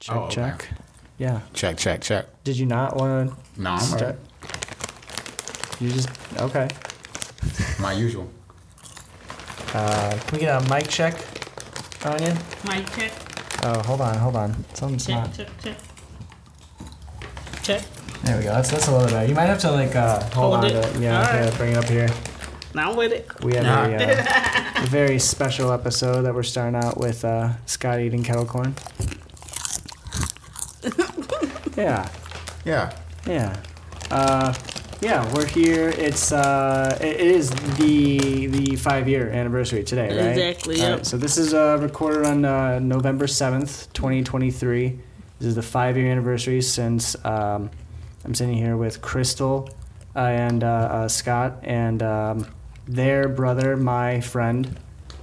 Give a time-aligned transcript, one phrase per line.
[0.00, 0.34] Check, Oh, okay.
[0.34, 0.68] check.
[1.18, 1.40] Yeah.
[1.52, 2.26] Check, check, check.
[2.44, 3.60] Did you not want to?
[3.62, 4.16] No, I'm to right.
[5.80, 6.08] You just
[6.38, 6.68] okay.
[7.80, 8.28] My usual.
[9.74, 11.14] Uh, can we get a mic check,
[12.04, 12.36] Onion?
[12.66, 13.12] Mic check,
[13.64, 14.64] Oh, hold on, hold on.
[14.74, 15.34] Something's check, not.
[15.34, 15.76] check, check.
[17.62, 17.82] Check.
[18.22, 18.50] There we go.
[18.50, 19.28] That's that's a little better.
[19.28, 20.70] You might have to like uh, hold, Hold on it.
[20.70, 21.00] to it.
[21.00, 21.44] Yeah, Alright.
[21.52, 22.08] yeah, bring it up here.
[22.74, 23.28] Now with it.
[23.42, 23.84] We have Nah.
[23.86, 28.44] a, uh, a very special episode that we're starting out with uh, Scott eating kettle
[28.46, 28.74] corn.
[31.78, 32.08] Yeah,
[32.64, 32.92] Yeah.
[33.24, 33.56] yeah,
[34.10, 34.52] uh,
[35.00, 35.32] yeah.
[35.32, 35.90] We're here.
[35.90, 40.36] It's uh, it it is the the five year anniversary today, right?
[40.36, 40.96] Exactly, yep.
[40.96, 44.98] right, so this is uh, recorded on uh, November seventh, twenty twenty three.
[45.38, 47.70] This is the five year anniversary since um,
[48.24, 49.70] I'm sitting here with Krystal
[50.16, 52.46] uh, and uh, uh, Scott and um,
[52.88, 54.80] their brother, my friend,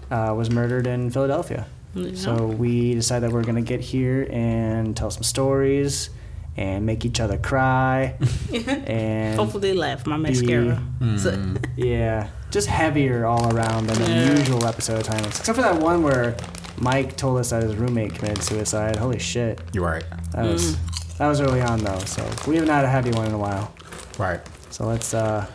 [0.10, 1.68] uh, was murdered in Philadelphia.
[1.96, 6.12] You So we decided that we're gonna get here and tell some stories
[6.58, 8.16] and make each other cry
[8.88, 10.06] and Hopefully laugh.
[10.08, 10.82] My mascara.
[11.18, 14.30] So- yeah, just heavier all around than Yeah.
[14.34, 15.40] the usual episode titles.
[15.40, 16.36] Except for that one where
[16.78, 18.96] Mike told us that his roommate committed suicide.
[18.96, 20.04] Holy shit, You're right.
[20.32, 21.18] that was Mm.
[21.18, 22.00] that was early on though.
[22.00, 23.74] So we haven't had a heavy one in a while.
[24.18, 24.40] Right.
[24.70, 25.46] So let's uh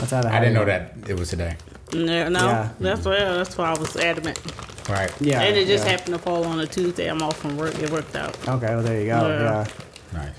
[0.00, 1.02] let's have a I heavy didn't know one.
[1.02, 1.56] that it was today.
[1.92, 2.68] no, no Yeah.
[2.80, 3.18] that's why.
[3.18, 4.38] That's why I was adamant.
[4.88, 5.12] Right.
[5.20, 5.90] Yeah, and it just yeah.
[5.92, 7.08] happened to fall on a Tuesday.
[7.10, 7.74] I'm off from work.
[7.78, 8.34] It worked out.
[8.48, 9.28] Okay, well there you go.
[9.28, 9.42] Yeah.
[9.42, 9.66] Yeah,
[10.12, 10.32] Nice.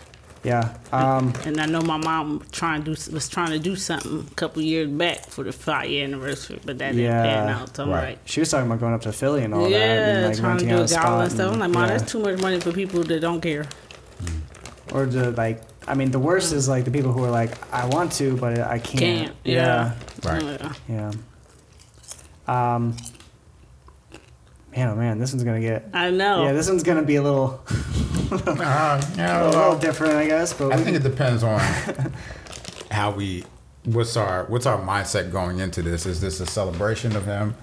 [0.44, 0.73] yeah.
[0.92, 4.36] Um, And I know my mom trying to do, was trying to do something a
[4.36, 7.75] couple years back for the five year anniversary, but that didn't pan out.
[7.75, 8.09] So I'm Right.
[8.09, 10.38] like, she was talking about going up to Philly and all yeah, that, and like
[10.38, 11.53] trying to do a a gala and stuff.
[11.53, 11.97] I'm like, mom, yeah.
[11.97, 13.66] that's too much money for people that don't care.
[14.92, 17.86] Or the like, I mean, the worst is like the people who are like, I
[17.86, 19.00] want to, but I can't.
[19.00, 19.36] Can't.
[19.44, 19.94] Yeah.
[20.23, 20.44] Right.
[20.88, 21.12] Yeah.
[22.47, 22.73] Yeah.
[22.73, 22.95] Um.
[24.75, 25.90] Man, oh man, this one's gonna get.
[25.94, 26.44] I know.
[26.45, 27.59] Yeah, this one's gonna be a little,
[28.31, 30.53] Uh, yeah, a little different, I guess.
[30.53, 31.59] But I we think it depends on
[32.91, 33.44] how we
[33.85, 36.06] what's our what's our mindset going into this.
[36.06, 37.56] Is this a celebration of him?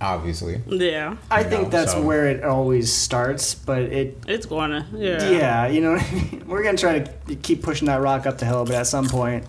[0.00, 0.60] Obviously.
[0.68, 1.16] yeah.
[1.28, 3.54] I you think know, that's so- where it always starts.
[3.56, 4.86] But it, It's gonna.
[4.94, 5.28] Yeah.
[5.30, 6.44] yeah, you know, what I mean?
[6.46, 9.44] we're gonna try to keep pushing that rock up the hill, but at some point,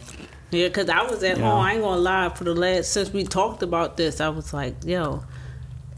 [0.50, 1.44] Yeah, because I was at Yeah.
[1.52, 1.60] home.
[1.62, 2.30] I ain't gonna lie.
[2.30, 5.24] For the last since we talked about this, I was like, "Yo,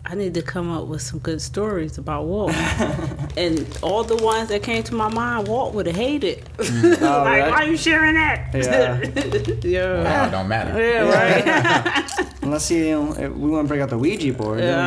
[0.05, 2.51] I need to come up with some good stories about Walt."
[3.37, 6.43] and all the ones that came to my mind, Walt would have hated.
[6.61, 7.03] Mm-hmm.
[7.03, 7.49] Oh, like, right?
[7.51, 8.53] why are you sharing that?
[8.53, 9.01] Yeah.
[9.63, 10.03] yeah.
[10.03, 10.79] Now it don't matter.
[10.79, 12.31] Yeah, right.
[12.41, 14.59] unless you, you know, we want to break out the Ouija board.
[14.59, 14.77] then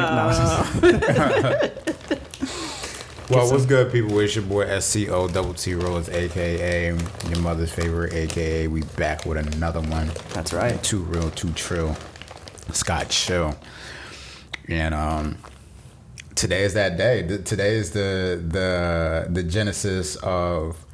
[0.83, 1.71] we- no.
[3.31, 4.19] Well, what's good, people?
[4.21, 6.89] It's your boy SCO Double T Rose, aka
[7.29, 10.11] your mother's favorite, aka we back with another one.
[10.35, 10.83] That's right.
[10.83, 11.97] Too real, too trill.
[12.73, 13.57] Scott Chill.
[14.69, 15.39] And um
[16.35, 17.23] today is that day.
[17.45, 20.85] Today is the the the genesis of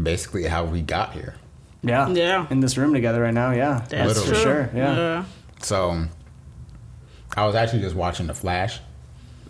[0.00, 1.34] basically how we got here.
[1.82, 2.08] Yeah.
[2.10, 2.46] Yeah.
[2.50, 3.50] In this room together right now.
[3.52, 3.84] Yeah.
[3.88, 4.28] That's Literally.
[4.32, 4.42] true.
[4.42, 4.70] sure.
[4.74, 4.96] Yeah.
[4.96, 5.24] yeah.
[5.60, 6.04] So
[7.36, 8.80] I was actually just watching The Flash,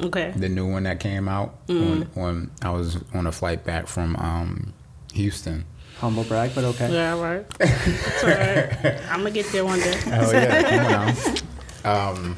[0.00, 0.32] Okay.
[0.36, 4.16] the new one that came out when, when I was on a flight back from
[4.16, 4.72] um
[5.14, 5.64] Houston.
[5.98, 6.92] Humble brag, but okay.
[6.92, 7.46] Yeah, right.
[7.60, 9.00] It's all right.
[9.10, 10.00] I'm gonna get there one day.
[10.06, 11.36] Oh yeah, come on.
[11.84, 12.36] Um,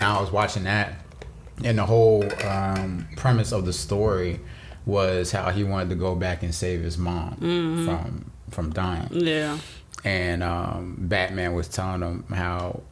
[0.00, 0.94] I was watching that,
[1.64, 4.40] and the whole um, premise of the story
[4.86, 7.36] was how he wanted to go back and save his mom
[7.86, 9.58] from from dying, Yeah.
[10.04, 12.82] and um, Batman was telling him how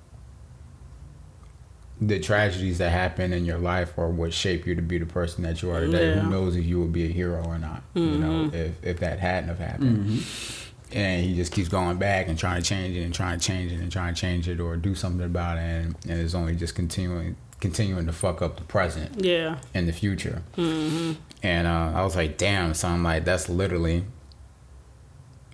[2.00, 5.44] the tragedies that happen in your life are what shape you to be the person
[5.44, 6.08] that you are today.
[6.14, 6.20] Yeah.
[6.22, 7.82] Who knows if you would be a hero or not?
[7.94, 10.24] You know, if if that hadn't have happened
[10.94, 13.72] and he just keeps going back and trying to change it and trying to change
[13.72, 16.54] it and trying to change it or do something about it and, and it's only
[16.54, 19.58] just continuing continuing to fuck up the present Yeah.
[19.74, 24.04] and the future and uh, i was like damn so i'm like that's literally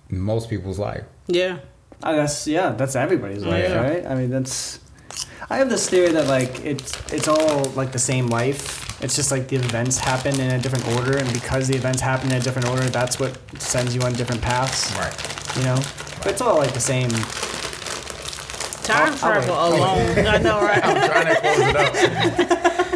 [0.09, 1.59] most people's life Yeah.
[2.01, 3.81] Uh, that's yeah, that's everybody's life, Yeah.
[3.81, 4.05] right?
[4.05, 4.79] I mean, that's.
[5.49, 8.88] I have this theory that like it's it's all like the same life.
[9.01, 12.31] It's just like the events happen in a different order, and because the events happen
[12.31, 14.93] in a different order, that's what sends you on different paths.
[14.97, 15.75] right You know,
[16.17, 17.09] but it's all like the same.
[18.83, 20.27] Time I'll- I'll travel alone.
[20.27, 20.83] I know, right?
[20.83, 21.95] i'm trying to close it up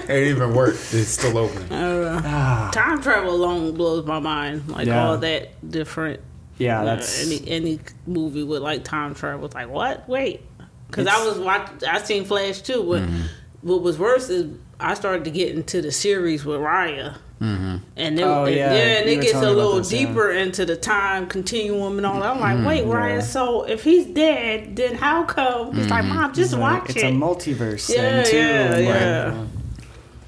[0.04, 0.94] it didn't even worked.
[0.94, 4.68] it's still open Time travel alone blows my mind.
[4.70, 5.08] Like Yeah.
[5.08, 6.20] all that different.
[6.58, 9.46] Yeah, uh, that's any any movie with like time travel.
[9.46, 10.08] It's like what?
[10.10, 10.42] Wait,
[10.88, 11.88] because I was watching.
[11.88, 12.84] I seen Flash too.
[12.84, 13.22] But Mm-hmm.
[13.62, 17.18] what was worse is I started to get into the series with Raya.
[17.42, 17.78] Mm-hmm.
[17.98, 20.06] And then, Oh, and- yeah, and you it gets a little this, yeah.
[20.08, 22.36] deeper into the time continuum and all that.
[22.36, 22.94] I'm like, wait, yeah.
[22.94, 23.22] Raya.
[23.22, 25.74] So if he's dead, then how come?
[25.76, 27.06] He's like, Mom, just like, watch it's it.
[27.08, 28.38] It's a multiverse Yeah, thing too.
[28.38, 29.46] yeah, and, yeah.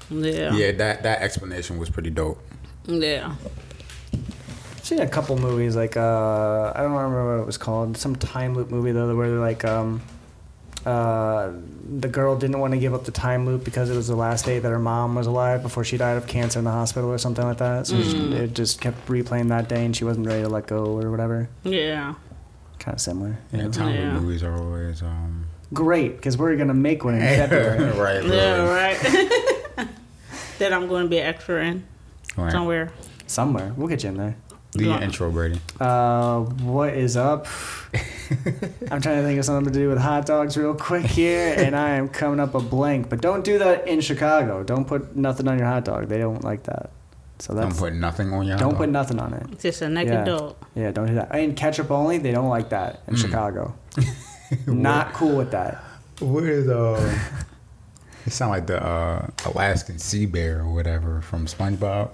[0.08, 0.54] Yeah.
[0.56, 2.40] Yeah, that that explanation was pretty dope.
[2.86, 3.34] Yeah.
[4.12, 7.96] I've seen a couple movies like uh, I don't remember what it was called.
[7.96, 10.00] Some time loop movie though, where they're like um,
[10.86, 11.50] uh,
[11.98, 14.44] the girl didn't want to give up the time loop because it was the last
[14.44, 17.18] day that her mom was alive before she died of cancer in the hospital or
[17.18, 17.86] something like that.
[17.88, 20.84] So she, it just kept replaying that day, and she wasn't ready to let go
[20.98, 21.48] or whatever.
[21.64, 22.14] Yeah.
[22.78, 23.36] Kind of similar.
[23.52, 23.70] Yeah, know?
[23.72, 24.18] time Yeah.
[24.20, 25.46] movies are always um.
[25.74, 27.90] Great, because we're gonna make one in February.
[27.98, 28.24] right.
[28.24, 28.98] Yeah, right.
[30.58, 31.84] that I'm going to be an extra in
[32.36, 32.50] Right.
[32.52, 32.90] somewhere.
[33.26, 34.36] Somewhere, we'll get you in there.
[34.72, 35.04] Do your Yeah.
[35.04, 35.60] intro, Brady.
[35.80, 37.46] Uh, what is up?
[38.90, 41.74] I'm trying to think of something to do with hot dogs real quick here, and
[41.76, 43.08] I am coming up a blank.
[43.08, 44.62] But don't do that in Chicago.
[44.62, 46.08] Don't put nothing on your hot dog.
[46.08, 46.90] They don't like that.
[47.38, 48.56] So Don't that's put nothing on your.
[48.56, 48.92] don't hot put dog.
[48.92, 49.60] nothing on it.
[49.60, 50.24] Just a naked Yeah.
[50.24, 50.56] dog.
[50.74, 51.34] Yeah, don't do that.
[51.34, 52.18] And ketchup only.
[52.18, 53.74] They don't like that in Chicago.
[54.66, 55.82] Not cool with that.
[56.20, 57.18] What is uh?
[58.26, 62.10] it sound like the uh, Alaskan sea bear or whatever from SpongeBob.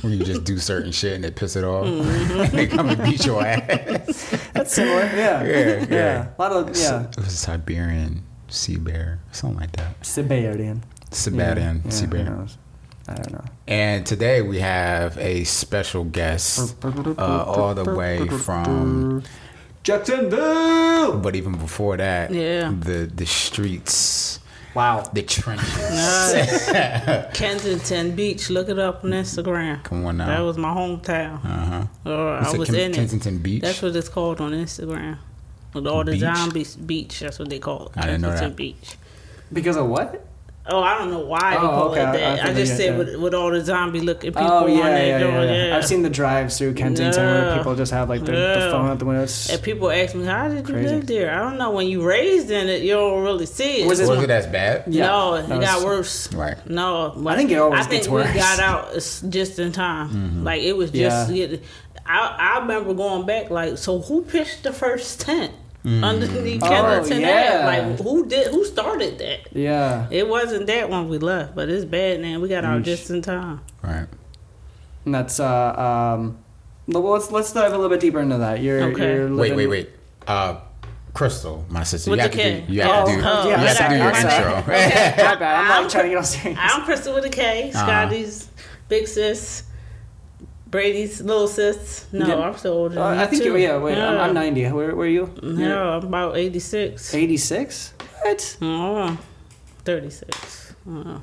[0.00, 1.86] Where you just do certain shit and they piss it off.
[1.86, 2.56] Mm-hmm.
[2.56, 4.48] they come and beat your ass.
[4.52, 5.02] That's similar.
[5.14, 5.44] Yeah.
[5.44, 6.28] Yeah, yeah.
[6.36, 7.04] A lot of yeah.
[7.08, 10.04] It was a Siberian sea bear, something like that.
[10.04, 10.82] Siberian.
[11.10, 12.24] Siberian Yeah, sea who bear.
[12.24, 12.58] knows?
[13.06, 13.44] I don't know.
[13.68, 19.22] And today we have a special guest, uh, all the way from,
[19.82, 21.18] Jacksonville.
[21.18, 22.72] but even before that, Yeah.
[22.78, 24.40] the the streets,
[24.74, 25.02] Wow.
[25.12, 25.68] the trenches.
[27.34, 28.50] Kensington Beach.
[28.50, 29.82] Look it up on Instagram.
[29.84, 30.26] Come on now.
[30.26, 31.44] That was my hometown.
[31.44, 32.10] Uh huh.
[32.10, 32.94] Or It's I a was Ken- in it.
[32.94, 33.62] Kensington Beach.
[33.62, 35.18] That's what it's called on Instagram.
[35.72, 36.20] With all the Beach?
[36.20, 37.92] zombies beach, that's what they call it.
[37.96, 38.56] I didn't know Kensington that.
[38.56, 38.96] Beach.
[39.52, 40.24] Because of what?
[40.66, 42.00] Oh, I don't know why they Oh, call okay.
[42.00, 42.44] it I- I that.
[42.46, 42.96] I, just said yeah.
[42.96, 45.76] with, with all the zombie looking people Oh on yeah, there yeah, doing, yeah, yeah.
[45.76, 48.64] I've seen the drives through Kensington where people just have like their, Yeah.
[48.64, 49.24] the phone out the window.
[49.24, 50.94] It's- And people ask me, "How did you Crazy.
[50.94, 51.70] live there?" I don't know.
[51.72, 53.86] When you raised in it, you don't really see it.
[53.86, 54.84] Was was it- it as bad?
[54.86, 56.32] Yeah, no, it that got worse.
[56.32, 56.56] Right.
[56.66, 58.92] No, I think it always I think gets we got out
[59.28, 60.08] just in time.
[60.08, 60.44] Mm-hmm.
[60.44, 61.30] Like it was just.
[61.30, 61.44] Yeah.
[61.44, 61.64] it-
[62.06, 63.50] I I remember going back.
[63.50, 65.52] Like, so who pitched the first tent
[65.84, 66.02] Mm-hmm.
[66.02, 67.60] underneath Oh, Kensington yeah.
[67.66, 67.88] Ave?
[67.90, 68.46] Like, who did?
[68.48, 69.48] Who started that?
[69.52, 72.40] yeah, It wasn't that one we left, but it's bad now.
[72.40, 73.60] We got out just in time.
[73.82, 74.06] Right.
[75.04, 75.74] and that's uh
[76.16, 76.38] um.
[76.86, 78.60] Well, let's let's dive a little bit deeper into that.
[78.62, 79.14] You're, Okay.
[79.14, 79.90] you're Wait, living, wait, wait.
[80.26, 80.56] Uh,
[81.14, 82.10] Krystal, my sister.
[82.10, 82.64] With you have to K.
[82.66, 82.72] do.
[82.72, 83.22] You have to Oh, do.
[83.24, 84.36] oh, you yeah, have to do your I'm sorry.
[84.36, 84.54] intro.
[84.66, 85.42] My bad.
[85.42, 86.58] I'm I'm- like trying to get all serious.
[86.60, 87.70] I'm Krystal with a K.
[87.70, 87.84] Uh-huh.
[87.86, 88.48] Scotty's
[88.88, 89.64] big sis.
[90.74, 92.06] Brady's little sis.
[92.10, 92.34] No, Yeah.
[92.50, 92.98] I'm still older.
[92.98, 93.50] Uh, than I think too.
[93.50, 93.78] you, yeah.
[93.78, 94.72] Wait, I'm, I'm 90.
[94.72, 95.30] Where where are you?
[95.40, 97.14] No, I'm about 86.
[97.14, 97.94] 86.
[98.22, 98.56] What?
[98.60, 99.16] Oh,
[99.84, 100.74] 36.
[100.90, 101.22] Oh.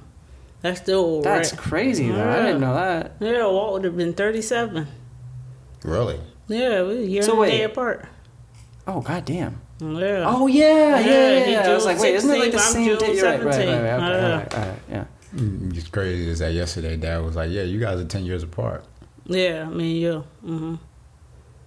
[0.61, 1.59] That's still old, That's right?
[1.59, 2.29] crazy though.
[2.31, 3.13] I didn't know that.
[3.19, 4.87] Yeah, Walt would have been 37.
[5.83, 6.19] Really?
[6.47, 8.05] Yeah, we a year So and a day apart.
[8.87, 9.59] Oh goddamn.
[9.81, 10.23] Yeah.
[10.27, 11.05] Oh yeah, yeah, yeah.
[11.09, 11.69] Yeah, yeah.
[11.69, 13.15] I was June like, wait, isn't it like the I'm same June day?
[13.15, 13.67] You're right, right, right, right.
[13.67, 13.95] Okay, Uh,
[14.31, 15.05] all right, all right, yeah.
[15.35, 18.43] Mm, It's crazy is that yesterday Dad was like, "Yeah, you guys are ten years
[18.43, 18.85] apart."
[19.33, 20.23] Yeah, I mean, you.
[20.43, 20.75] hmm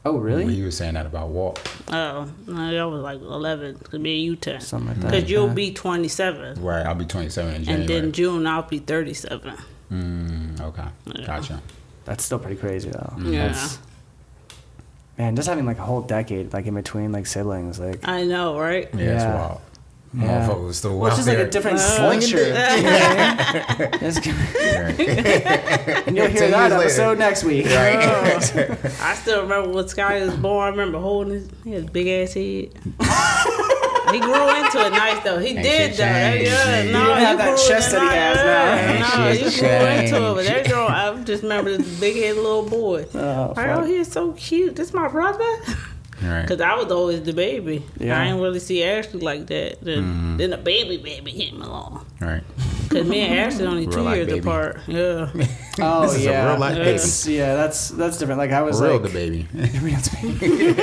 [0.07, 0.53] Oh really?
[0.55, 1.59] You were saying that about Walt.
[1.89, 3.79] Oh, no, y'all was like 11.
[3.85, 4.61] Could be you 10.
[4.61, 5.11] Something like that.
[5.13, 6.63] Because you'll be 27.
[6.63, 6.85] Right.
[6.85, 7.81] I'll be twenty-seven in January.
[7.81, 9.55] And then June, I'll be 37.
[9.91, 10.85] Mm, okay.
[11.07, 11.27] Yeah.
[11.27, 11.63] Gotcha.
[12.05, 13.15] That's still pretty crazy though.
[13.19, 13.47] Yeah.
[13.47, 13.79] That's-
[15.17, 18.59] man, just having like a whole decade like in between like siblings, like I know,
[18.59, 18.89] right?
[18.95, 19.61] Yeah, it's wild.
[20.17, 20.47] Yeah.
[20.49, 21.47] Motherfuckers still well, it's out just like there.
[21.47, 22.37] a different Uh, culture.
[22.49, 22.77] yeah.
[22.77, 25.09] You know what I mean?
[25.11, 26.75] It's- and you'll hear that years later.
[26.83, 27.67] episode next week.
[27.67, 28.81] Right.
[29.01, 30.67] I still remember when Sky was born.
[30.67, 32.43] I remember holding his, he had a big ass head.
[34.13, 35.39] he grew into it nice though.
[35.39, 35.97] He Ain't did though.
[35.97, 36.93] That- changed, yeah, nigga.
[36.93, 38.93] no, You don't have that grew chest into that he has now.
[38.93, 40.35] Ain't No, shit you grew into it.
[40.35, 40.71] But changed.
[40.71, 43.07] that girl, I just remember this big head little boy.
[43.15, 44.77] Oh, Like, oh, he's so cute.
[44.77, 45.45] This my brother.
[46.23, 46.47] Right.
[46.47, 47.85] Cause I was always the baby.
[47.99, 48.21] Yeah.
[48.21, 49.81] I didn't really see Ashley like that.
[49.83, 50.37] Then, Mm-hmm.
[50.39, 52.05] then the baby baby came along.
[52.21, 52.43] Right.
[52.91, 54.39] Cause me and Ashley only two years baby.
[54.39, 54.81] apart.
[54.87, 55.31] Yeah.
[55.81, 58.39] Oh This is a yeah, real life It's- yeah, that's that's different.
[58.39, 59.49] Like I was Real like, the baby.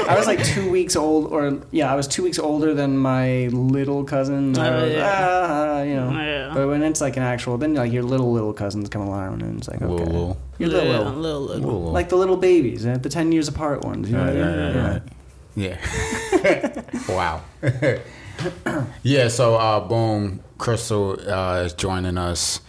[0.08, 3.48] I was like two weeks old, or yeah, I was two weeks older than my
[3.54, 4.58] little cousin.
[4.58, 5.48] I Oh, was, yeah.
[5.80, 6.12] ah, you know.
[6.12, 6.52] Yeah.
[6.54, 9.60] But when it's like an actual, then like your little little cousins come along, and
[9.60, 10.38] it's like okay, Whoa, whoa.
[10.60, 11.42] your yeah, little, little, little,
[11.80, 11.92] little.
[11.94, 14.10] Like the little babies, uh, the ten years apart ones.
[14.10, 14.76] You know Right, what I mean?
[14.76, 15.02] right, right, right.
[15.56, 15.78] Yeah.
[17.10, 17.42] wow.
[19.04, 22.62] yeah, so uh, boom, Krystal uh, is joining us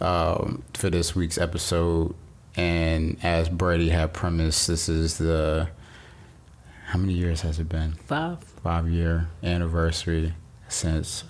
[0.00, 2.14] um, for this week's episode.
[2.56, 5.68] And as Brady had premised, this is the.
[6.86, 7.92] How many years has it been?
[8.06, 8.38] Five.
[8.62, 10.34] Five year anniversary
[10.68, 11.22] since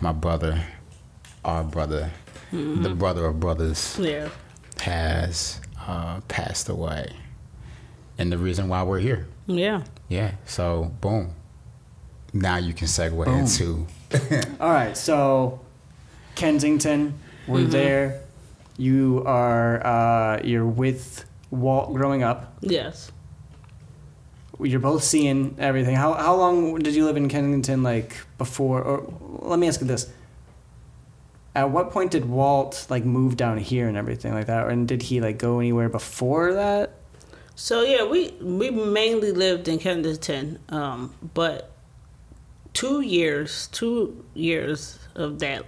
[0.00, 0.62] my brother,
[1.44, 2.10] our brother,
[2.52, 4.28] the brother of brothers, Yeah.
[4.80, 7.12] has uh, passed away.
[8.18, 9.26] And the reason why we're here.
[9.46, 9.82] Yeah.
[10.08, 10.32] Yeah.
[10.46, 11.34] So boom.
[12.32, 13.40] Now you can segue Boom.
[13.40, 13.86] into
[14.60, 15.60] All right, so
[16.34, 18.20] Kensington, We're there.
[18.76, 22.56] You are uh, you're with Walt growing up.
[22.60, 23.10] Yes.
[24.60, 25.94] You're both seeing everything.
[25.94, 27.82] How how long did you live in Kensington?
[27.82, 30.10] Like before, or let me ask you this:
[31.54, 34.68] At what point did Walt like move down here and everything like that?
[34.68, 36.97] And did he like go anywhere before that?
[37.60, 41.72] So yeah, we we mainly lived in Kensington, um, but
[42.72, 45.64] two years, two years of that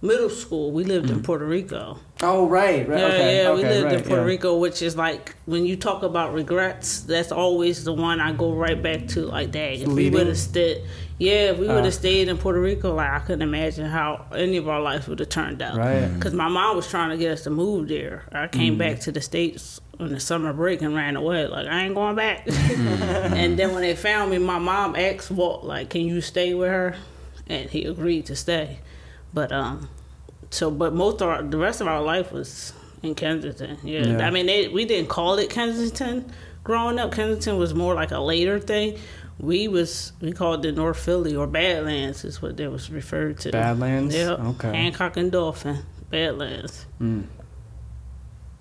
[0.00, 1.98] middle school, we lived in Puerto Rico.
[2.22, 3.00] Oh right, right.
[3.00, 4.28] Yeah, okay, yeah, okay, we lived right, in Puerto yeah.
[4.28, 8.52] Rico, which is like when you talk about regrets, that's always the one I go
[8.52, 9.22] right back to.
[9.22, 10.84] Like, dang, if we would have stayed,
[11.18, 11.84] yeah, if we would Uh.
[11.84, 15.18] have stayed in Puerto Rico, like I couldn't imagine how any of our lives would
[15.18, 15.76] have turned out.
[15.76, 16.06] Right.
[16.14, 18.22] Because my mom was trying to get us to move there.
[18.30, 18.78] I came Mm.
[18.78, 21.46] back to the states on the summer break and ran away.
[21.46, 22.46] Like I ain't going back.
[22.48, 26.68] and then when they found me, my mom asked Walt, like, "Can you stay with
[26.68, 26.96] her?"
[27.46, 28.78] And he agreed to stay.
[29.32, 29.88] But um,
[30.50, 33.78] so but most of our, the rest of our life was in Kensington.
[33.82, 34.26] Yeah, Yeah.
[34.26, 36.32] I mean they, we didn't call it Kensington
[36.64, 37.12] growing up.
[37.12, 38.98] Kensington was more like a later thing.
[39.38, 43.52] We was we called it North Philly or Badlands is what they was referred to.
[43.52, 44.14] Badlands?
[44.14, 44.30] Yeah.
[44.32, 44.70] Okay.
[44.70, 45.78] Hancock and Dolphin.
[46.10, 46.86] Badlands.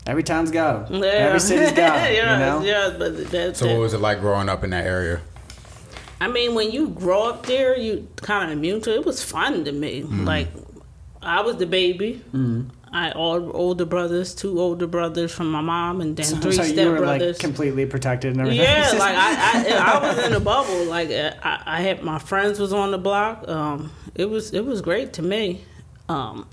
[0.07, 1.03] Every town's got them.
[1.03, 1.09] Yeah.
[1.09, 2.61] Every city's got 'em, yeah, you know.
[2.61, 5.21] yeah, but that's So what was it like growing up in that area?
[6.19, 8.95] I mean, when you grow up there, you kind of immune to it.
[9.01, 10.01] It was fun to me.
[10.01, 10.25] Mm-hmm.
[10.25, 10.47] Like,
[11.21, 12.23] I was the baby.
[12.91, 16.77] I all older brothers, two older brothers from my mom, and then three so step
[16.77, 17.35] you were brothers.
[17.35, 18.63] like completely protected and everything.
[18.63, 20.85] Yeah, like I, I, I was in a bubble.
[20.85, 23.45] Like uh, I, I had my friends was on the block.
[23.47, 25.65] Um, it was it was great to me.
[26.07, 26.47] Um,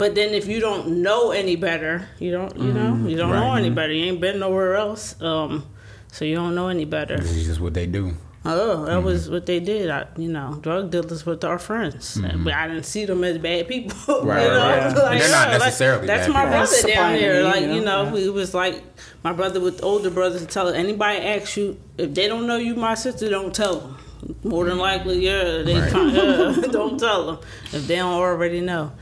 [0.00, 3.06] but then if you don't know any better, you don't you know mm-hmm.
[3.06, 3.58] you don't know Right.
[3.58, 3.92] any better.
[3.92, 5.20] You ain't been nowhere else.
[5.20, 5.66] Um,
[6.10, 7.18] so you don't know any better.
[7.18, 8.16] This is just what they do.
[8.46, 9.04] Oh, that mm-hmm.
[9.04, 9.90] was what they did.
[9.90, 12.44] I, you know, drug dealers with our friends, mm-hmm.
[12.44, 14.24] but I didn't see them as bad people.
[14.24, 14.58] Right, you know?
[14.58, 14.82] right.
[14.86, 16.50] And they're not yeah, necessarily that's bad my people.
[16.56, 17.32] brother Supplying down here.
[17.34, 17.44] there.
[17.44, 18.16] Like you know?
[18.16, 18.24] Yeah.
[18.24, 18.82] it was like
[19.22, 22.94] my brother with older brothers tell anybody asks you if they don't know you, my
[22.94, 23.96] sister, don't tell them.
[24.44, 25.90] More than likely, yeah, they Right.
[25.90, 27.38] try- yeah, don't tell them
[27.72, 28.92] if they don't already know.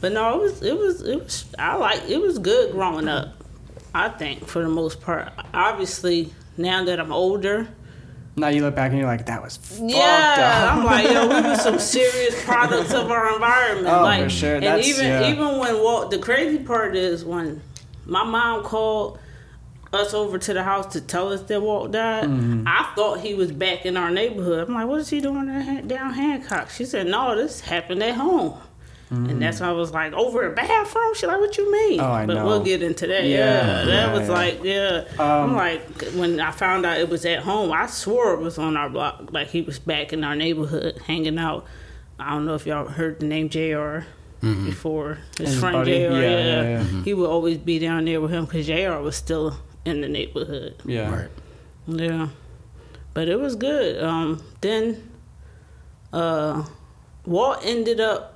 [0.00, 3.28] But no, it was it was it was I like it was good growing up.
[3.94, 5.32] I think for the most part.
[5.54, 7.68] Obviously, now that I'm older.
[8.38, 10.76] Now you look back and you're like, that was Yeah, up.
[10.76, 13.88] I'm like, yo, we were some serious products of our environment.
[13.88, 14.54] Oh, like, for sure.
[14.56, 15.30] And That's- even yeah.
[15.30, 17.62] even when Walt, the crazy part is when
[18.04, 19.18] my mom called
[19.94, 22.24] us over to the house to tell us that Walt died.
[22.24, 22.64] Mm-hmm.
[22.66, 24.68] I thought he was back in our neighborhood.
[24.68, 25.46] I'm like, what is he doing
[25.86, 26.68] down Hancock?
[26.68, 28.60] She said, no, this happened at home.
[29.08, 31.14] And that's why I was like, over a bathroom?
[31.14, 32.00] She's like, what you mean?
[32.00, 32.06] Mm-hmm.
[32.06, 32.44] Oh, I but know.
[32.46, 33.24] we'll get into that.
[33.24, 34.34] Yeah, Yeah, that yeah, was yeah.
[34.34, 35.04] like, yeah.
[35.18, 38.58] Um, I'm like, when I found out it was at home, I swore it was
[38.58, 39.32] on our block.
[39.32, 41.66] Like he was back in our neighborhood hanging out.
[42.18, 44.00] I don't know if y'all heard the name JR
[44.40, 45.18] before.
[45.38, 45.92] His, His friend buddy?
[45.92, 46.38] JR, Yeah, yeah.
[46.44, 47.02] yeah, yeah.
[47.04, 50.82] He would always be down there with him because JR was still in the neighborhood.
[50.84, 51.14] Yeah.
[51.14, 51.28] Right.
[51.86, 52.28] Yeah.
[53.14, 54.02] But it was good.
[54.02, 55.10] Um, then
[56.12, 56.64] uh,
[57.24, 58.35] Walt ended up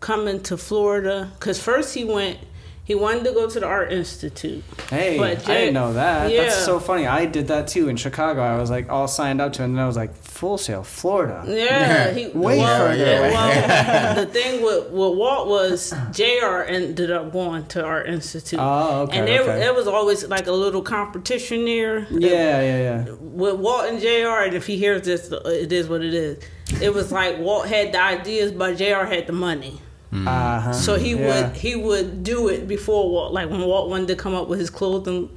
[0.00, 2.38] coming to Florida because first he went,
[2.84, 4.64] he wanted to go to the Art Institute.
[4.88, 6.28] Hey, But I didn't know that.
[6.32, 6.44] Yeah.
[6.44, 7.06] That's so funny.
[7.06, 8.40] I did that too in Chicago.
[8.42, 10.82] I was like all signed up to it, and then I was like, Full Sail,
[10.82, 11.44] Florida.
[11.46, 13.30] Yeah, he, Way well, further yeah, away.
[13.30, 16.62] well, the thing with, with Walt was Jr.
[16.66, 18.58] ended up going to Art Institute.
[18.60, 19.58] Oh, okay, And there, okay.
[19.60, 22.08] there was always like a little competition there.
[22.10, 23.10] Yeah, yeah, yeah.
[23.20, 24.46] with Walt and Jr.
[24.46, 26.42] And if he hears this, it is what it is.
[26.80, 29.04] It was like Walt had the ideas, but Jr.
[29.04, 29.80] had the money.
[30.12, 30.72] Uh-huh.
[30.72, 31.46] So he yeah.
[31.48, 33.32] would he would do it before Walt.
[33.32, 35.28] Like when Walt wanted to come up with his clothing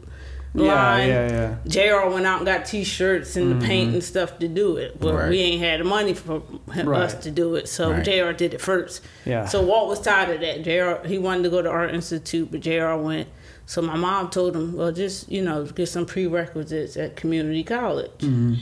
[0.55, 1.55] line, yeah, yeah.
[1.65, 2.01] yeah.
[2.01, 2.09] Jr.
[2.09, 4.99] went out and got T-shirts and the paint and stuff to do it.
[4.99, 5.29] But Right.
[5.29, 7.01] we ain't had the money for him, Right.
[7.01, 8.03] us to do it, so Right.
[8.03, 8.31] Jr.
[8.31, 9.01] did it first.
[9.25, 9.45] Yeah.
[9.45, 10.63] So Walt was tired of that.
[10.63, 11.07] Jr.
[11.07, 12.95] He wanted to go to Art Institute, but Jr.
[12.95, 13.27] went.
[13.65, 18.11] So my mom told him, "Well, just you know, get some prerequisites at community college."
[18.19, 18.55] Mm-hmm.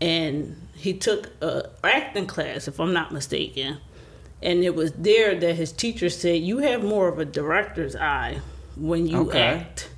[0.00, 3.78] And he took a acting class, if I'm not mistaken.
[4.44, 8.40] And it was there that his teacher said, "You have more of a director's eye
[8.76, 9.40] when you Okay.
[9.40, 9.88] act."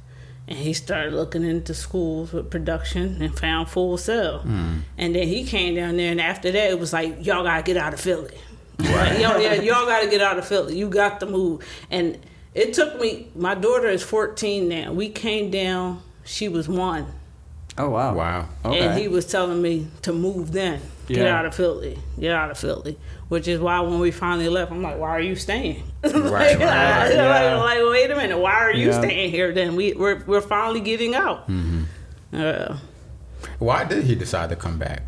[0.48, 4.38] And he started looking into schools with production and found Full Sail.
[4.38, 4.74] Hmm.
[4.96, 7.76] And then he came down there, and after that, it was like, y'all gotta get
[7.76, 8.30] out of Philly.
[8.78, 10.78] Like, y'all, yeah, y'all gotta get out of Philly.
[10.78, 11.62] You got to move.
[11.90, 12.16] And
[12.54, 14.92] it took me, my daughter is 14 now.
[14.92, 17.06] We came down, she was one.
[17.76, 18.14] Oh wow.
[18.14, 18.48] Wow.
[18.64, 18.78] Okay.
[18.86, 20.80] And he was telling me to move then.
[21.08, 21.38] Get Yeah.
[21.38, 21.98] out of Philly.
[22.18, 22.96] Get out of Philly.
[23.28, 25.82] Which is why when we finally left, I'm like, why are you staying?
[26.04, 27.56] like, Right, right, like, yeah.
[27.60, 29.00] like, wait a minute, why are you Yeah.
[29.00, 29.74] staying here then?
[29.74, 31.48] We, we're, we're finally getting out.
[31.48, 31.82] Mm-hmm.
[32.32, 32.78] Uh,
[33.58, 35.02] Why did he decide to come back?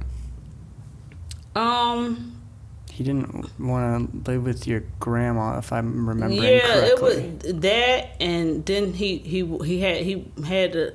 [1.54, 2.34] um,
[2.90, 7.12] he didn't want to live with your grandma, if I'm remembering yeah, correctly.
[7.24, 10.94] it was that, and then he he he had he had the,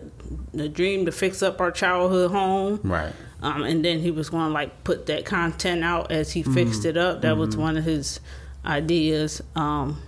[0.53, 2.79] the dream to fix up our childhood home.
[2.83, 3.13] Right.
[3.43, 6.53] Um, and then he was going to like put that content out as he mm-hmm.
[6.53, 7.21] fixed it up.
[7.21, 7.61] That was mm-hmm.
[7.61, 8.21] one of his
[8.65, 9.41] ideas.
[9.53, 10.01] Um,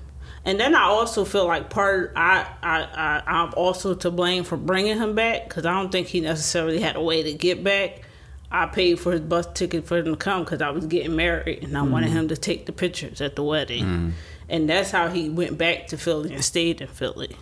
[0.45, 4.55] and then I also feel like part I I, I I'm also to blame for
[4.55, 8.03] bringing him back because I don't think he necessarily had a way to get back.
[8.49, 11.63] I paid for his bus ticket for him to come because I was getting married
[11.63, 11.91] and I mm-hmm.
[11.91, 14.13] wanted him to take the pictures at the wedding.
[14.47, 17.35] And that's how he went back to Philly and stayed in Philly.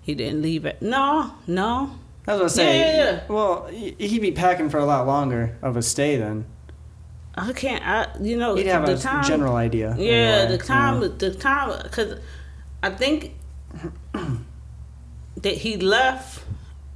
[0.00, 0.80] He didn't leave it.
[0.80, 1.98] No, no.
[2.28, 3.20] I was gonna say, Yeah, yeah, yeah.
[3.28, 6.46] well, he- he'd be packing for a lot longer of a stay then.
[7.34, 7.86] I can't.
[7.86, 9.22] I you know He'd have the a time.
[9.24, 9.94] general idea.
[9.98, 11.08] Yeah, the time, yeah.
[11.18, 12.18] the time, because
[12.82, 13.34] I think
[15.42, 16.42] that he left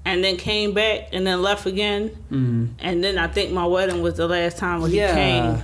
[0.04, 2.70] and then came back and then left again, Mhm.
[2.78, 5.14] and then I think my wedding was the last time when he Yeah.
[5.14, 5.62] came.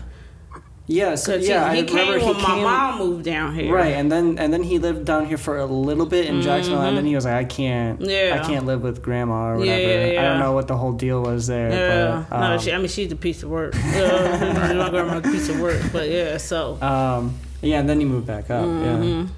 [0.88, 3.74] Yeah, so, yeah, he, I he came when he my came, mom moved down here.
[3.74, 6.82] Right, and then and then he lived down here for a little bit in Jacksonville,
[6.82, 8.08] and then he was like, I can't, Mm-hmm.
[8.08, 8.40] Yeah.
[8.40, 10.12] I can't live with grandma or Yeah, whatever.
[10.12, 11.70] yeah, I don't know what the whole deal was there.
[11.70, 13.74] Yeah, but, no, um, she, I mean she's a piece of work.
[13.74, 16.36] Yeah, my grandma's a piece of work, but yeah.
[16.36, 18.64] So um, yeah, and then he moved back up.
[18.64, 19.28] Mhm.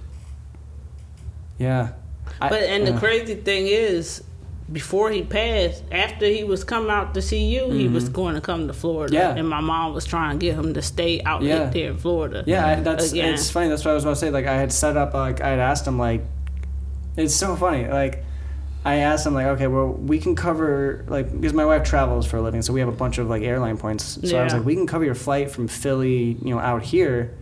[1.58, 1.92] Yeah, yeah.
[2.40, 2.92] But and yeah.
[2.92, 4.22] the crazy thing is,
[4.70, 8.40] before he passed, after he was coming out to see you, he was going to
[8.40, 9.14] come to Florida.
[9.16, 9.37] Mm-hmm.
[9.37, 9.40] Yeah.
[9.40, 11.70] And my mom was trying to get him to stay out Yeah.
[11.70, 12.44] there in Florida.
[12.46, 13.32] Yeah, I, that's Again.
[13.34, 13.68] it's funny.
[13.68, 14.30] That's what I was about to say.
[14.30, 15.14] Like I had set up.
[15.14, 15.98] Like I had asked him.
[15.98, 16.22] Like
[17.16, 17.87] it's so funny.
[17.88, 18.25] Like
[18.84, 19.32] I asked him.
[19.34, 22.72] Like okay, well we can cover like because my wife travels for a living, so
[22.75, 24.18] we have a bunch of like airline points.
[24.28, 27.34] So I was like, we can cover your flight from Philly, you know, out here.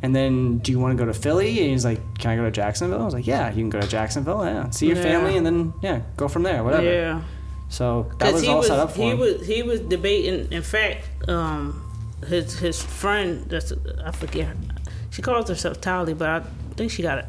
[0.00, 1.60] And then, do you want to go to Philly?
[1.60, 3.80] And he's like, "Can I go to Jacksonville?" I was like, "Yeah, you can go
[3.80, 4.44] to Jacksonville.
[4.44, 5.02] Yeah, see your Yeah.
[5.02, 6.62] family, and then yeah, go from there.
[6.62, 7.22] Whatever." Yeah.
[7.68, 9.18] So that Because was he all was set up for he him.
[9.18, 10.52] was he was debating.
[10.52, 11.82] In fact, um,
[12.26, 13.72] his his friend that's
[14.04, 14.46] I forget.
[14.46, 14.54] Her,
[15.10, 16.42] she calls herself Tally, but I
[16.76, 17.26] think she got it.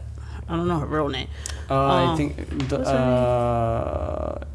[0.48, 1.28] I don't know her real name.
[1.70, 2.36] uh, I um, think
[2.70, 4.46] the, what's her uh,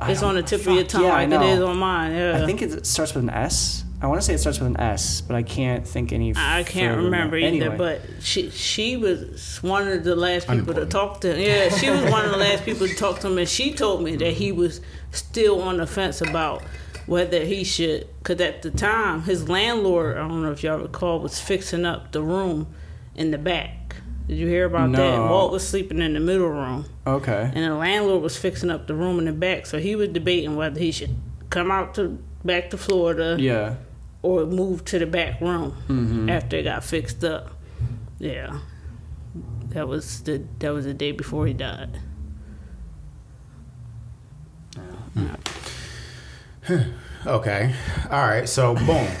[0.00, 2.12] I It's on the tip of your tongue yeah, like it is on mine.
[2.12, 2.42] Yeah.
[2.42, 3.84] I think it starts with an S.
[4.00, 6.32] I want to say it starts with an S, but I can't think any.
[6.36, 7.52] I can't remember that.
[7.52, 11.40] either, Anyway, but she she was one of the last people to talk to him.
[11.40, 14.02] Yeah, she was one of the last people to talk to him, and she told
[14.02, 14.80] me that he was
[15.10, 16.62] still on the fence about
[17.06, 18.06] whether he should.
[18.18, 22.12] Because at the time, his landlord, I don't know if y'all recall, was fixing up
[22.12, 22.68] the room
[23.16, 23.96] in the back.
[24.28, 25.18] Did you hear about that?
[25.18, 27.50] Walt was sleeping in the middle room, okay.
[27.52, 29.66] and the landlord was fixing up the room in the back.
[29.66, 31.16] So he was debating whether he should
[31.50, 33.74] come out to back to Florida Yeah.
[34.22, 36.28] Or move to the back room Mm-hmm.
[36.28, 37.52] after it got fixed up.
[38.18, 38.58] Yeah,
[39.68, 42.00] that was the that was the day before he died.
[47.26, 47.74] Okay.
[48.10, 48.48] All right.
[48.48, 49.06] So boom.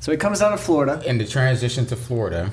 [0.00, 1.02] So he comes down to Florida.
[1.04, 2.52] In the transition to Florida.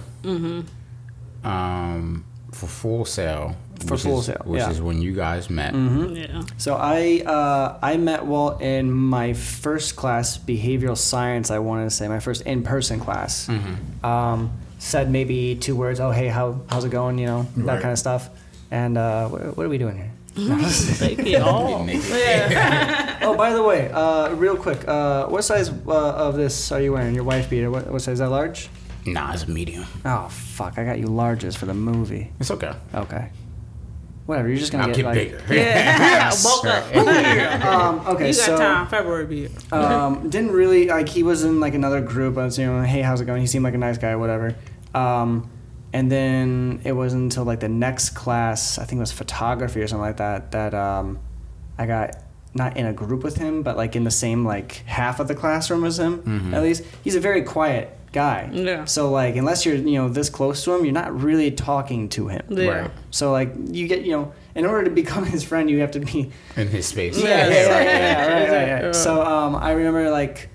[1.43, 2.26] Um,
[2.63, 3.56] for Full Sail.
[3.86, 4.69] For which Full is, Sail, Which yeah.
[4.71, 5.73] is when you guys met.
[5.73, 11.52] Yeah, So I uh, I met Walt in my first class, behavioral science.
[11.52, 13.47] I want to say my first in person class.
[13.47, 14.06] Mm-hmm.
[14.06, 15.99] Um, said maybe two words.
[15.99, 17.17] Oh hey, how how's it going?
[17.17, 17.82] You know that Right.
[17.82, 18.30] kind of stuff.
[18.71, 20.12] And uh, what, what are we doing here?
[20.97, 21.86] take it all.
[21.88, 26.82] Yeah, oh, by the way, uh, real quick, uh, what size uh, of this are
[26.82, 27.13] you wearing?
[27.13, 27.69] Your wife beater?
[27.69, 28.13] What, what size?
[28.13, 28.69] Is that large?
[29.06, 29.86] Nah, it's a medium.
[30.06, 30.78] Oh fuck!
[30.78, 32.32] I got you larges for the movie.
[32.39, 32.74] It's okay.
[32.94, 33.30] Okay.
[34.26, 34.48] Whatever.
[34.48, 35.16] You're just gonna I'll get get like.
[35.16, 35.44] bigger.
[35.54, 36.32] yeah.
[36.44, 36.84] Bulk up.
[37.63, 38.88] Um, okay, you got so time.
[38.88, 39.50] February beer.
[39.72, 41.10] um, didn't really like.
[41.10, 42.38] He was in like another group.
[42.38, 43.42] I was, you know, hey, how's it going?
[43.42, 44.56] He seemed like a nice guy, whatever.
[44.94, 45.50] Um,
[45.92, 49.88] and then it wasn't until like the next class, I think it was photography or
[49.88, 51.20] something like that, that um,
[51.78, 52.16] I got
[52.54, 55.36] not in a group with him, but like in the same like half of the
[55.36, 56.54] classroom as him.
[56.54, 58.49] At least he's a very quiet guy.
[58.54, 58.86] Yeah.
[58.86, 62.28] So like, unless you're you know this close to him, you're not really talking to
[62.30, 62.45] him.
[62.49, 62.67] Yeah.
[62.67, 62.91] Right.
[63.12, 65.99] So like, you get you know, in order to become his friend, you have to
[65.99, 67.21] be In his space.
[67.21, 68.86] yeah, yeah, yeah, yeah, yeah, right, right, Yeah.
[68.86, 68.95] right.
[68.95, 70.49] So um, I remember like,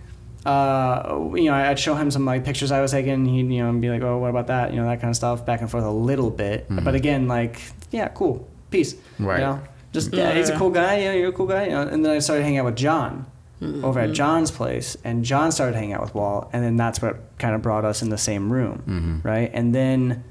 [0.46, 3.26] uh, you know, I'd show him some like pictures I was taking.
[3.26, 4.72] He'd you know be like, oh, what about that?
[4.72, 6.66] You know, that kind of stuff, back and forth a little bit.
[6.70, 8.94] But again, like, yeah, cool, peace.
[9.18, 9.40] Right.
[9.40, 9.60] You know,
[9.92, 10.98] just yeah, he's a cool guy.
[11.00, 11.64] Yeah, you're a cool guy.
[11.64, 13.26] You know, and then I started hanging out with John.
[13.60, 17.16] Over at John's place, and John started hanging out with Walt, and then that's what
[17.38, 19.50] kind of brought us in the same room, right?
[19.52, 20.22] And then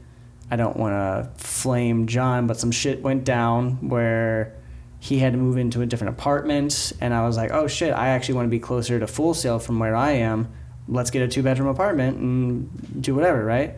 [0.49, 4.53] I don't want to flame John, but some shit went down where
[4.99, 8.07] he had to move into a different apartment, and I was like, oh shit, I
[8.09, 10.47] actually want to be closer to Full Sail from where I am.
[10.87, 13.75] Let's get a two bedroom apartment and do whatever, right?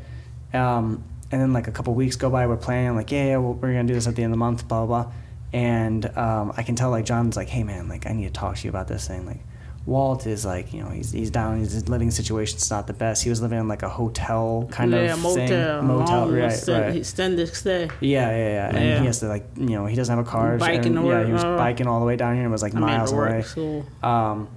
[0.54, 3.56] Um, and then like a couple weeks go by, we're planning, like, yeah, yeah, we're
[3.74, 5.04] gonna do this at the end of the month, blah blah.
[5.06, 5.12] blah.
[5.54, 8.58] And um, I can tell like John's like, hey man, like I need to talk
[8.58, 9.26] to you about this thing.
[9.26, 9.40] Like,
[9.86, 11.58] Walt is like, you know, he's he's down.
[11.60, 13.24] His living situation's not the best.
[13.24, 15.48] He was living in like a hotel kind yeah, of motel,
[15.80, 15.88] thing.
[15.88, 16.96] Motel, long right, extend- right.
[16.98, 17.90] Extended stay.
[18.00, 18.68] Yeah, yeah, yeah.
[18.68, 19.00] And Yeah.
[19.00, 20.58] he has to like, you know, he doesn't have a car.
[20.58, 22.80] Biking and, yeah, he was biking all the way down here and was like I
[22.80, 23.42] miles to work, away.
[23.42, 24.48] So Um,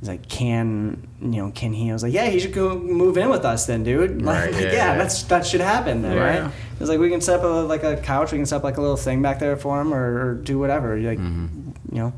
[0.00, 1.50] he's like, can you know?
[1.52, 1.90] Can he?
[1.90, 4.22] I was like, yeah, he should go move in with us then, dude.
[4.22, 4.98] Like, Right, yeah, yeah, yeah.
[4.98, 6.22] that's that should happen then, Yeah.
[6.40, 6.44] right?
[6.74, 8.64] It was like we can set up a, like a couch, we can set up
[8.64, 10.98] like a little thing back there for him, or, or do whatever.
[10.98, 11.70] Like, Mm-hmm.
[11.94, 12.12] you know.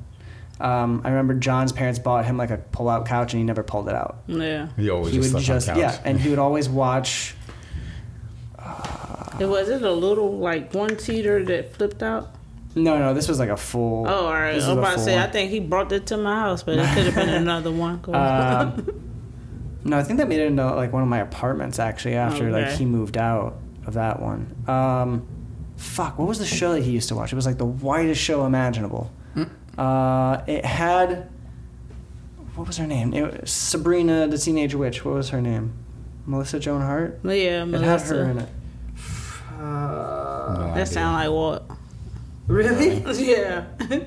[0.61, 3.89] Um, I remember John's parents bought him like a pull-out couch, and he never pulled
[3.89, 4.19] it out.
[4.29, 5.95] yeah, He always he just would slept just on the couch.
[5.95, 7.35] yeah, and he would always watch.
[9.41, 12.33] it was it a little like one seater that flipped out.
[12.75, 14.07] No, no, this was like a full.
[14.09, 14.53] Oh, all right.
[14.53, 15.23] I was about to say, one.
[15.25, 18.01] I think he brought it to my house, but it could have been another one.
[18.01, 18.87] Go Um,
[19.85, 22.69] no, I think that made it into like one of my apartments actually after like
[22.71, 24.55] he moved out of that one.
[24.67, 25.27] Um,
[25.77, 27.33] fuck, what was the show that he used to watch?
[27.33, 29.11] It was like the whitest show imaginable.
[29.77, 31.31] Uh, it had
[32.55, 33.15] what was her name?
[33.15, 35.05] It was Sabrina the Teenage Witch.
[35.05, 35.73] What was her name?
[36.27, 37.19] Melissa Joan Hart.
[37.25, 37.85] yeah, Melissa.
[37.85, 38.49] It had her in it.
[39.59, 40.87] Uh, No That idea.
[40.87, 41.79] sound like what?
[42.47, 43.03] Really?
[43.31, 43.65] yeah.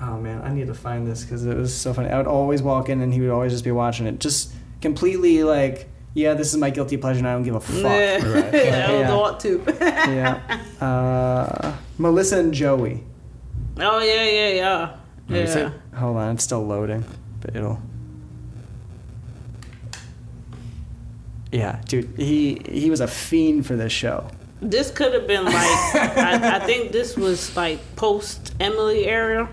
[0.00, 2.10] Oh man, I need to find this because it was so funny.
[2.10, 5.44] I would always walk in and he would always just be watching it, just completely
[5.44, 7.84] like, yeah, this is my guilty pleasure, and I don't give a fuck.
[7.84, 8.22] Yeah, Right.
[8.52, 9.12] that was Yeah.
[9.14, 9.64] ought to.
[9.80, 10.60] yeah.
[10.84, 13.04] Uh, Melissa and Joey.
[13.78, 14.96] Oh yeah, yeah, yeah.
[15.28, 15.60] Let me see.
[15.60, 15.70] Yeah.
[15.94, 17.04] Hold on, it's still loading,
[17.40, 17.80] but it'll.
[21.52, 24.26] Yeah, dude, he he was a fiend for this show.
[24.64, 29.48] This could have been like I, I think this was like post Emily era.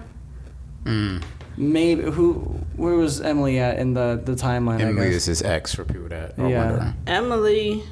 [0.85, 1.21] Mm.
[1.57, 2.33] Maybe who?
[2.77, 4.79] Where was Emily at in the the timeline?
[4.79, 5.25] Emily I is guess.
[5.25, 6.65] his ex for people that are Yeah.
[6.71, 6.93] wondering.
[7.07, 7.83] Emily,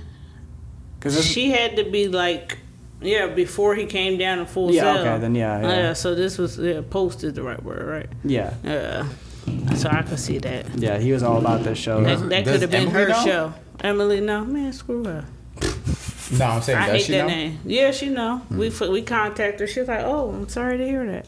[0.98, 2.58] Because she had to be like
[3.02, 4.98] yeah before he came down in full yeah, sail.
[5.02, 5.68] okay, then yeah, yeah.
[5.68, 8.10] yeah, So this was yeah, post is the right word, right?
[8.24, 9.08] yeah, Yeah.
[9.76, 10.66] So I could see that.
[10.78, 10.98] yeah.
[11.00, 12.02] He was all about this show.
[12.04, 13.26] That, that could have been Emily her know?
[13.26, 13.54] show.
[13.82, 15.26] Emily, no man, screw her.
[16.38, 17.28] No, I'm saying I does hate she that know?
[17.28, 17.60] name.
[17.66, 18.42] Yeah, she know.
[18.52, 19.68] We f We contact her.
[19.68, 21.28] She's like, "Oh, I'm sorry to hear that."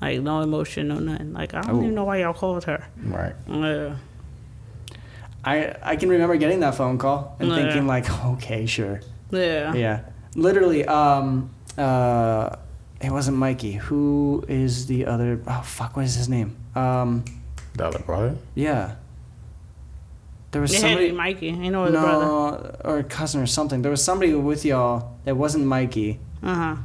[0.00, 1.32] Like no emotion, no nothing.
[1.32, 1.82] Like I don't Oh.
[1.82, 2.84] even know why y'all called her.
[3.02, 3.34] Right.
[3.48, 3.96] Yeah.
[5.44, 7.56] I I can remember getting that phone call and Yeah.
[7.56, 9.74] thinking like, okay, sure, Yeah.
[9.74, 10.00] yeah.
[10.34, 12.56] Literally, um, uh,
[13.00, 13.72] it wasn't Mikey.
[13.72, 15.40] Who is the other?
[15.46, 16.56] Oh fuck, what is his name?
[16.74, 17.24] Um,
[17.74, 18.36] The other brother?
[18.54, 18.92] yeah.
[20.52, 21.10] There was It had somebody.
[21.10, 21.48] be Mikey.
[21.48, 22.76] Ain't no other brother.
[22.84, 23.82] or a cousin or something.
[23.82, 26.76] There was somebody with y'all that wasn't Mikey, Uh huh.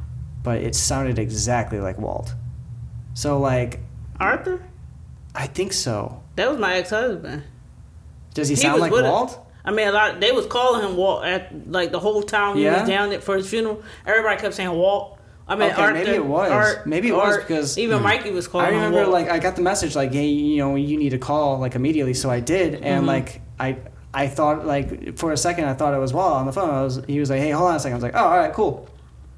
[0.42, 2.34] but it sounded exactly like Walt.
[3.14, 3.80] So like,
[4.18, 4.62] Arthur.
[5.34, 6.22] I think so.
[6.36, 7.44] That was my ex husband.
[8.34, 8.90] Does he, He sound like.
[8.92, 9.38] Walt?
[9.64, 10.18] I mean, a lot.
[10.20, 13.36] They was calling him Walt at like the whole time he was down there for
[13.36, 13.82] his funeral.
[14.06, 15.17] Everybody kept saying Walt.
[15.48, 16.50] I mean, Okay, maybe it was.
[16.50, 19.62] Art, Maybe it was because- even Mikey was calling I remember like I got the
[19.62, 22.12] message like, hey, you know, you need to call like immediately.
[22.14, 23.06] So I did, and Mm-hmm.
[23.06, 23.78] like I
[24.12, 26.70] I thought like for a second I thought it was Walt on the phone.
[26.70, 27.94] I was he was like, hey, hold on a second.
[27.94, 28.88] I was like, oh, all right, cool.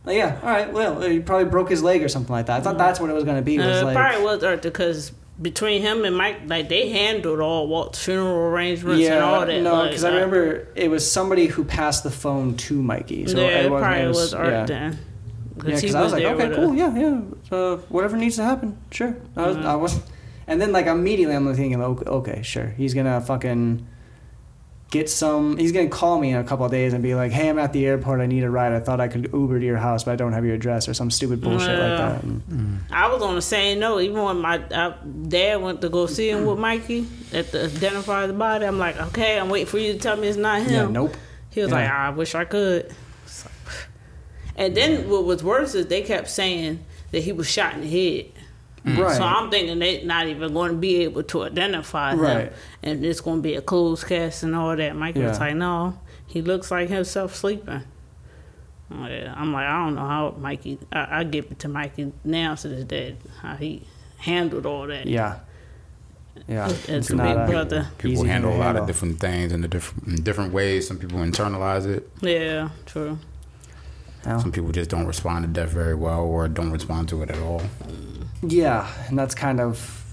[0.04, 0.72] Like, yeah, all right.
[0.72, 2.58] Well, he probably broke his leg or something like that.
[2.58, 3.58] I thought that's what it was gonna be.
[3.58, 7.68] Was Uh, like, probably was Arthur because between him and Mike, like they handled all
[7.68, 9.60] Walt's funeral arrangements and all that.
[9.62, 13.26] no, like, because I remember it was somebody who passed the phone to Mikey.
[13.28, 14.64] So yeah, it it probably it was, Art yeah.
[14.66, 14.98] then.
[15.64, 16.76] Yeah, because I was like, okay, cool, us.
[16.76, 17.20] yeah, yeah,
[17.56, 19.16] uh, whatever needs to happen, sure.
[19.36, 19.66] I was, Mm-hmm.
[19.66, 20.00] I was,
[20.46, 23.86] and then like immediately I'm thinking, okay, okay, sure, he's gonna fucking
[24.90, 25.56] get some.
[25.56, 27.72] He's gonna call me in a couple of days and be like, hey, I'm at
[27.72, 28.72] the airport, I need a ride.
[28.72, 30.94] I thought I could Uber to your house, but I don't have your address or
[30.94, 32.22] some stupid bullshit like that.
[32.24, 34.00] And, I was on the same note.
[34.00, 34.96] Even when my uh,
[35.28, 39.00] dad went to go see him with Mikey at the identify the body, I'm like,
[39.00, 40.70] okay, I'm waiting for you to tell me it's not him.
[40.72, 41.14] yeah, nope.
[41.50, 41.76] He was Yeah.
[41.76, 42.92] like, I wish I could.
[43.26, 43.48] So-
[44.60, 47.88] And then what was worse is they kept saying that he was shot in the
[47.88, 48.26] head.
[48.84, 48.98] Mm.
[48.98, 49.16] Right.
[49.16, 52.50] So I'm thinking they're not even going to be able to identify him,
[52.82, 54.94] and it's going to be a closed cast and all that.
[54.96, 57.82] Mikey was like, "No, he looks like himself sleeping."
[58.90, 60.78] I'm like, I don't know how Mikey.
[60.92, 63.82] I, I give it to Mikey now to this day how he
[64.16, 65.06] handled all that.
[65.06, 65.40] yeah,
[66.48, 66.64] yeah.
[66.66, 67.88] As It's a uh, big a- brother.
[67.98, 68.82] People Easy handle a lot handle.
[68.84, 70.88] of different things in, the different, in different ways.
[70.88, 72.08] Some people internalize it.
[72.20, 73.18] Yeah, true.
[74.26, 77.30] Well, Some people just don't respond to death very well or don't respond to it
[77.30, 77.62] at all.
[78.42, 80.04] Yeah, and that's kind of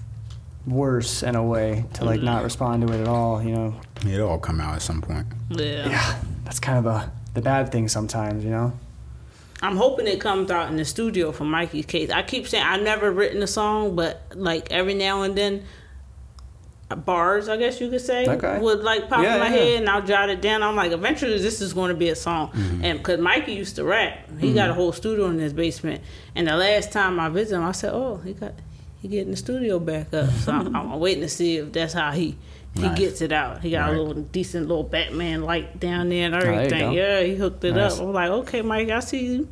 [0.66, 2.46] worse in a way to like not mm.
[2.46, 3.42] respond to it at all.
[3.42, 5.28] You know, It'll all come out at some point.
[5.50, 5.90] Yeah.
[5.90, 8.44] yeah, that's kind of the the bad thing sometimes.
[8.44, 8.74] You know.
[9.62, 12.12] I'm hoping it comes out in the studio for Mikey's case.
[12.12, 15.64] I keep saying I've never written a song, but like every now and then,
[16.96, 18.60] bars, I guess you could say, Okay.
[18.60, 19.52] would like pop Yeah, in my yeah.
[19.52, 20.64] head, and I'll jot it down.
[20.64, 22.84] I'm like, eventually this is going to be a song, mm-hmm.
[22.86, 24.80] and because Mikey used to rap, he got a mm-hmm.
[24.80, 26.02] whole studio in his basement.
[26.36, 28.54] And the last time I visited him, I said, "Oh, he got."
[29.00, 30.30] he getting the studio back up.
[30.32, 32.36] So I'm, I'm waiting to see if that's how he
[32.74, 32.98] he Nice.
[33.00, 33.62] gets it out.
[33.62, 33.98] He got Right.
[33.98, 36.80] a little decent little Batman light down there and everything.
[36.80, 36.92] go.
[36.92, 37.96] yeah, he hooked it Nice.
[37.96, 38.02] up.
[38.02, 39.48] I'm like, okay, Mike, I see you.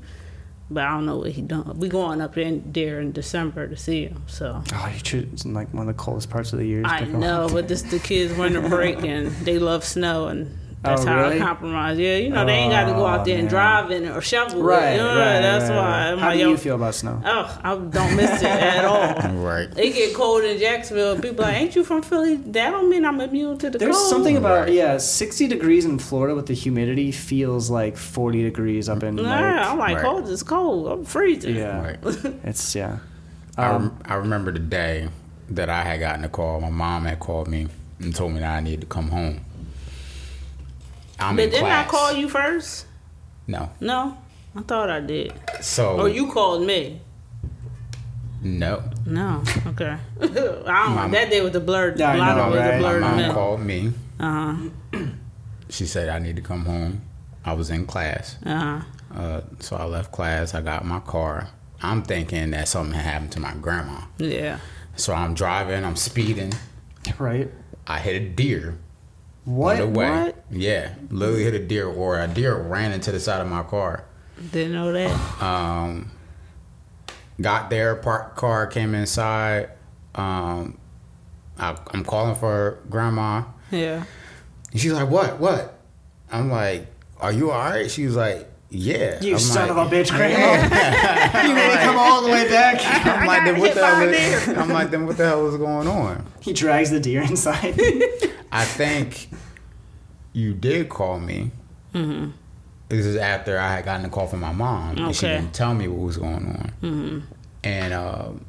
[0.69, 1.77] But I don't know what he done.
[1.77, 4.23] We going up there in, there in December to see him.
[4.25, 6.81] So Oh, you should, it's in like one of the coldest parts of the year.
[6.83, 11.07] I know, but this the kids winter break and they love snow and that's Oh,
[11.07, 11.35] how really?
[11.41, 11.97] I compromise.
[11.99, 13.51] Yeah, you know they ain't got to go out there Oh, and man.
[13.51, 14.91] drive in it or shovel Right, it.
[14.93, 15.81] You know, right, That's right, why.
[15.81, 16.07] right.
[16.11, 17.21] I'm How like, do you feel about snow?
[17.25, 19.31] Oh, I don't miss it at all.
[19.45, 19.67] Right.
[19.77, 21.19] It get cold in Jacksonville.
[21.19, 22.35] People like, ain't you from Philly?
[22.37, 24.09] That don't mean I'm immune to the There's cold.
[24.09, 24.73] something about Right.
[24.73, 29.23] yeah, 60 degrees in Florida with the humidity feels like 40 degrees up in Nah,
[29.23, 30.03] like I'm like, Right.
[30.05, 30.87] cold It's cold.
[30.91, 31.55] I'm freezing.
[31.55, 31.79] yeah.
[31.81, 31.99] Right.
[32.43, 32.97] It's yeah.
[33.57, 35.09] I, Um, rem- I remember the day
[35.49, 36.59] that I had gotten a call.
[36.59, 37.67] My mom had called me
[37.99, 39.44] and told me that I needed to come home.
[41.19, 41.87] I'm But in didn't class.
[41.87, 42.85] I call you first?
[43.47, 43.69] No.
[43.79, 44.17] No,
[44.55, 45.33] I thought I did.
[45.61, 47.01] So Or you called me?
[48.41, 48.83] no.
[49.05, 49.43] No.
[49.67, 49.97] Okay.
[50.21, 50.89] I don't know.
[50.89, 51.97] Mom- That day was the blurred.
[51.99, 52.95] Yeah, I a lot know, of it was right?
[52.95, 53.33] a My mom minute.
[53.33, 53.93] called me.
[54.19, 54.55] Uh
[54.93, 54.99] huh.
[55.69, 57.01] She said I need to come home.
[57.43, 58.37] I was in class.
[58.45, 58.81] Uh huh.
[59.19, 60.53] Uh, so I left class.
[60.53, 61.49] I got my car.
[61.81, 64.01] I'm thinking that something had happened to my grandma.
[64.17, 64.59] Yeah.
[64.95, 65.83] So I'm driving.
[65.83, 66.53] I'm speeding.
[67.19, 67.49] right.
[67.87, 68.77] I hit a deer
[69.45, 69.79] What?
[69.79, 70.09] on the way.
[70.09, 70.43] What?
[70.51, 74.05] Yeah, literally hit a deer, or a deer ran into the side of my car.
[74.51, 75.41] Didn't know that.
[75.41, 76.11] Um,
[77.39, 79.69] got there, parked car, came inside.
[80.15, 80.77] Um,
[81.57, 83.43] I, I'm calling for grandma.
[83.71, 84.03] Yeah.
[84.71, 85.39] And she's like, "What?
[85.39, 85.79] What?"
[86.31, 86.87] I'm like,
[87.19, 90.09] "Are you all right?" She was like, "Yeah." You I'm son like, of a bitch,
[90.09, 91.43] Grandma.
[91.47, 92.79] you made me come all the way back.
[93.05, 94.01] I'm like, then got what hit the by hell?
[94.01, 94.55] a Is, deer.
[94.59, 96.25] I'm like, then what the hell is going on?
[96.41, 97.79] He drags the deer inside.
[98.55, 99.29] I think
[100.33, 101.51] you did call me.
[101.93, 102.31] Mm-hmm.
[102.89, 105.73] This is after I had gotten a call from my mom, and she didn't tell
[105.73, 106.71] me what was going on.
[106.81, 107.19] Mm-hmm.
[107.63, 108.45] And um,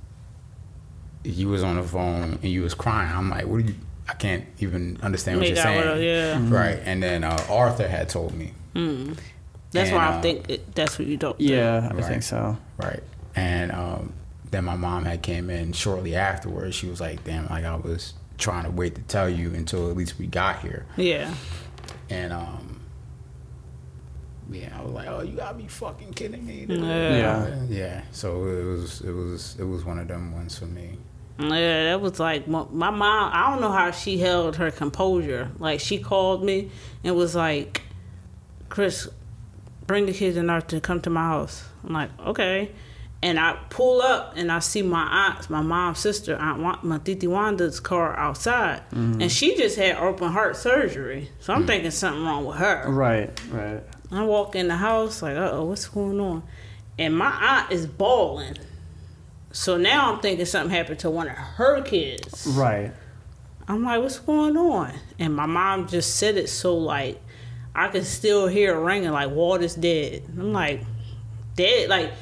[1.25, 3.11] you was on the phone and you was crying.
[3.14, 3.75] I'm like, what are you?
[4.09, 5.79] I can't even understand what Make you're out saying.
[5.79, 6.49] with her, yeah.
[6.49, 6.79] Right.
[6.85, 8.53] And then uh, Arthur had told me.
[8.75, 11.40] That's And, why uh, I think it, that's what you don't.
[11.40, 12.05] yeah, I Right.
[12.05, 12.57] think so.
[12.77, 13.03] Right.
[13.35, 14.12] And um,
[14.51, 16.77] then my mom had came in shortly afterwards.
[16.77, 19.96] She was like, damn, like I was trying to wait to tell you until at
[19.96, 20.87] least we got here.
[20.96, 21.33] Yeah.
[22.11, 22.81] And um,
[24.51, 27.16] yeah, I was like, "Oh, you gotta be fucking kidding me!" Yeah.
[27.16, 27.62] Yeah.
[27.68, 28.03] yeah.
[28.12, 30.99] So it was, it was, it was one of them ones for me.
[31.38, 33.31] Yeah, that was like my, my mom.
[33.33, 35.51] I don't know how she held her composure.
[35.59, 36.70] Like she called me
[37.05, 37.83] and was like,
[38.68, 39.09] "Chris,
[39.87, 42.70] bring the kids and Arthur to come to my house." I'm like, "Okay."
[43.22, 47.26] And I pull up and I see my aunt, my mom's sister, Aunt my Titi
[47.26, 51.31] Wanda's car outside, and she just had open heart surgery.
[51.40, 52.85] So I'm thinking something wrong with her.
[52.88, 53.83] Right, right.
[54.12, 56.42] I walk in the house like, uh oh, what's going on?
[56.98, 58.59] And my aunt is bawling.
[59.50, 62.46] So now I'm thinking something happened to one of her kids.
[62.46, 62.92] Right.
[63.66, 64.92] I'm like, what's going on?
[65.18, 67.20] And my mom just said it so like
[67.74, 70.22] I can still hear it ringing like Walter's dead.
[70.29, 70.83] I'm like,
[71.57, 71.88] dead?
[71.90, 72.12] Like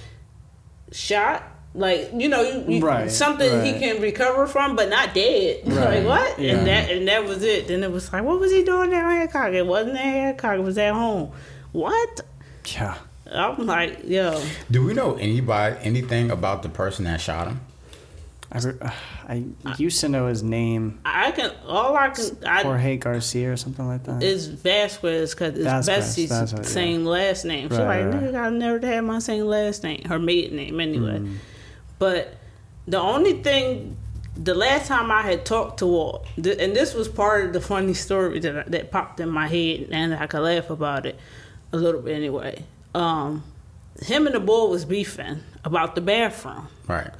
[0.95, 1.43] shot?
[1.77, 5.63] Like you know, you, you, Right, something he can recover from, but not dead.
[5.67, 6.39] Right, Like what?
[6.39, 6.55] yeah.
[6.55, 7.67] And that and that was it.
[7.67, 9.53] Then it was like, what was he doing there in Hancock?
[9.53, 10.03] It wasn't there.
[10.27, 10.55] Hancock.
[10.59, 11.33] It was at home.
[11.73, 12.21] What?
[12.67, 12.97] Yeah.
[13.29, 17.61] I'm like, yo, Do we know anybody anything about the person that shot him?
[18.53, 18.91] I, re- uh,
[19.29, 19.45] I
[19.79, 23.87] used to know his name, I can all I can I Jorge Garcia or something
[23.87, 24.23] like that.
[24.23, 26.69] is Vasquez because it's Vasquez, Betsy's that's what- yeah.
[26.69, 27.69] same last name.
[27.69, 28.23] She's Right, like, right.
[28.33, 31.19] nigga, I never had my same last name, her maiden name anyway.
[31.21, 31.37] Mm.
[31.99, 32.37] But
[32.87, 33.97] the only thing,
[34.37, 37.61] the last time I had talked to Walt, th- and this was part of the
[37.61, 41.19] funny story that I, that popped in my head, and I could laugh about it
[41.73, 42.65] a little bit anyway.
[42.95, 43.43] Um,
[44.03, 46.67] him and the boy was beefing about the bathroom.
[46.89, 47.11] Right.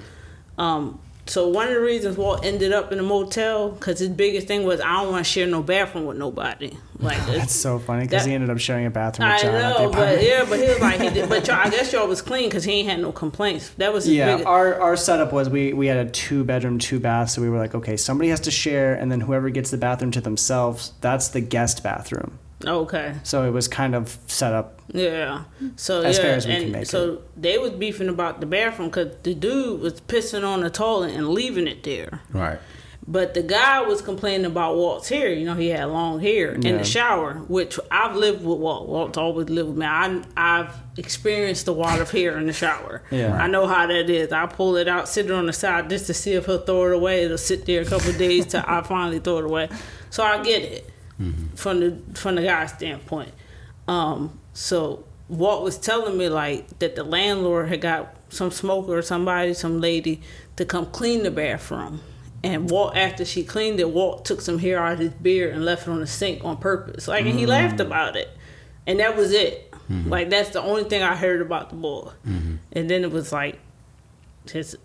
[0.59, 4.47] Um, so one of the reasons Walt ended up in a motel because his biggest
[4.47, 6.77] thing was I don't want to share no bathroom with nobody.
[6.99, 9.53] Like That's so funny because that- he ended up sharing a bathroom I with John
[9.55, 11.29] the know, but yeah, but he was like he did.
[11.29, 13.71] But y'all, I guess y'all was clean because he ain't had no complaints.
[13.79, 14.47] That was his Yeah, biggest.
[14.47, 17.59] our our setup was we we had a two bedroom, two bath, so we were
[17.59, 21.29] like, okay, somebody has to share, and then whoever gets the bathroom to themselves, that's
[21.29, 22.39] the guest bathroom.
[22.69, 23.15] Okay.
[23.23, 24.81] So it was kind of set up.
[24.89, 25.45] Yeah.
[25.77, 28.47] So As yeah, fair as we and can make so they was beefing about the
[28.47, 32.21] bathroom because the dude was pissing on the toilet and leaving it there.
[32.33, 32.59] Right.
[33.07, 35.31] But the guy was complaining about Walt's hair.
[35.31, 38.89] You know, he had long hair in the shower, which I've lived with Walt.
[38.89, 39.85] Walt's always lived with me.
[39.85, 43.03] I, I've experienced the wad of hair in the shower.
[43.11, 43.37] Yeah.
[43.37, 44.33] I know how that is.
[44.33, 46.87] I pull it out, sit it on the side just to see if he'll throw
[46.87, 47.25] it away.
[47.25, 49.69] It'll sit there a couple of days till I finally throw it away.
[50.09, 50.91] So I get it
[51.55, 53.33] from the from the guy's standpoint.
[53.87, 59.03] Um, so Walt was telling me like that the landlord had got some smoker or
[59.03, 60.23] somebody, some lady,
[60.57, 62.01] to come clean the bathroom.
[62.43, 65.65] And Walt, after she cleaned it, Walt took some hair out of his beard and
[65.65, 67.09] left it on the sink on purpose.
[67.09, 67.51] Like, and he mm-hmm.
[67.51, 68.29] laughed about it,
[68.87, 69.71] and that was it.
[69.89, 70.11] Mm-hmm.
[70.11, 72.11] Like, that's the only thing I heard about the boy.
[72.27, 72.57] Mm-hmm.
[72.73, 73.59] And then it was like
[74.51, 74.77] his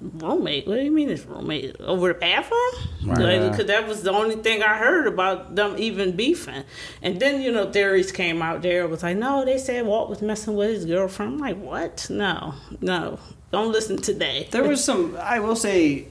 [0.00, 0.66] roommate.
[0.66, 2.60] What do you mean his roommate over the bathroom?
[3.04, 3.40] Right.
[3.40, 6.64] Like, because that was the only thing I heard about them even beefing.
[7.02, 8.82] And then you know theories came out there.
[8.82, 11.34] It was like, no, they said Walt was messing with his girlfriend.
[11.34, 12.08] I'm like, what?
[12.10, 13.18] No, no,
[13.52, 14.48] don't listen today.
[14.50, 16.08] There was some, I will say,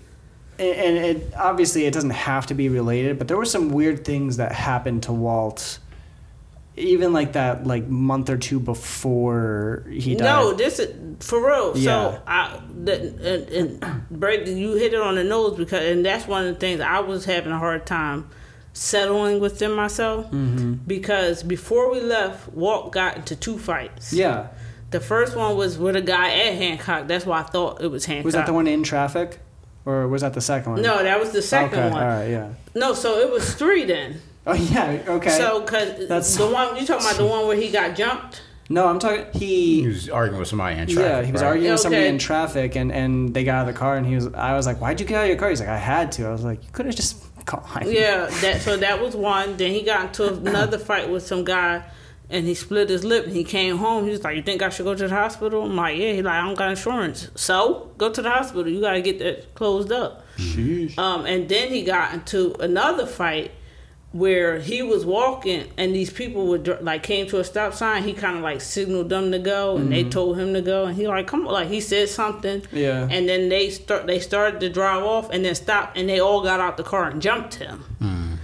[0.57, 4.37] and it obviously it doesn't have to be related, but there were some weird things
[4.37, 5.79] that happened to Walt,
[6.77, 10.25] even like that like month or two before he died.
[10.25, 10.93] No, this is
[11.25, 11.77] for real.
[11.77, 12.11] Yeah.
[12.11, 16.27] So I the, and, and Brady, you hit it on the nose because, and that's
[16.27, 18.29] one of the things I was having a hard time
[18.73, 20.73] settling within myself Mm-hmm.
[20.85, 24.11] because before we left, Walt got into two fights.
[24.11, 24.47] Yeah.
[24.91, 27.07] The first one was with a guy at Hancock.
[27.07, 28.25] That's why I thought it was Hancock.
[28.25, 29.39] Was that the one in traffic,
[29.85, 30.81] or was that the second one?
[30.81, 32.01] No, that was the second okay, one.
[32.01, 32.27] All right.
[32.29, 32.53] Yeah.
[32.75, 34.21] No, so it was three then.
[34.47, 35.01] Oh yeah.
[35.07, 35.29] Okay.
[35.29, 38.41] So, cause That's- the one you talking about the one where he got jumped.
[38.69, 39.25] no, I'm talking.
[39.33, 39.87] He He.
[39.87, 40.97] was arguing with somebody in traffic.
[41.03, 41.47] Yeah, he was right?
[41.49, 42.09] arguing with somebody Okay.
[42.09, 44.27] in traffic, and, and they got out of the car, and he was.
[44.33, 46.27] I was like, "Why'd you get out of your car?" He's like, "I had to."
[46.27, 49.57] I was like, "You could have just gone." Yeah, that so that was one.
[49.57, 51.83] Then he got into another fight with some guy,
[52.29, 53.25] and he split his lip.
[53.25, 54.05] And he came home.
[54.05, 56.23] He was like, "You think I should go to the hospital?" I'm like, "Yeah." He's
[56.23, 58.67] like, "I don't got insurance." So go to the hospital.
[58.71, 60.23] You got to get that closed up.
[60.37, 60.97] Sheesh.
[60.99, 63.51] Um, and then he got into another fight
[64.15, 68.01] where he was walking and these people would like came to a stop sign.
[68.03, 70.09] He kind of like signaled them to go, and they mm-hmm.
[70.09, 72.63] told him to go, and he like come on, like he said something.
[72.71, 73.09] Yeah.
[73.11, 76.41] And then they start they started to drive off, and then stopped, and they all
[76.41, 77.83] got out the car and jumped him.
[77.99, 78.37] Mm.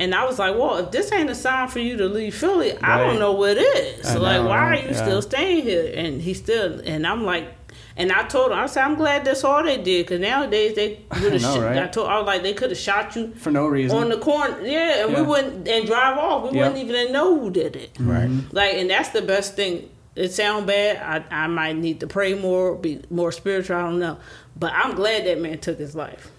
[0.00, 2.78] And I was like, well, if this ain't a sign for you to leave Philly,
[2.78, 4.06] I don't know what is.
[4.06, 5.04] I like, know, why are you Yeah.
[5.04, 5.92] still staying here?
[5.94, 7.48] And he still, and I'm like,
[7.98, 11.00] and I told him, I said, I'm glad that's all they did, because nowadays they
[11.22, 11.60] would have shot.
[11.60, 11.78] right?
[11.82, 13.98] I told, I was like, they could have shot you For no reason.
[13.98, 15.20] on the corner, yeah, and Yeah.
[15.20, 16.50] we wouldn't and drive off.
[16.50, 16.68] We Yeah.
[16.68, 17.90] wouldn't even know who did it.
[18.00, 18.28] Right.
[18.28, 18.56] Mm-hmm.
[18.56, 19.90] Like, and that's the best thing.
[20.16, 20.96] It sound bad.
[21.30, 23.76] I I might need to pray more, be more spiritual.
[23.76, 24.16] I don't know,
[24.58, 26.30] but I'm glad that man took his life.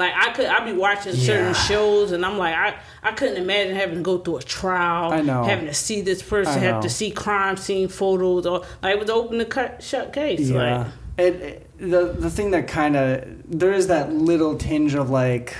[0.00, 2.68] Like I could, I'd be watching certain shows, and I'm like, I,
[3.02, 5.12] I couldn't imagine having to go through a trial.
[5.12, 5.44] I know.
[5.44, 9.10] Having to see this person, have to see crime scene photos, or like it was
[9.10, 10.48] open to cut, shut case.
[10.48, 10.56] Yeah.
[10.78, 10.86] Like,
[11.18, 15.56] It, it- the the thing that kind of there is that little tinge of like,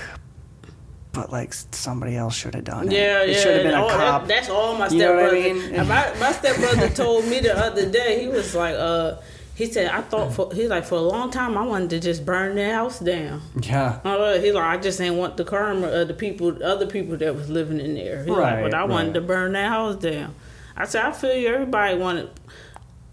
[1.13, 2.93] but like somebody else should have done it.
[2.93, 3.37] Yeah, it yeah.
[3.41, 4.27] should have been a all- that- cop.
[4.27, 5.71] that's all my You know what I stepbrother.
[5.71, 5.87] mean?
[5.87, 8.21] my, my stepbrother told me the other day.
[8.21, 9.15] He was like, uh,
[9.55, 12.25] he said, I thought for he's like for a long time I wanted to just
[12.25, 13.41] burn the house down.
[13.61, 13.99] yeah.
[14.03, 17.35] Uh, he's like, I just didn't want the karma of the people, other people that
[17.35, 18.23] was living in there.
[18.23, 20.33] He's Right, like, but I wanted to burn their house down.
[20.75, 21.47] I said, I feel you.
[21.53, 22.29] Everybody wanted.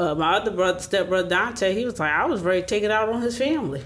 [0.01, 2.91] Uh, my other brother, stepbrother Dante, he was like, I was ready to take it
[2.93, 3.83] out on his family.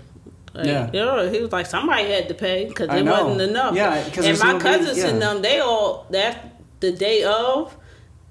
[0.52, 0.86] Like, Yeah.
[0.92, 3.74] you know, he was like, somebody had to pay because it wasn't enough.
[3.74, 5.06] Yeah, and my cousins yeah.
[5.08, 7.74] and them, they all that the day of,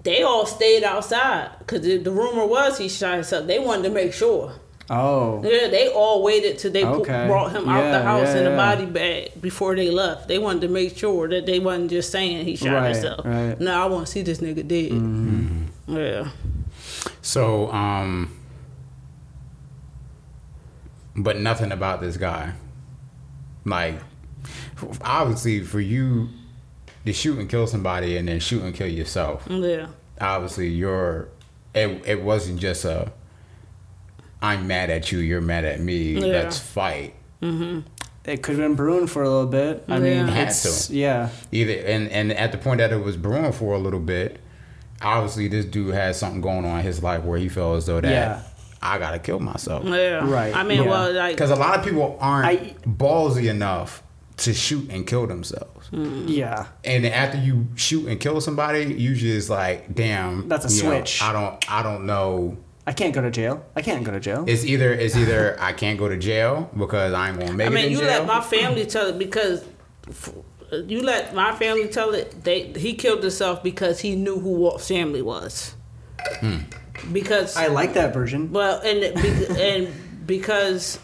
[0.03, 3.47] they all stayed outside because the, the rumor was he shot himself.
[3.47, 4.53] They wanted to make sure.
[4.89, 5.41] Oh.
[5.43, 7.25] Yeah, they all waited till they pu- Okay.
[7.27, 8.55] brought him out the house yeah, in a yeah.
[8.57, 10.27] body bag before they left.
[10.27, 13.25] They wanted to make sure that they wasn't just saying he shot Right, himself.
[13.25, 13.57] right.
[13.59, 14.91] No, I want to see this nigga dead.
[14.91, 15.95] Mm-hmm.
[15.95, 16.29] Yeah.
[17.21, 18.35] So, um,
[21.15, 22.53] but nothing about this guy.
[23.65, 23.95] Like,
[25.01, 26.29] obviously, for you
[27.05, 29.87] to shoot and kill somebody and then shoot and kill yourself, Yeah.
[30.19, 31.29] obviously, you're.
[31.73, 33.11] It, it wasn't just a.
[34.41, 35.19] I'm mad at you.
[35.19, 36.13] You're mad at me.
[36.13, 36.25] Yeah.
[36.25, 37.13] Let's fight.
[37.41, 37.81] Mm-hmm.
[38.25, 39.83] It could have been brewing for a little bit.
[39.87, 40.31] I mean, Yeah.
[40.31, 40.93] Had it's to.
[40.95, 41.29] yeah.
[41.51, 44.39] Either and and at the point that it was brewing for a little bit,
[45.01, 48.01] obviously this dude has something going on in his life where he felt as though
[48.01, 48.41] that Yeah.
[48.81, 49.85] I gotta kill myself.
[49.85, 50.27] Yeah.
[50.29, 50.89] Right, I mean, yeah.
[50.89, 54.01] well, like, Because a lot of people aren't I- ballsy enough
[54.41, 55.89] to shoot and kill themselves.
[55.89, 56.25] Mm.
[56.27, 56.67] Yeah.
[56.83, 60.89] And after you shoot and kill somebody, you just like, damn, That's a you know,
[60.97, 61.21] switch.
[61.21, 62.57] I don't, I don't know.
[62.87, 63.63] I can't go to jail.
[63.75, 64.43] I can't go to jail.
[64.47, 67.71] It's either, it's either I can't go to jail because I ain't gonna make I
[67.71, 68.07] it mean, you jail.
[68.07, 69.63] let my family tell it because
[70.09, 70.33] f-
[70.87, 72.43] you let my family tell it.
[72.43, 75.75] They he killed himself because he knew who Walt's family was.
[77.11, 78.51] Because I like that version.
[78.51, 79.03] Well, and
[79.57, 80.99] and because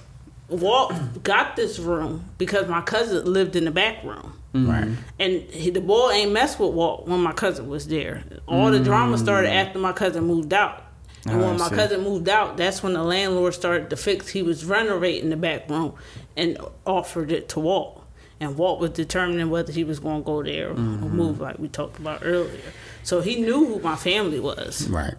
[0.49, 0.93] Walt
[1.23, 4.33] got this room because my cousin lived in the back room.
[4.53, 4.87] right.
[5.19, 8.23] And he, the boy ain't mess with Walt when my cousin was there.
[8.47, 10.83] All the drama started after my cousin moved out.
[11.25, 11.43] And Mm.
[11.43, 14.29] Ah, when my cousin moved out, that's when the landlord started to fix.
[14.29, 15.93] He was renovating the back room
[16.37, 18.03] and offered it to Walt.
[18.39, 21.09] And Walt was determining whether he was going to go there or Mm-hmm.
[21.17, 22.61] move, like we talked about earlier.
[23.03, 24.87] So he knew who my family was.
[24.87, 25.15] Right.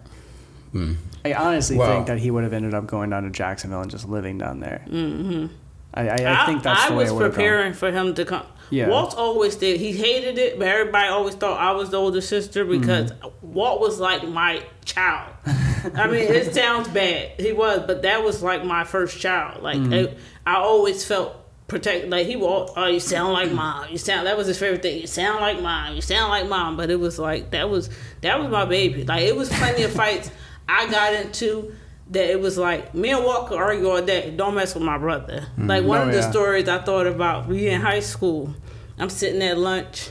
[1.25, 3.91] I honestly Well- think that he would have ended up going down to Jacksonville and
[3.91, 4.83] just living down there.
[4.87, 5.47] Mm-hmm.
[5.93, 7.35] I, I, I think that's I the way was it would have gone.
[7.35, 8.45] preparing for him to come.
[8.69, 8.89] Yeah.
[8.89, 9.79] Walt always did.
[9.79, 13.53] He hated it, but everybody always thought I was the older sister because Mm-hmm.
[13.53, 15.33] Walt was like my child.
[15.95, 17.31] I mean, it sounds bad.
[17.39, 19.63] He was, but that was like my first child.
[19.63, 19.93] Like Mm-hmm.
[19.93, 21.35] it- I always felt
[21.67, 22.11] protected.
[22.11, 23.89] Like he walked, oh, you sound like mom.
[23.89, 24.27] You sound.
[24.27, 25.01] That was his favorite thing.
[25.01, 25.95] You sound like mom.
[25.95, 26.77] You sound like mom.
[26.77, 27.89] But it was like that was
[28.21, 29.05] that was my baby.
[29.05, 30.29] Like it was plenty of fights
[30.69, 31.73] I got into.
[32.11, 34.33] That it was like me and Walker argue all day.
[34.35, 35.41] Don't mess with my brother.
[35.41, 35.67] Mm-hmm.
[35.67, 36.31] Like one Oh, of the yeah.
[36.31, 37.47] stories I thought about.
[37.47, 38.55] We in high school.
[38.97, 40.09] I'm sitting at lunch.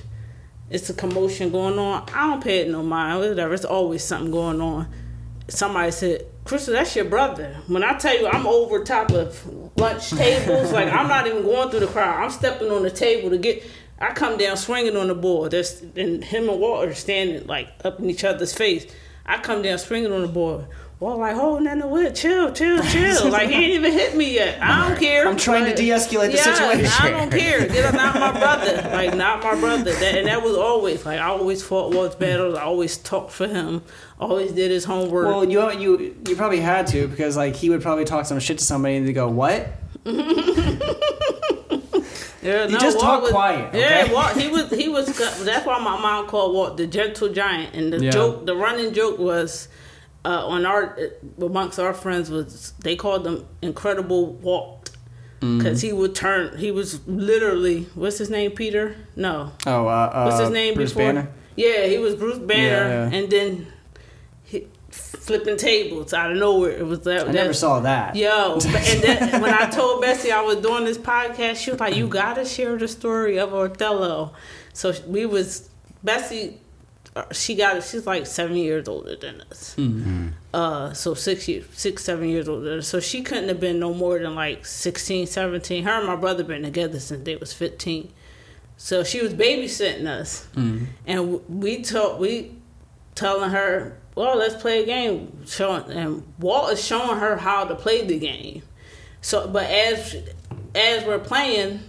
[0.70, 2.08] It's a commotion going on.
[2.14, 3.18] I don't pay it no mind.
[3.18, 3.52] Whatever.
[3.52, 4.86] It's always something going on.
[5.48, 9.44] Somebody said, "Krystal, that's your brother." When I tell you, I'm over top of
[9.76, 10.70] lunch tables.
[10.72, 12.22] like I'm not even going through the crowd.
[12.22, 13.64] I'm stepping on the table to get.
[13.98, 15.50] I come down swinging on the board.
[15.50, 18.86] There's and him and Walter standing like up in each other's face.
[19.28, 20.66] I come down swinging on the board.
[21.00, 22.16] Walt like, oh, no, what?
[22.16, 23.30] Chill, chill, chill.
[23.30, 24.60] like he ain't even hit me yet.
[24.60, 25.28] I don't care.
[25.28, 26.92] I'm trying to Like, de-escalate the yeah, situation.
[26.98, 27.68] I don't care.
[27.68, 28.82] Get not my brother.
[28.90, 29.92] Like not my brother.
[29.92, 32.56] That, and that was always like I always fought Walt's battles.
[32.56, 33.82] I always talked for him.
[34.18, 35.26] Always did his homework.
[35.26, 38.58] Well, you you you probably had to because like he would probably talk some shit
[38.58, 39.68] to somebody and they go, "What?"
[42.42, 44.12] Yeah, You just talk quiet, Yeah.
[44.12, 44.36] Walt.
[44.36, 44.70] He was.
[44.70, 45.06] He was.
[45.44, 47.74] That's why my mom called Walt the gentle giant.
[47.74, 48.10] And the Yeah.
[48.10, 49.68] joke, the running joke was,
[50.24, 50.96] uh, on our
[51.40, 54.74] amongst our friends was they called him Incredible Walt
[55.40, 55.58] Mm-hmm.
[55.58, 56.56] because he would turn.
[56.58, 58.50] He was literally what's his name?
[58.52, 58.96] Peter?
[59.14, 59.52] No.
[59.66, 61.12] Oh, uh, uh, What's his name Bruce before?
[61.12, 61.28] Banner.
[61.54, 63.16] Yeah, he was Bruce Banner, Yeah, yeah.
[63.18, 63.66] and then he,
[64.98, 66.72] flipping tables out of nowhere.
[66.72, 67.22] It was that.
[67.22, 68.16] I that- never saw that.
[68.16, 71.96] Yo, and then when I told Bessie I was doing this podcast, she was like,
[71.96, 74.32] "You gotta share the story of Othello."
[74.72, 75.68] So we was
[76.04, 76.60] Bessie.
[77.16, 79.76] uh, She got she's like seven years older than us.
[80.54, 82.80] Uh, so six years, six seven years older.
[82.82, 85.84] So she couldn't have been no more than like 16, 17.
[85.84, 88.12] Her and my brother been together since they was fifteen.
[88.80, 90.46] So she was babysitting us,
[91.06, 92.52] and we told we
[93.16, 97.74] telling her, "Well, let's play a game." Showing and Walt is showing her how to
[97.74, 98.62] play the game.
[99.20, 100.16] So, but as
[100.74, 101.80] as we're playing,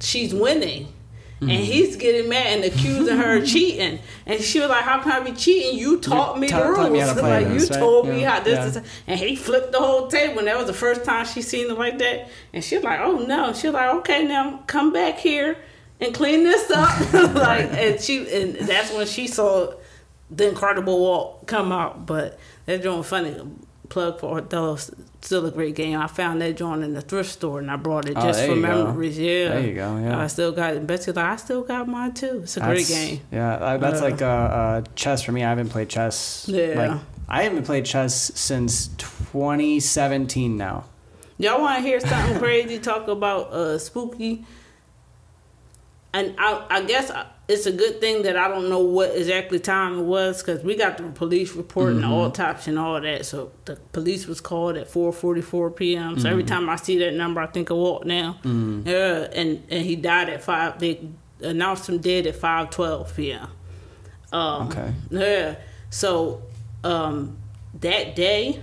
[0.00, 0.92] she's winning.
[1.38, 3.98] And he's getting mad and accusing her of cheating.
[4.24, 5.78] And she was like, How can I be cheating?
[5.78, 6.90] You taught me the rules.
[6.90, 8.80] me like, you told me Yeah, how this yeah.
[8.82, 8.88] is.
[9.06, 10.38] And he flipped the whole table.
[10.38, 12.28] And that was the first time she seen it like that.
[12.54, 13.52] And she was like, Oh no.
[13.52, 15.58] She was like, Okay, now come back here
[16.00, 17.12] and clean this up.
[17.34, 19.74] like, and she, and that's when she saw
[20.30, 22.06] the Incredible Walt come out.
[22.06, 23.36] But that joint was funny.
[23.88, 24.76] Plug for Othello,
[25.20, 25.96] still a great game.
[26.00, 28.48] I found that joint in the thrift store and I brought it Oh, just there
[28.48, 28.84] for you go.
[28.86, 29.16] memories.
[29.16, 30.18] Yeah, There you go, yeah.
[30.18, 30.84] I still got it.
[30.88, 32.40] Betsy's like, I still got mine too.
[32.42, 33.20] It's a great game.
[33.30, 35.44] Yeah, uh, that's Uh, like uh, uh, chess for me.
[35.44, 36.46] I haven't played chess.
[36.48, 36.74] Yeah.
[36.74, 40.84] Like, I haven't played chess since 2017 now.
[41.38, 42.80] Y'all want to hear something crazy?
[42.80, 44.44] Talk about uh, spooky.
[46.12, 47.12] And I, I guess
[47.48, 50.74] it's a good thing that I don't know what exactly time it was because we
[50.76, 53.24] got the police report and the autopsy and all that.
[53.24, 56.18] So the police was called at 4:44 p.m.
[56.18, 58.38] So every time I see that number, I think of Walt now.
[58.44, 60.78] Yeah, and and he died at five.
[60.80, 61.08] They
[61.40, 63.48] announced him dead at 5:12 p.m.
[64.32, 64.92] Um, Okay.
[65.10, 65.54] Yeah.
[65.90, 66.42] So
[66.82, 67.36] um,
[67.80, 68.60] that day,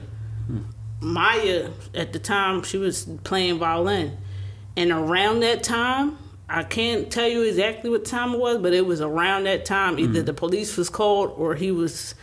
[0.99, 4.17] Maya at the time she was playing violin,
[4.75, 6.17] and around that time,
[6.50, 9.98] I can't tell you exactly what time it was, but it was around that time.
[9.98, 12.16] Either the police was called or he was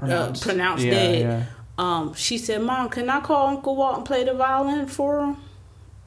[0.00, 1.20] uh, pronounced yeah, dead.
[1.20, 1.44] Yeah.
[1.76, 5.36] Um, she said, "Mom, can I call Uncle Walt and play the violin for him?"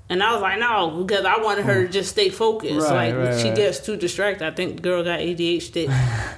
[0.09, 2.89] And I was like, "No," because I wanted her to just stay focused.
[2.89, 3.57] Right, like right, she right.
[3.57, 4.47] gets too distracted.
[4.47, 5.93] I think the girl got ADHD,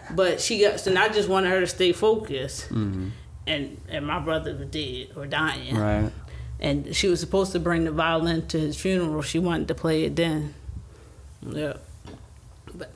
[0.15, 0.85] but she got.
[0.87, 2.71] And I just wanted her to stay focused.
[2.71, 3.11] And
[3.45, 5.75] and my brother was dead or dying.
[5.75, 6.11] Right.
[6.59, 9.21] And she was supposed to bring the violin to his funeral.
[9.21, 10.55] She wanted to play it then.
[11.41, 11.73] Yeah.
[12.73, 12.91] But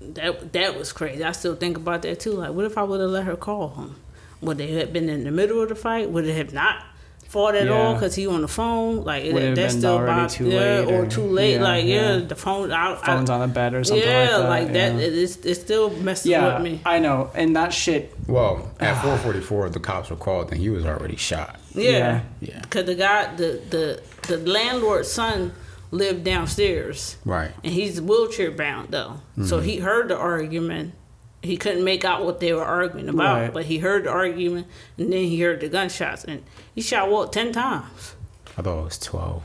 [0.00, 1.24] that that was crazy.
[1.24, 2.32] I still think about that too.
[2.32, 3.96] Like, what if I would have let her call him?
[4.40, 6.10] Would they have been in the middle of the fight?
[6.10, 6.84] Would it have not
[7.26, 9.04] fought at all because he on the phone?
[9.04, 11.22] Like, Would it have that's been still already about, too yeah, late or, or- too
[11.26, 11.54] late.
[11.54, 12.24] yeah, like, yeah, yeah.
[12.24, 12.70] the phone.
[12.70, 14.72] I, Phone's I, on the bed or something yeah, like that.
[14.74, 14.94] that.
[14.94, 15.06] yeah.
[15.06, 16.80] It, it's, it still messes yeah, with me.
[16.86, 17.30] I know.
[17.34, 18.14] And that shit.
[18.28, 21.58] Well, at 4:44, the cops were called, and he was already shot.
[21.74, 21.90] Yeah.
[21.90, 22.20] Yeah.
[22.40, 22.62] Yeah.
[22.70, 25.52] Cause the guy, the the the landlord's son
[25.90, 27.50] lived downstairs, Right.
[27.64, 29.20] and he's wheelchair bound though.
[29.44, 29.66] So mm-hmm.
[29.66, 30.94] he heard the argument.
[31.42, 33.52] He couldn't make out what they were arguing about, Right.
[33.54, 34.66] but he heard the argument,
[34.98, 36.42] and then he heard the gunshots, and
[36.74, 38.14] he shot Walt ten times.
[38.56, 39.42] I thought it was 12.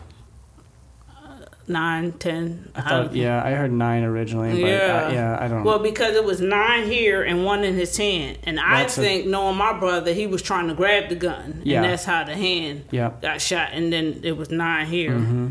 [1.08, 2.72] Uh, nine, ten.
[2.74, 4.54] I thought, yeah, I heard nine originally.
[4.60, 5.08] But uh, Yeah.
[5.08, 5.64] I, yeah, I don't.
[5.64, 9.02] Well, because it was nine here and one in his hand, and I That's a-
[9.02, 11.84] think knowing my brother, he was trying to grab the gun, Yeah.
[11.84, 13.12] and that's how the hand yeah.
[13.22, 15.48] got shot, and then it was nine here Mm-hmm.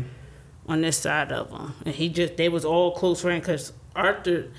[0.67, 4.49] On this side of him, and he just they was all close friends because Arthur.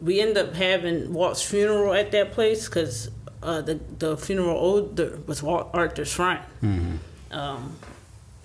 [0.00, 3.10] We ended up having Walt's funeral at that place because
[3.42, 6.40] uh, the the funeral older was Walt Arthur's friend,
[7.32, 7.76] um,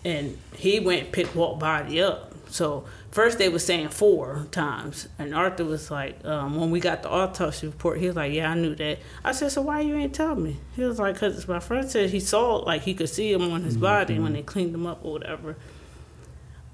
[0.04, 2.34] and he went and picked Walt body up.
[2.50, 7.04] So first they were saying four times, and Arthur was like, um, when we got
[7.04, 9.96] the autopsy report, he was like, "Yeah, I knew that." I said, "So why you
[9.96, 12.94] ain't tell me?" He was like, "Cause my friend said he saw it, like he
[12.96, 15.58] could see him on his body when they cleaned him up or whatever."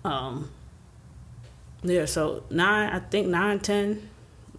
[0.05, 0.49] Um.
[1.83, 4.07] Yeah, so nine, I think nine, ten,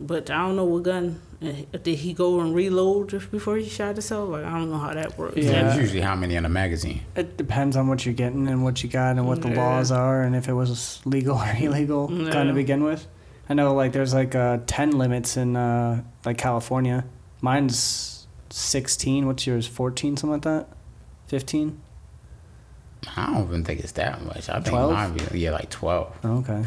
[0.00, 1.20] but I don't know what gun.
[1.40, 4.28] uh, Did he go and reload just before he shot himself?
[4.30, 5.36] Like I don't know how that works.
[5.36, 5.68] Yeah.
[5.68, 7.02] It's usually how many in a magazine.
[7.14, 9.56] It depends on what you're getting and what you got and what the Yeah.
[9.64, 13.06] laws are and if it was legal or illegal gun to begin with.
[13.48, 17.04] I know like there's like uh, 10 limits in uh, like California.
[17.40, 19.26] Mine's 16.
[19.26, 19.66] What's yours?
[19.68, 20.68] 14, something like that?
[21.28, 21.80] 15?
[23.16, 24.48] I don't even think it's that much.
[24.48, 24.92] I think 12?
[24.92, 26.14] mine be yeah, like twelve.
[26.24, 26.64] Okay.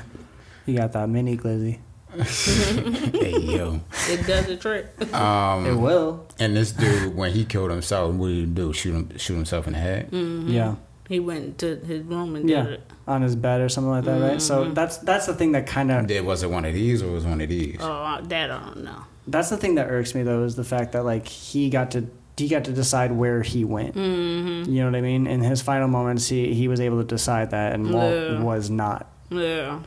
[0.66, 1.80] You got that mini glizzy.
[2.16, 3.82] hey yo.
[4.08, 4.88] It does the trick.
[5.14, 6.28] Um, it will.
[6.40, 8.74] And this dude, when he killed himself, what did he do?
[8.74, 10.10] Shoot him, shoot himself in the head.
[10.12, 10.76] Yeah.
[11.08, 12.64] He went to his room and Yeah.
[12.64, 12.92] did it.
[13.08, 14.42] On his bed or something like that, right?
[14.42, 17.12] So that's that's the thing that kind of Did was it one of these or
[17.12, 17.78] was it one of these?
[17.80, 19.04] Oh, that I don't know.
[19.28, 22.08] that's the thing that irks me though is the fact that like he got to
[22.38, 23.96] he got to decide where he went.
[23.96, 24.72] Mm-hmm.
[24.72, 25.26] You know what I mean?
[25.28, 28.42] In his final moments, he he was able to decide that, and Walt Yeah.
[28.44, 29.10] was not.
[29.30, 29.82] Yeah.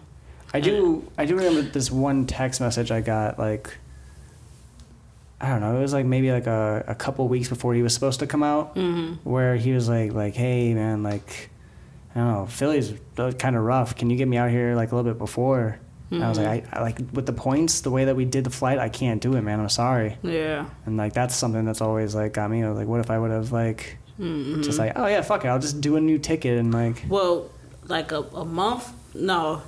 [0.54, 3.76] I do I do remember this one text message I got like
[5.40, 7.92] I don't know it was like maybe like a, a couple weeks before he was
[7.94, 9.28] supposed to come out Mm-hmm.
[9.28, 11.50] where he was like like hey man like
[12.14, 14.96] I don't know Philly's kind of rough can you get me out here like a
[14.96, 15.78] little bit before
[16.10, 18.44] and I was like I, I like with the points the way that we did
[18.44, 20.66] the flight I can't do it man I'm sorry Yeah.
[20.86, 23.18] and like that's something that's always like got me I was like what if I
[23.18, 24.62] would have like Mm-hmm.
[24.62, 27.50] just like oh yeah fuck it I'll just do a new ticket and like Well,
[27.86, 29.62] like a, a month, no,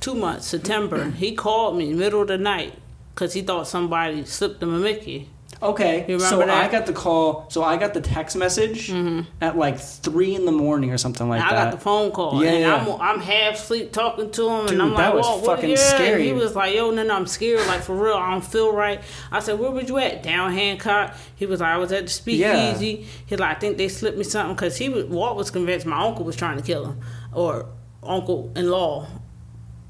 [0.00, 2.74] two months, September, he called me middle of the night
[3.14, 5.28] because he thought somebody slipped him a Mickey.
[5.64, 6.50] Okay, so that?
[6.50, 7.46] I got the call.
[7.48, 9.22] So I got the text message mm-hmm.
[9.40, 11.64] at like three in the morning or something like I that.
[11.64, 12.94] got the phone call, Yeah, and yeah.
[12.94, 15.56] I'm, I'm half asleep talking to him, Dude, and I'm like, that was "Whoa, what-
[15.56, 16.24] fucking yeah." scary.
[16.24, 19.00] He was like, "Yo, no, no, I'm scared, like for real, I don't feel right."
[19.32, 21.16] I said, "Where were you at?" Down Hancock.
[21.34, 24.24] He was like, "I was at the Speakeasy." He like, "I think they slipped me
[24.24, 27.00] something," because he was Walt was convinced my uncle was trying to kill him,
[27.32, 27.66] or
[28.02, 29.06] uncle-in-law,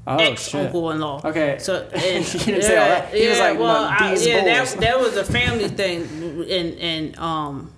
[0.07, 0.65] oh ex shit.
[0.65, 1.21] uncle-in-law.
[1.25, 1.57] Okay.
[1.59, 3.13] So and, He didn't say all that.
[3.13, 6.03] He was like, well, I- yeah, that, bulls." that was a family thing,
[6.49, 7.71] and and um,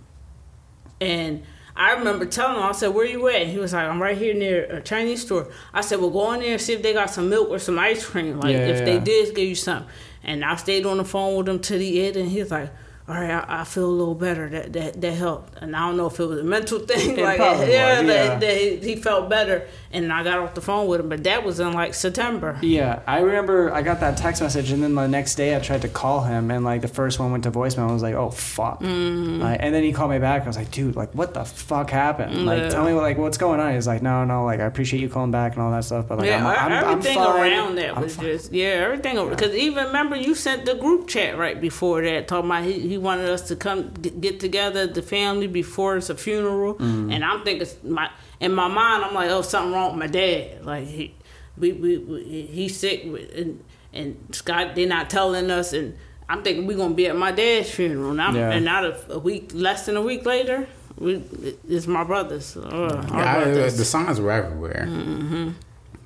[0.99, 1.43] and
[1.75, 4.33] I remember telling him, I said, "Where you at?" He was like, "I'm right here
[4.33, 7.09] near a Chinese store." I said, "Well, go in there and see if they got
[7.11, 8.39] some milk or some ice cream.
[8.39, 9.87] Like Yeah, if yeah, they did give you something."
[10.23, 12.71] And I stayed on the phone with him till the end, and he was like.
[13.09, 14.49] All right, I, I feel a little better.
[14.49, 17.39] That, that that helped, and I don't know if it was a mental thing, like
[17.39, 18.39] yeah, was, that, yeah.
[18.39, 19.65] that he, felt better.
[19.93, 22.59] And I got off the phone with him, but that was in like September.
[22.61, 25.83] Yeah, I remember I got that text message, and then the next day I tried
[25.83, 27.89] to call him, and like the first one went to voicemail.
[27.89, 29.41] I was like, "Oh fuck!" Mm-hmm.
[29.41, 30.43] Like, and then he called me back.
[30.43, 32.45] I was like, "Dude, like, what the fuck happened?
[32.45, 32.69] Like, Yeah.
[32.69, 35.07] tell me what, like, what's going on?" He's like, "No, no, like, I appreciate you
[35.07, 37.51] calling back and all that stuff, but like, yeah, I'm, I'm, I'm everything fine.
[37.53, 41.07] around that I'm was fine." just yeah, everything because even remember you sent the group
[41.07, 44.87] chat right before that talking about he, he wanted us to come get, get together
[44.87, 47.13] the family before it's a funeral, Mm.
[47.13, 50.65] and I'm thinking my in my mind I'm like oh something wrong with my dad
[50.65, 51.13] like he
[51.57, 55.97] we, we, we he's sick and and Scott they're not telling us and
[56.29, 58.51] I'm thinking we're gonna be at my dad's funeral and, Yeah.
[58.51, 60.67] and not a, a week less than a week later.
[60.99, 61.23] We,
[61.69, 62.57] it's my brothers.
[62.57, 63.77] Uh, Yeah, I- brothers.
[63.77, 64.85] the signs were everywhere.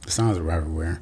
[0.06, 1.00] The signs were everywhere,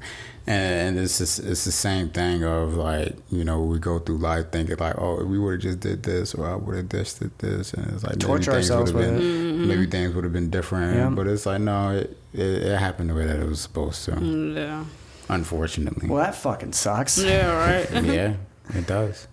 [0.48, 4.18] and, and it's just, it's the same thing of like you know we go through
[4.18, 7.20] life thinking like oh we would have just did this or I would have just
[7.20, 10.16] did this and it's like maybe Torture things ourselves would have with been maybe things
[10.16, 11.10] would have been different Yeah.
[11.10, 14.20] but it's like no it, it, it happened the way that it was supposed to
[14.56, 14.86] yeah.
[15.30, 17.18] unfortunately Well, that fucking sucks.
[17.18, 18.04] Yeah, right.
[18.04, 18.34] yeah
[18.74, 19.28] it does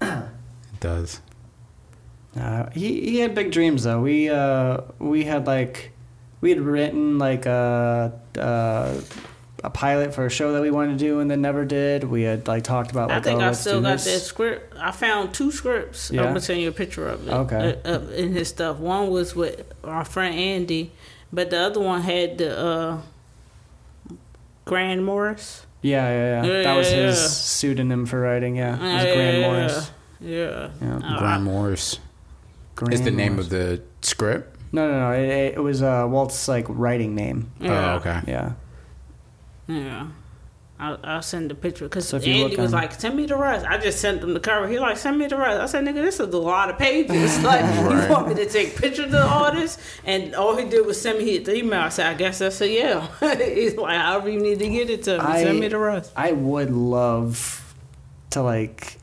[0.00, 1.20] it does
[2.36, 4.00] Uh, he he had big dreams though.
[4.02, 5.92] We uh we had like
[6.40, 9.00] we had written like a uh,
[9.64, 12.04] a pilot for a show that we wanted to do and then never did.
[12.04, 14.04] We had like talked about I think oh, I let's still got this.
[14.04, 14.74] that script.
[14.78, 16.10] I found two scripts.
[16.10, 16.20] Yeah?
[16.20, 17.32] I'm gonna send you a picture of it.
[17.32, 17.80] Okay.
[17.82, 18.76] uh, uh, in his stuff.
[18.76, 20.92] One was with our friend Andy,
[21.32, 23.00] but the other one had the uh,
[24.66, 25.64] Grant Morris.
[25.80, 26.52] Yeah, yeah, yeah.
[26.52, 27.26] Yeah, that was yeah, his yeah.
[27.28, 28.56] pseudonym for writing.
[28.56, 29.90] Yeah, it was Yeah, Grant yeah, Morris.
[30.20, 30.70] Yeah.
[30.80, 31.34] Yeah.
[31.34, 31.98] Uh, Morris
[32.74, 33.46] Grant is the name Morris.
[33.46, 35.12] of the script No, no, no.
[35.12, 37.50] It, it was uh, Walt's like writing name.
[37.60, 37.94] Yeah.
[37.94, 38.52] oh okay Yeah.
[39.66, 40.08] Yeah.
[40.76, 43.36] I'll, I'll send the picture because So Andy look was on- like, "Send me the
[43.36, 44.66] rest." I just sent him the cover.
[44.66, 47.38] He like, "Send me the rest." I said, "Nigga, this is a lot of pages.
[47.44, 48.08] Like, Right.
[48.08, 51.18] you want me to take pictures of all this?" And all he did was send
[51.18, 51.80] me the email.
[51.80, 53.06] I said, "I guess that's a yeah."
[53.38, 56.12] He's like, "However you need to get it to me, I- send me the rest."
[56.16, 57.72] I would love
[58.30, 58.98] to like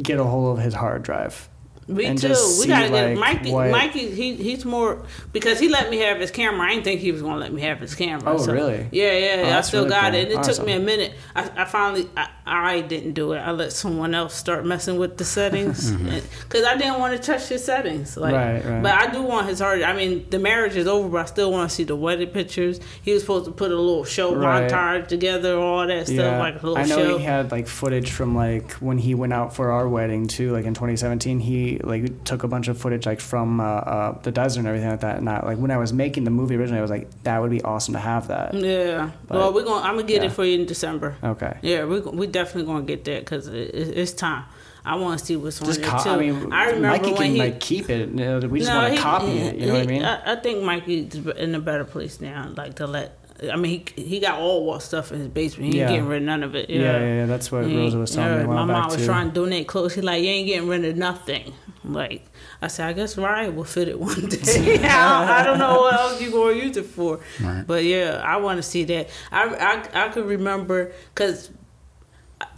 [0.00, 1.48] get a hold of his hard drive.
[1.90, 2.34] Me and too.
[2.60, 3.50] We gotta get like, Mikey.
[3.52, 6.66] what- Mikey, he he's more because he let me have his camera.
[6.66, 8.32] I didn't think he was gonna let me have his camera.
[8.32, 8.88] Oh, really?
[8.92, 9.42] Yeah, yeah.
[9.54, 10.20] Oh, I still really got cool.
[10.20, 10.30] it.
[10.32, 11.14] And it took me a minute.
[11.34, 13.38] I, I finally, I, I didn't do it.
[13.38, 15.90] I let someone else start messing with the settings
[16.42, 18.16] because I didn't want to touch his settings.
[18.16, 18.82] Like, Right, right.
[18.82, 19.82] But I do want his heart.
[19.82, 22.80] I mean, the marriage is over, but I still want to see the wedding pictures.
[23.02, 24.70] He was supposed to put a little show Right.
[24.70, 27.18] montage together, all that stuff, Yeah, like a little I know show.
[27.18, 30.64] he had like footage from like when he went out for our wedding too, like
[30.64, 31.38] in 2017.
[31.40, 34.90] He like took a bunch of footage like from uh, uh, the desert and everything
[34.90, 35.18] like that.
[35.18, 37.50] And I, like when I was making the movie originally, I was like, that would
[37.50, 38.54] be awesome to have that.
[38.54, 39.10] yeah.
[39.28, 39.82] But- well, we're gonna.
[39.86, 40.28] I'm gonna get yeah.
[40.28, 41.16] it for you in December.
[41.22, 41.56] Okay.
[41.62, 44.44] Yeah, we we definitely gonna get that because it, it, it's time.
[44.84, 46.10] I want to see what's on Just there co- too.
[46.10, 47.38] I mean, I remember Mikey when can he.
[47.38, 48.08] like keep it.
[48.08, 49.56] you We just no, want to copy it.
[49.56, 50.04] You know what I mean?
[50.04, 52.50] I, I think Mikey's in a better place now.
[52.56, 53.16] Like to let.
[53.52, 55.72] I mean, he he got all what stuff in his basement.
[55.72, 55.84] He Yeah.
[55.84, 56.68] ain't getting rid of none of it.
[56.70, 57.26] yeah, yeah, yeah.
[57.26, 59.00] That's what He Rosa ain't- was telling me yeah, a while My mom back was
[59.00, 59.06] too.
[59.06, 59.94] trying to donate clothes.
[59.94, 61.52] He like, you ain't getting rid of nothing.
[61.84, 62.26] Like
[62.60, 64.78] I said, I guess Ryan will fit it one day.
[64.84, 67.20] I, I don't know what else you're gonna use it for.
[67.40, 67.64] Right.
[67.66, 69.08] But yeah, I want to see that.
[69.32, 69.44] I
[69.94, 71.50] I I could remember because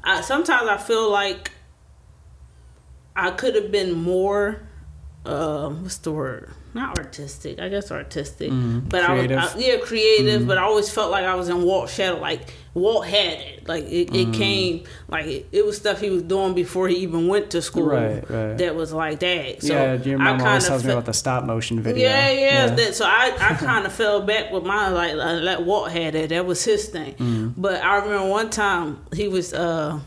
[0.04, 1.50] I, sometimes I feel like
[3.14, 4.62] I could have been more.
[5.24, 6.50] Uh, what's the word?
[6.74, 7.60] Not artistic.
[7.60, 8.50] I guess artistic.
[8.50, 8.88] Mhm.
[8.88, 9.38] But Creative.
[9.38, 10.46] I was I, yeah creative.
[10.46, 12.18] But I always felt like I was in Walt's shadow.
[12.18, 13.68] Like Walt had it.
[13.68, 14.30] Like it, Mm.
[14.32, 14.84] it came.
[15.08, 17.84] Like it, it was stuff he was doing before he even went to school.
[17.86, 18.56] Right, right.
[18.56, 19.62] That was like that.
[19.62, 22.08] So yeah, your I mom always kinda tells me about the stop motion video.
[22.08, 22.66] yeah, yeah.
[22.74, 24.94] That, so I, I kind of fell back with mine.
[24.94, 26.30] Like, uh, like Walt had it.
[26.30, 27.14] That was his thing.
[27.16, 27.52] Mm.
[27.56, 30.00] But I remember one time he was uh,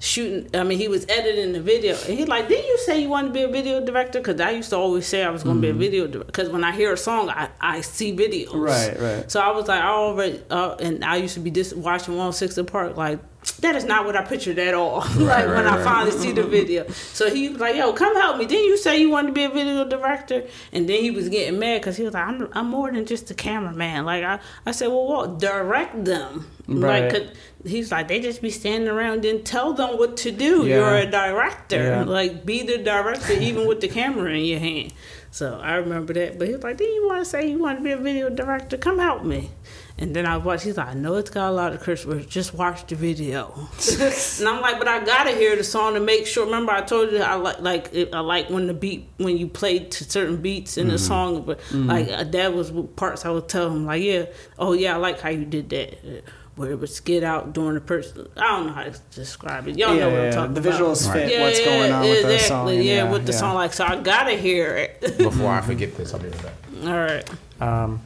[0.00, 0.48] shooting.
[0.54, 3.28] I mean, he was editing the video, and he like, "Didn't you say you wanted
[3.28, 5.62] to be a video director?" Because I used to always say I was going to
[5.62, 6.26] be a video director.
[6.26, 8.54] Because when I hear a song, I, I see videos.
[8.54, 9.30] Right, right.
[9.30, 12.54] So I was like, I already, uh, and I used to be just watching 106
[12.56, 13.20] the Park, like,
[13.60, 15.00] that is not what I pictured at all.
[15.16, 16.86] like Right, when right, I finally see the video.
[16.88, 18.46] So he was like, yo, come help me.
[18.46, 20.44] Didn't you say you wanted to be a video director?
[20.72, 23.30] And then he was getting mad because he was like, I'm, I'm more than just
[23.30, 24.04] a cameraman.
[24.04, 25.38] Like, I, I said, well, what?
[25.38, 26.50] Direct them.
[26.66, 27.12] Right.
[27.12, 27.28] Like,
[27.64, 30.66] he's like, they just be standing around and tell them what to do.
[30.66, 30.76] Yeah.
[30.76, 31.82] You're a director.
[31.82, 32.04] Yeah.
[32.04, 34.92] Like, be the director even with the camera in your hand.
[35.32, 36.38] So I remember that.
[36.38, 38.30] But he was like, Didn't you want to say you want to be a video
[38.30, 38.76] director?
[38.76, 39.50] Come help me.
[39.96, 42.24] And then I watched, he's like, I know it's got a lot of curse words.
[42.26, 43.52] Just watch the video.
[44.40, 46.46] and I'm like, but I gotta hear the song to make sure.
[46.46, 49.46] Remember, I told you I like like it- I like when the beat when you
[49.46, 53.46] play to certain beats in the song, but like uh, that was parts I would
[53.48, 54.24] tell him like, yeah,
[54.58, 56.22] oh yeah, I like how you did that.
[56.56, 58.28] Where it would skid out during the person.
[58.36, 59.78] I don't know how to describe it.
[59.78, 60.78] Y'all Yeah, know what yeah, I'm talking the about.
[60.78, 63.38] The visuals fit what's going on with the song, Yeah, yeah, with the yeah.
[63.38, 63.54] song.
[63.54, 65.00] Like, so I gotta hear it.
[65.18, 66.54] Before I forget this, I'll be right back.
[66.84, 67.30] All right.
[67.62, 68.00] Um,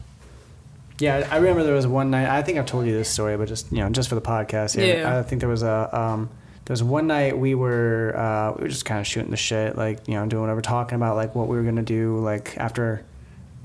[1.01, 2.29] yeah, I remember there was one night.
[2.29, 4.77] I think I've told you this story, but just you know, just for the podcast.
[4.77, 5.19] Yeah, Yeah.
[5.19, 6.29] I think there was a um,
[6.67, 9.77] there was one night we were uh, we were just kind of shooting the shit,
[9.77, 13.05] like you know, doing whatever, talking about like what we were gonna do, like after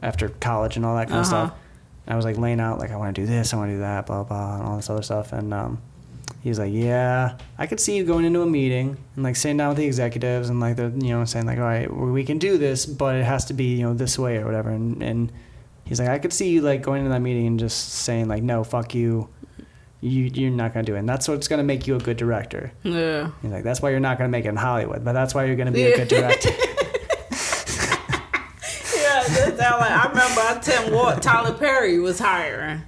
[0.01, 1.47] after college and all that kind of Uh-huh.
[1.49, 1.59] stuff.
[2.10, 3.76] And I was like laying out, like I want to do this, I want to
[3.76, 5.32] do that, blah blah, and all this other stuff.
[5.32, 5.80] And um,
[6.43, 9.70] was like, yeah, I could see you going into a meeting and like sitting down
[9.70, 12.57] with the executives and like the you know saying like, all right, we can do
[12.57, 14.72] this, but it has to be you know this way or whatever.
[14.72, 15.32] And and
[15.86, 18.41] he's like, I could see you like going into that meeting and just saying like,
[18.43, 19.30] no, fuck you.
[20.01, 20.99] You, you're not gonna do it.
[20.99, 22.72] And that's what's gonna make you a good director.
[22.84, 23.32] Yeah.
[23.41, 25.57] He's like, that's why you're not gonna make it in Hollywood, but that's why you're
[25.57, 25.88] gonna be Yeah.
[25.88, 26.49] a good director.
[29.60, 32.82] Yeah, like, I remember I tell what Tyler Perry was hiring.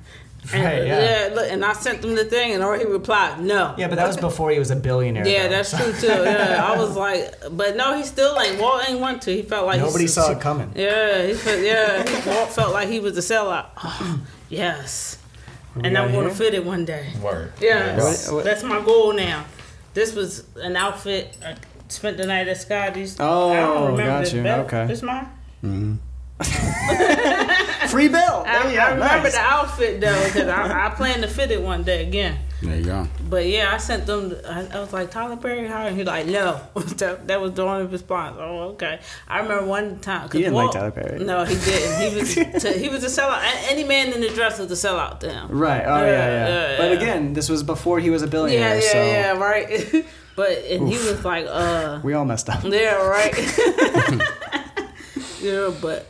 [0.53, 1.30] And, Right, yeah.
[1.36, 4.07] look, and I sent him the thing, and or he replied, "No." yeah, but that
[4.07, 5.26] was before he was a billionaire.
[5.28, 5.49] Yeah, though.
[5.49, 6.07] that's true too.
[6.24, 8.59] Yeah, I was like, but no, he still ain't.
[8.59, 9.36] Walt ain't want to.
[9.36, 10.72] He felt like Nobody he, saw it coming.
[10.76, 12.03] Yeah, he felt, yeah.
[12.09, 13.67] He, Walt felt like he was a sellout.
[13.84, 14.19] Oh,
[14.49, 15.19] yes,
[15.76, 17.13] we and I'm gonna fit it one day.
[17.22, 17.53] Word.
[17.61, 19.45] Yeah, What- what- that's my goal now.
[19.93, 21.38] This was an outfit.
[21.45, 21.55] I
[21.88, 23.15] spent the night at Scotty's.
[23.19, 24.41] Oh, I don't remember got this you.
[24.41, 24.65] belt.
[24.65, 24.88] Okay.
[24.88, 25.28] This mine.
[25.63, 25.95] Mm-hmm.
[27.89, 28.43] Free bill.
[28.45, 29.33] I, I remember Nice.
[29.33, 32.37] the outfit though, because I, I plan to fit it one day again.
[32.61, 33.07] There you go.
[33.27, 34.35] But yeah, I sent them.
[34.47, 35.95] I, I was like Tyler Perry hiring.
[35.95, 36.61] He like no.
[36.75, 38.37] that, that was the only response.
[38.39, 38.99] Oh okay.
[39.27, 40.29] I remember one time.
[40.29, 41.23] 'cause You didn't like Tyler Perry.
[41.23, 42.11] No, he didn't.
[42.13, 42.33] He was
[42.63, 43.41] to, he was a sellout.
[43.69, 45.47] Any man in the dress was a sellout to him.
[45.49, 45.81] Right.
[45.83, 46.47] Oh yeah, Yeah, yeah.
[46.71, 46.97] yeah, But yeah.
[46.97, 48.75] again, this was before he was a billionaire.
[48.75, 49.31] yeah, so yeah.
[49.37, 50.05] Right.
[50.35, 51.99] but and he was like, uh.
[52.03, 52.63] we all messed up.
[52.63, 53.33] Yeah, right.
[55.41, 56.05] yeah, but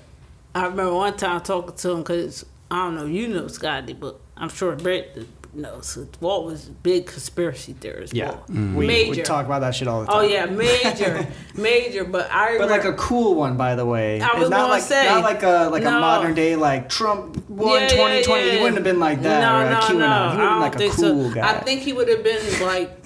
[0.53, 4.19] I remember one time talking to him because I don't know, you know Scotty, but
[4.35, 5.17] I'm sure Brett
[5.53, 5.97] knows.
[6.19, 8.13] Walt was a big conspiracy theorist.
[8.13, 8.47] Yeah, Walt.
[8.47, 8.75] Mm-hmm.
[8.75, 9.23] we, we major.
[9.23, 10.25] talk about that shit all the oh, time.
[10.25, 12.03] Oh yeah, major, major.
[12.03, 14.21] But I But like a cool one, by the way.
[14.21, 15.05] I was not like say.
[15.05, 18.49] not like a like a modern day like Trump won Yeah, yeah, 2020.
[18.51, 19.97] He wouldn't have been like that No, or no, QAnon.
[19.97, 19.97] no.
[19.97, 21.35] He would I have been don't like a think cool so.
[21.35, 21.49] guy.
[21.49, 23.00] I think he would have been like,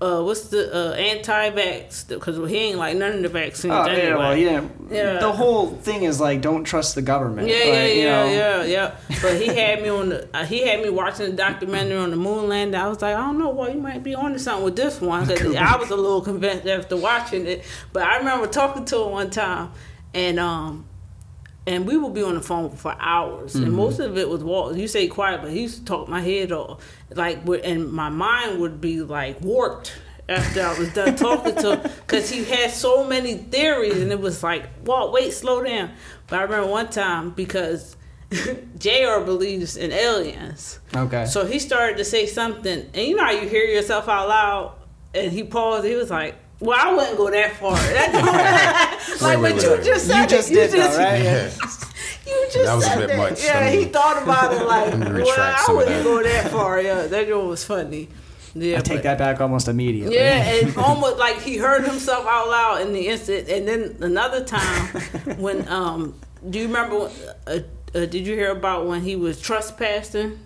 [0.00, 2.08] uh, what's the uh, anti-vax?
[2.08, 4.06] Because he ain't like none of the vaccines Oh, anyway.
[4.08, 4.90] yeah, well, didn't.
[4.90, 5.18] Yeah.
[5.18, 7.48] The whole thing is like, don't trust the government.
[7.48, 9.18] Yeah, yeah, you yeah, know, yeah, yeah.
[9.22, 10.28] But he had me on the.
[10.34, 12.80] Uh, he had me watching the documentary on the moon landing.
[12.80, 15.26] I was like, I don't know, why you might be onto something with this one.
[15.26, 17.64] 'Cause I was a little convinced after watching it.
[17.92, 19.70] But I remember talking to him one time,
[20.14, 20.86] and um,
[21.66, 23.64] and we would be on the phone for hours, Mm-hmm.
[23.64, 24.76] and most of it was Walt.
[24.76, 26.82] You say quiet, but he used to talk my head off,
[27.14, 29.92] like, and my mind would be like warped
[30.28, 34.20] after I was done talking to him, because he had so many theories, and it
[34.20, 35.90] was like, Walt, wait, slow down.
[36.28, 37.96] But I remember one time because
[38.78, 39.20] Jr.
[39.24, 40.78] believes in aliens.
[40.94, 41.24] Okay.
[41.26, 44.74] So he started to say something, and you know how you hear yourself out loud,
[45.14, 45.84] and he paused.
[45.84, 49.70] He was like, "Well, I wouldn't go that far." That- like, Wait, but wait, you
[49.72, 49.84] wait.
[49.84, 50.54] just said you just it.
[50.54, 51.22] did you just, though, right?
[51.22, 51.50] Yeah.
[52.26, 53.16] You just That was a bit that.
[53.16, 53.44] much.
[53.44, 54.92] Yeah, Let me- he thought about it like,
[55.26, 58.08] "Well, I wouldn't go that far." Yeah, that one was funny.
[58.54, 60.14] Yeah, I take but- that back almost immediately.
[60.16, 63.48] yeah, and almost like he heard himself out loud in the instant.
[63.48, 64.86] And then another time
[65.38, 66.14] when um,
[66.48, 67.10] do you remember?
[67.46, 67.58] Uh,
[67.94, 70.38] uh, did you hear about when he was trespassing?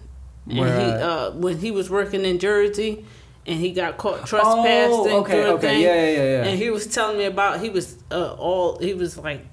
[0.48, 3.04] And Where, he uh, when he was working in Jersey,
[3.46, 4.62] and he got caught trespassing.
[4.64, 5.80] Oh, okay, through a okay, thing.
[5.82, 6.44] yeah, yeah, yeah.
[6.44, 9.44] And he was telling me about he was uh, all he was like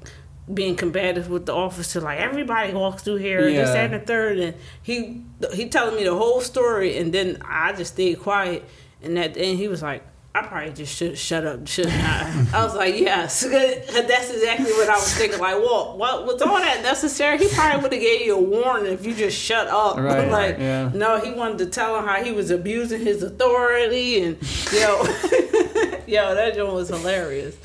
[0.54, 3.66] being combative with the officer, like everybody walks through here, this, Yeah.
[3.66, 5.22] that, and the third, and he
[5.54, 8.64] he telling me the whole story, and then I just stayed quiet,
[9.04, 10.04] and at the end he was like.
[10.34, 12.48] I probably just should shut up, shouldn't I?
[12.54, 15.40] I was like, yes, that's exactly what I was thinking.
[15.40, 17.38] Like, what, what was all that necessary?
[17.38, 19.98] He probably would have gave you a warning if you just shut up.
[19.98, 20.90] Right, like, yeah.
[20.94, 24.38] no, he wanted to tell him how he was abusing his authority, and
[24.72, 25.04] yo,
[26.08, 27.58] yo, that joint was hilarious.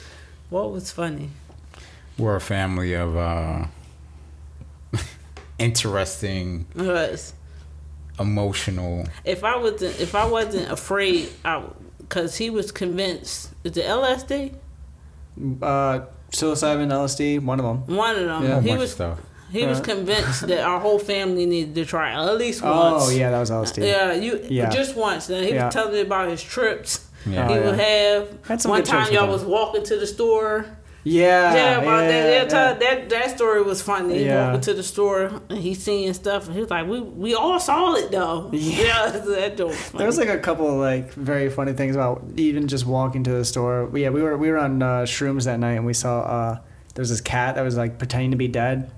[0.50, 1.30] What was funny?
[2.18, 3.66] We're a family of uh,
[5.60, 7.32] interesting, Was
[8.18, 9.06] emotional.
[9.24, 11.28] if I wasn't if I wasn't afraid,
[12.08, 13.50] because he was convinced.
[13.64, 14.54] Is it LSD?
[15.62, 16.00] Uh,
[16.30, 17.96] psilocybin, LSD, one of them.
[17.96, 18.42] One of them.
[18.44, 18.60] Yeah.
[18.60, 19.18] he was stuff.
[19.52, 19.84] he was Uh.
[19.84, 23.04] convinced that our whole family needed to try at least once.
[23.06, 23.86] Oh yeah, that was LSD.
[23.86, 24.70] Yeah, you Yeah.
[24.70, 25.26] just once.
[25.28, 25.66] Then he Yeah.
[25.66, 27.00] was telling me about his trips.
[27.24, 27.48] Yeah.
[27.48, 27.84] he Oh, would yeah.
[27.84, 28.28] have.
[28.48, 30.66] Had some One good trips time y'all was walking to the store.
[31.08, 32.10] Yeah, Yeah, about that.
[32.10, 34.18] yeah, Yeah, that that story was funny.
[34.18, 34.46] He Yeah.
[34.46, 37.60] walking to the store and he seeing stuff, and he was like, "We we all
[37.60, 38.82] saw it though." Yeah.
[38.82, 39.98] Yeah, that joke was funny.
[39.98, 43.30] There was like a couple of like very funny things about even just walking to
[43.30, 43.88] the store.
[43.94, 46.58] Yeah, we were we were on uh, shrooms that night and we saw uh,
[46.94, 48.90] there was this cat that was like pretending to be dead,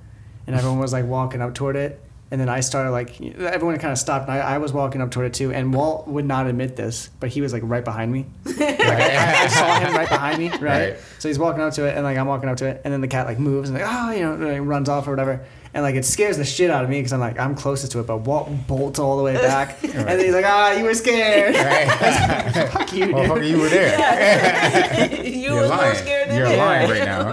[0.46, 2.00] and everyone was like walking up toward it.
[2.30, 4.28] And then I started like everyone kind of stopped.
[4.28, 7.08] And I, I was walking up toward it too, and Walt would not admit this,
[7.20, 8.26] but he was like right behind me.
[8.58, 10.60] Like, I, I saw him right behind me, right?
[10.60, 10.96] Right.
[11.18, 13.00] So he's walking up to it, and like I'm walking up to it, and then
[13.00, 15.44] the cat like moves and like oh you know like, runs off or whatever,
[15.78, 18.00] and like it scares the shit out of me because I'm like I'm closest to
[18.00, 20.94] it, but Walt bolts all the way back, and then he's like ah you were
[20.94, 21.54] scared.
[21.54, 22.68] Right.
[22.72, 23.12] Fuck you.
[23.14, 25.24] Well, fuck, you were there.
[25.24, 26.56] you You're was more scared than You're me.
[26.56, 27.30] lying right now.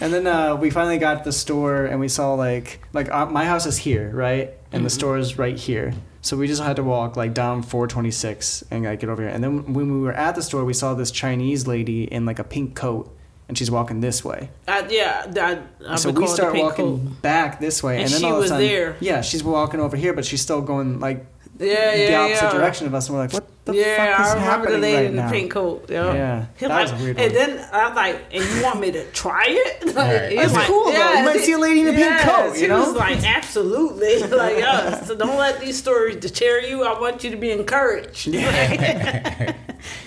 [0.00, 3.26] And then uh, we finally got to the store and we saw like like uh,
[3.26, 4.52] my house is here, right?
[4.72, 5.94] And the store is right here.
[6.20, 9.30] So we just had to walk like down 426 and like get over here.
[9.30, 12.38] And then when we were at the store, we saw this Chinese lady in like
[12.38, 13.14] a pink coat,
[13.48, 14.48] and she's walking this way.
[14.66, 17.22] I, yeah, I, I so we call start walking coat.
[17.22, 18.96] back this way, and, And then she all of a was sudden, there.
[19.00, 21.26] yeah, she's walking over here, but she's still going like
[21.58, 22.52] Yeah, yeah, the opposite yeah.
[22.52, 23.08] direction of us.
[23.08, 25.16] And we're like, what the yeah, fuck is I remember happening the lady right in
[25.16, 25.30] the now?
[25.30, 25.86] pink coat.
[25.88, 27.46] Yeah, Yeah, He that like, was a weird And one.
[27.56, 29.84] then I'm like, and you want me to try it?
[29.94, 30.32] Like, Right.
[30.32, 31.12] he's That's like, cool, though.
[31.14, 32.80] You might see a lady in a pink yes, coat, you he know?
[32.80, 34.18] was like, absolutely.
[34.26, 35.02] like, yeah.
[35.04, 36.82] So don't let these stories deter you.
[36.84, 38.28] I want you to be encouraged.
[38.34, 39.56] Like,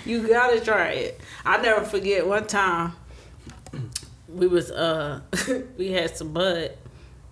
[0.04, 1.20] you gotta try it.
[1.44, 2.92] I never forget one time
[4.28, 5.20] we was uh
[5.78, 6.72] we had some bud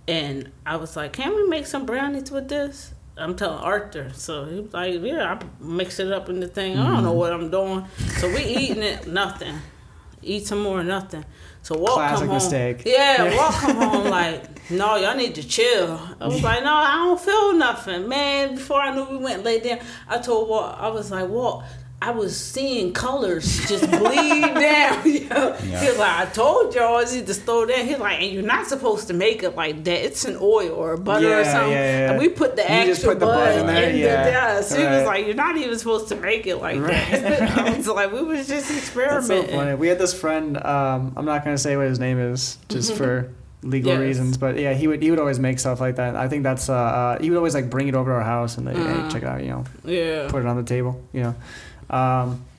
[0.08, 2.92] and I was like, Can we make some brownies with this?
[3.18, 4.10] I'm telling Arthur.
[4.14, 6.76] So he was like, Yeah, I mix it up in the thing.
[6.76, 7.04] I don't Mm-hmm.
[7.04, 7.84] know what I'm doing.
[8.18, 9.54] So we eating it, nothing.
[10.22, 11.24] Eat some more, nothing.
[11.62, 12.36] So Walt Classic come home.
[12.36, 12.82] mistake.
[12.86, 13.36] Yeah, Yeah.
[13.36, 16.00] Walt come home like, no, y'all need to chill.
[16.20, 18.54] I was like, no, I don't feel nothing, man.
[18.54, 19.78] Before I knew we went lay down,
[20.08, 21.64] I told Walt, I was like, Walt,
[22.06, 25.04] I was seeing colors just bleed down.
[25.06, 25.56] You know?
[25.64, 25.80] Yeah.
[25.80, 27.84] He was like, I told y'all I need to slow down.
[27.86, 30.04] He's like, and you're not supposed to make it like that.
[30.04, 31.72] It's an oil or butter or something.
[31.72, 32.10] yeah, yeah.
[32.12, 34.30] And we put the You extra just put the butter in there, the yeah.
[34.30, 34.76] dust.
[34.76, 37.10] He was like, you're not even supposed to make it like Right.
[37.10, 37.58] that.
[37.58, 39.48] I was like, we was just experimenting.
[39.50, 39.74] so funny.
[39.74, 40.56] We had this friend.
[40.64, 43.32] Um, I'm not gonna say what his name is, just for
[43.62, 44.00] legal Yes.
[44.00, 44.36] reasons.
[44.38, 46.14] But yeah, he would he would always make stuff like that.
[46.14, 48.56] I think that's uh, uh he would always like bring it over to our house
[48.58, 49.02] and like, Uh-huh.
[49.02, 50.28] hey, check it out, you know, Yeah.
[50.28, 51.34] put it on the table, you know.
[51.90, 52.44] Um,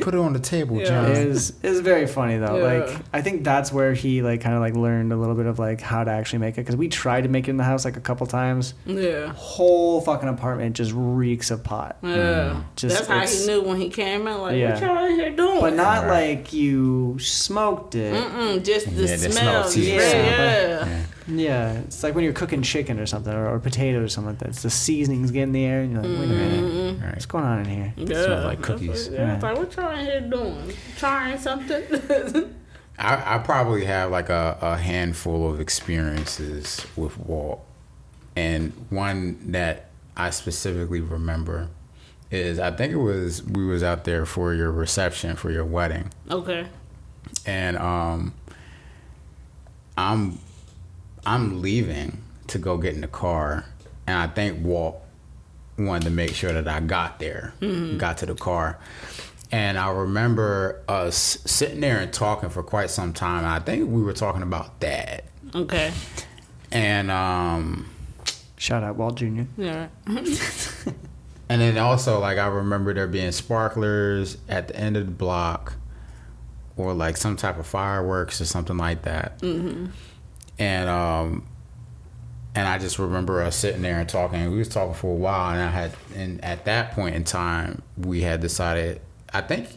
[0.00, 0.86] Put it on the table, Yeah.
[0.86, 1.10] John.
[1.10, 2.56] it is is very funny though.
[2.56, 2.84] Yeah.
[2.84, 5.58] Like I think that's where he like kind of like learned a little bit of
[5.58, 7.84] like how to actually make it because we tried to make it in the house
[7.84, 8.72] like a couple times.
[8.86, 9.34] Yeah.
[9.34, 11.98] Whole fucking apartment just reeks of pot.
[12.02, 12.62] Yeah.
[12.76, 14.38] Just- That's how he knew when he came in.
[14.38, 14.72] Like, Yeah.
[14.72, 15.60] what y'all in here doing?
[15.60, 16.38] But not Right.
[16.38, 18.14] like you smoked it.
[18.14, 19.64] Mm-mm, just the Yeah, the smell.
[19.68, 20.00] smell, yeah.
[20.86, 21.02] Yeah.
[21.30, 21.72] Yeah.
[21.72, 24.38] Yeah, it's like when you're cooking chicken or something, or, or potatoes or something like
[24.40, 24.48] that.
[24.50, 27.02] It's the seasonings get in the air, and you're like, wait a minute, Mm-mm.
[27.02, 27.12] right.
[27.12, 27.94] what's going on in here?
[27.96, 28.06] Yeah.
[28.06, 29.08] Smells like That's cookies.
[29.08, 30.72] what- Yeah, it's like, what y'all in here doing?
[30.96, 32.54] Trying something?
[32.98, 37.64] I, I probably have like a, a handful of experiences with Walt.
[38.36, 41.68] And one that I specifically remember
[42.30, 46.10] is I think it was we was out there for your reception for your wedding.
[46.30, 46.66] okay.
[47.46, 48.34] And um
[49.96, 50.38] I'm
[51.24, 53.64] I'm leaving to go get in the car
[54.06, 55.00] and I think Walt
[55.78, 57.54] wanted to make sure that I got there,
[57.96, 58.78] got to the car.
[59.52, 63.44] And I remember us sitting there and talking for quite some time.
[63.44, 65.24] I think we were talking about dad.
[65.54, 65.92] Okay.
[66.70, 67.90] And um
[68.56, 69.42] Shout out Walt Jr.
[69.56, 69.88] Yeah.
[70.06, 75.74] and then also like I remember there being sparklers at the end of the block
[76.76, 79.38] or like some type of fireworks or something like that.
[79.40, 79.86] Mm-hmm.
[80.60, 81.46] And um
[82.54, 84.50] and I just remember us sitting there and talking.
[84.50, 87.80] We was talking for a while, and I had, and at that point in time,
[87.96, 89.00] we had decided.
[89.32, 89.68] I think.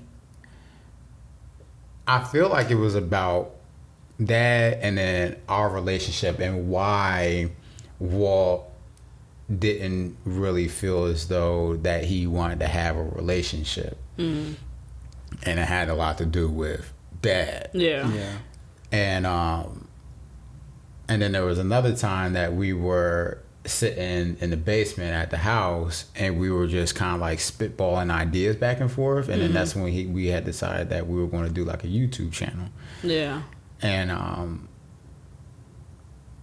[2.07, 3.51] I feel like it was about
[4.19, 7.51] that, and then our relationship, and why
[7.99, 8.69] Walt
[9.59, 14.57] didn't really feel as though that he wanted to have a relationship, and
[15.45, 18.09] it had a lot to do with dad Yeah.
[18.11, 18.37] Yeah.
[18.91, 19.82] and um
[21.09, 25.37] and then there was another time that we were sitting in the basement at the
[25.37, 29.29] house and we were just kind of like spitballing ideas back and forth.
[29.29, 31.83] And then that's when he, we had decided that we were going to do like
[31.85, 32.67] a youtube channel.
[33.01, 33.43] Yeah.
[33.81, 34.67] and um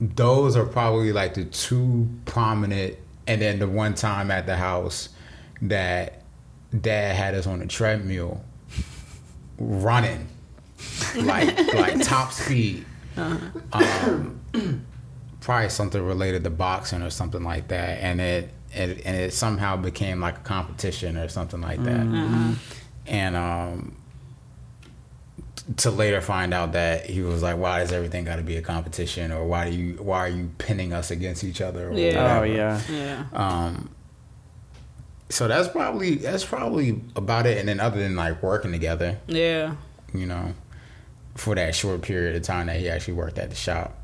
[0.00, 2.96] those are probably like the two prominent
[3.26, 5.10] and then the one time at the house
[5.60, 6.22] that
[6.80, 8.42] dad had us on a treadmill
[9.58, 10.26] running.
[11.16, 12.86] Like like top speed.
[13.72, 14.39] Um
[15.40, 19.76] probably something related to boxing or something like that and it, it and it somehow
[19.76, 22.56] became like a competition or something like that
[23.06, 23.96] and um
[25.76, 28.62] to later find out that he was like, "Why does everything got to be a
[28.62, 31.90] competition?" Or why do you why are you pinning us against each other?
[31.90, 32.40] Or Yeah.
[32.40, 32.80] Oh yeah.
[32.90, 33.24] Yeah.
[33.32, 33.90] Um.
[35.28, 37.58] So that's probably that's probably about it.
[37.58, 39.76] And then other than like working together, Yeah.
[40.12, 40.54] you know,
[41.36, 43.96] for that short period of time that he actually worked at the shop.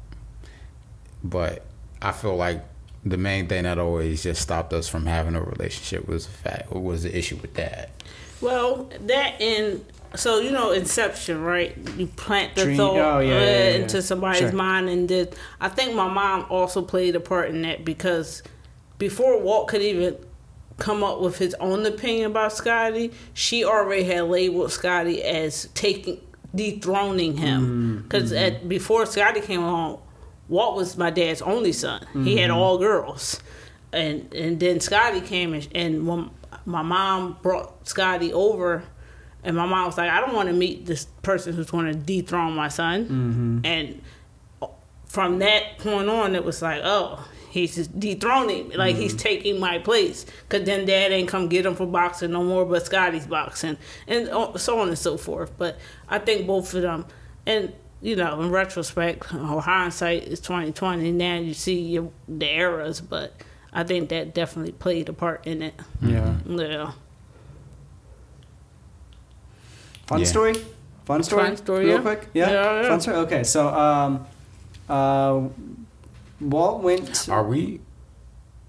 [1.25, 1.64] But
[2.03, 2.64] I feel like
[3.05, 6.73] the main thing that always just stopped us from having a relationship was the fact
[6.73, 7.91] what was the issue with that.
[8.41, 11.77] Well, that and so you know Inception, right?
[11.97, 13.75] You plant the Dream- thought oh, yeah, uh, yeah, yeah, yeah.
[13.77, 14.53] into somebody's Sure.
[14.53, 18.43] mind, and did I think my mom also played a part in that because
[18.99, 20.17] before Walt could even
[20.79, 26.21] come up with his own opinion about Scotty, she already had labeled Scotty as taking
[26.55, 30.01] dethroning him because at before Scotty came along,
[30.49, 32.07] Walt was my dad's only son.
[32.12, 32.59] He had mm-hmm.
[32.59, 33.40] all girls,
[33.92, 36.30] and and then Scotty came and, and when
[36.64, 38.84] my mom brought Scotty over,
[39.42, 41.94] and my mom was like, I don't want to meet this person who's going to
[41.94, 43.61] dethrone my son, mm-hmm.
[43.64, 44.03] and
[44.62, 44.68] uh,
[45.07, 47.26] from that point on, it was like, oh,
[47.57, 48.76] he's just dethroning me.
[48.76, 49.18] Like, he's mm-hmm.
[49.18, 50.26] taking my place.
[50.49, 53.78] Because then dad ain't come get him for boxing no more, but Scotty's boxing.
[54.07, 55.57] And uh, so on and so forth.
[55.57, 55.78] But
[56.09, 57.07] I think both of them,
[57.47, 57.72] and,
[58.07, 61.11] you know, in retrospect, or hindsight is 2020.
[61.11, 63.32] Now you see your, the errors, but
[63.72, 65.74] I think that definitely played a part in it.
[66.00, 66.36] Yeah.
[66.46, 66.92] Yeah.
[70.07, 70.24] Fun Yeah.
[70.26, 70.54] story.
[71.04, 71.46] Fun story.
[71.46, 72.00] Fun story, Real yeah.
[72.00, 72.28] quick.
[72.32, 72.50] Yeah.
[72.50, 72.88] Yeah, yeah.
[72.88, 73.16] Fun story.
[73.16, 73.42] Okay.
[73.42, 74.24] So um,
[74.88, 75.48] uh,
[76.40, 77.28] Walt went.
[77.28, 77.80] Are we?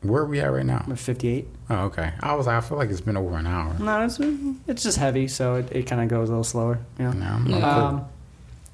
[0.01, 0.81] Where are we at right now?
[0.83, 1.47] I'm at 58.
[1.69, 2.13] Oh, okay.
[2.21, 2.47] I was.
[2.47, 3.75] I feel like it's been over an hour.
[3.77, 4.19] No, it's
[4.67, 6.79] it's just heavy, so it, it kind of goes a little slower.
[6.97, 7.11] You know.
[7.13, 7.63] No, I'm, I'm cool.
[7.63, 8.05] Um,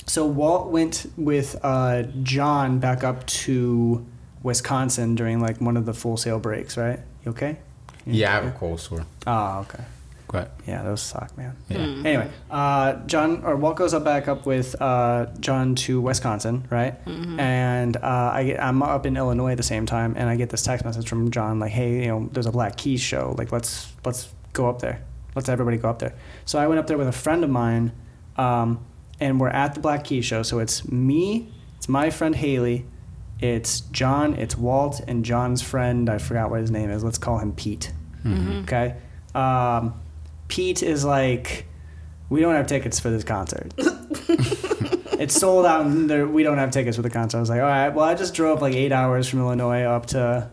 [0.06, 4.06] so Walt went with uh, John back up to
[4.43, 6.99] Wisconsin during like one of the Full Sail breaks, right?
[7.26, 7.58] You okay?
[8.06, 9.06] yeah, I have a cold sore.
[9.26, 9.84] Oh, okay.
[10.28, 11.56] But Yeah, those suck, man.
[11.70, 16.66] yeah, Anyway, uh, John or Walt goes up back up with uh, John to Wisconsin,
[16.72, 16.95] right?
[17.06, 20.49] And uh, I get, I'm up in Illinois at the same time, and I get
[20.49, 23.36] this text message from John like, "Hey, you know, there's a Black Keys show.
[23.38, 25.04] Like, let's let's go up there.
[25.36, 27.91] Let's everybody go up there." So I went up there with a friend of mine,
[28.36, 28.84] um,
[29.20, 30.43] and we're at the Black Key show.
[30.43, 32.86] So it's me, It's my friend Haley.
[33.39, 34.36] It's John.
[34.36, 36.09] It's Walt and John's friend.
[36.09, 37.03] I forgot what his name is.
[37.03, 37.91] Let's call him Pete.
[38.26, 38.95] Okay.
[39.36, 39.93] Um,
[40.47, 41.66] Pete is like,
[42.30, 43.74] we don't have tickets for this concert.
[43.78, 47.38] it's sold out, and there, we don't have tickets for the concert.
[47.38, 47.89] I was like, all right.
[47.89, 50.49] Well, I just drove like eight hours from Illinois up to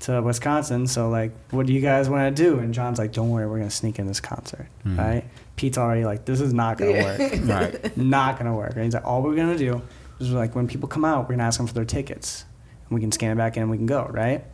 [0.00, 0.86] to Wisconsin.
[0.86, 2.58] So like, what do you guys want to do?
[2.58, 5.24] And John's like, don't worry, we're gonna sneak in this concert, right?
[5.58, 7.96] Pete's already like, this is not gonna work, Right.
[7.96, 8.72] not gonna work.
[8.74, 9.82] And he's like, all we're gonna do
[10.20, 12.44] is like when people come out, we're gonna ask them for their tickets,
[12.88, 14.44] and we can scan it back in and we can go, right?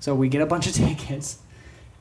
[0.00, 1.38] So we get a bunch of tickets,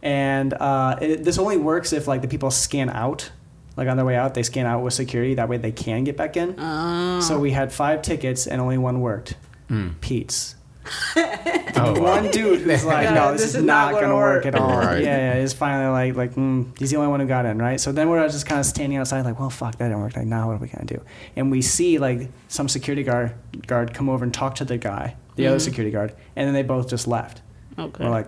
[0.02, 3.32] and uh, it, this only works if like the people scan out.
[3.76, 5.34] Like on their way out, they scan out with security.
[5.34, 6.56] That way they can get back in.
[6.60, 7.20] Oh.
[7.22, 9.36] So we had five tickets and only one worked.
[9.68, 10.00] Mm.
[10.00, 10.56] Pete's.
[11.76, 12.22] Oh, wow.
[12.22, 14.46] One dude who's like, no, this, is, not, gonna, work.
[14.46, 14.78] at all.
[14.78, 15.04] Right.
[15.04, 15.42] Yeah, yeah.
[15.42, 17.80] He's finally like, like, mm, he's the only one who got in, right?
[17.80, 20.16] So then we're just kind of standing outside, like, well, fuck, that didn't work.
[20.16, 21.02] Like, now what are we gonna do?
[21.36, 23.34] And we see like some security guard
[23.68, 26.64] guard come over and talk to the guy, the other security guard, and then they
[26.64, 27.42] both just left.
[27.78, 28.04] Okay.
[28.04, 28.28] We're like,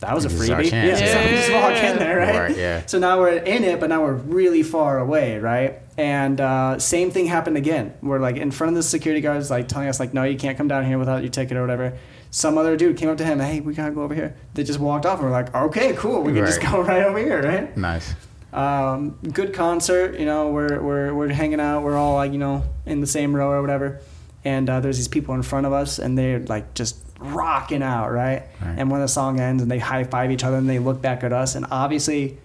[0.00, 0.70] that was a This is our freebie.
[0.70, 1.00] chance.
[1.00, 2.36] Yeah, so we just walk in there, right?
[2.48, 2.86] Right, yeah.
[2.86, 5.78] So now we're in it, but now we're really far away, right?
[5.96, 7.94] And uh, same thing happened again.
[8.02, 10.58] We're like in front of the security guards, like telling us, like, no, you can't
[10.58, 11.96] come down here without your ticket or whatever.
[12.30, 14.34] Some other dude came up to him, hey, we gotta go over here.
[14.54, 17.18] They just walked off, and we're like, okay, cool, we can just go right over
[17.18, 17.76] here, right?
[17.76, 18.12] Nice.
[18.52, 20.50] Um, good concert, you know.
[20.50, 21.82] We're we're we're hanging out.
[21.82, 24.00] We're all like, you know, in the same row or whatever.
[24.44, 28.10] And uh, there's these people in front of us, and they're like just rocking out,
[28.10, 28.42] right?
[28.60, 28.74] Right.
[28.78, 31.24] And when the song ends, and they high five each other, and they look back
[31.24, 32.38] at us, and obviously,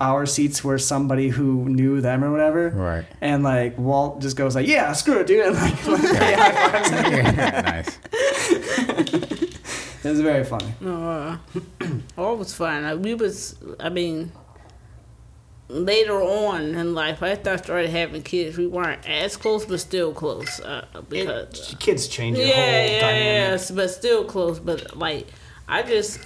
[0.00, 2.70] our seats were somebody who knew them or whatever.
[2.70, 3.04] Right.
[3.20, 6.70] And like Walt just goes like, "Yeah, screw it, dude," and like, like they high
[6.70, 7.98] fives.
[8.90, 9.48] nice.
[10.04, 10.74] It was very funny.
[10.84, 11.36] Uh,
[12.18, 12.84] all was fun.
[12.84, 14.32] Uh, We was, I mean,
[15.72, 20.12] later on in life, after I started having kids, we weren't as close, but still
[20.12, 20.60] close.
[20.60, 23.24] Uh, because Kids change your yeah, whole yeah, dynamic.
[23.24, 24.58] yes, but still close.
[24.58, 25.26] But like,
[25.68, 26.20] I just,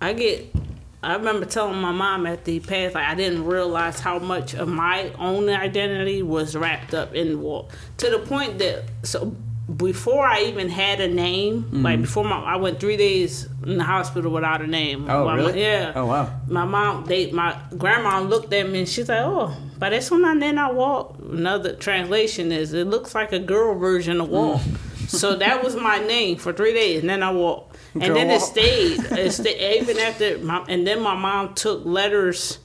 [0.00, 0.54] I get.
[1.00, 4.66] I remember telling my mom at the past, like I didn't realize how much of
[4.66, 9.32] my own identity was wrapped up in war To the point that so
[9.76, 11.82] before I even had a name, Mm-hmm.
[11.82, 15.08] like before my, I went three days in the hospital without a name.
[15.10, 15.60] Oh, My- really?
[15.60, 15.92] yeah.
[15.94, 16.30] Oh, wow.
[16.48, 20.24] My mom, they, my grandma looked at me and she's like, "Oh, but that's when
[20.24, 24.62] I then I walk." Another translation is, "It looks like a girl version of Walt."
[25.06, 28.30] so that was my name for three days, and then I walked, and Girl then
[28.30, 29.00] it stayed.
[29.12, 32.58] It stayed even after my, and then my mom took letters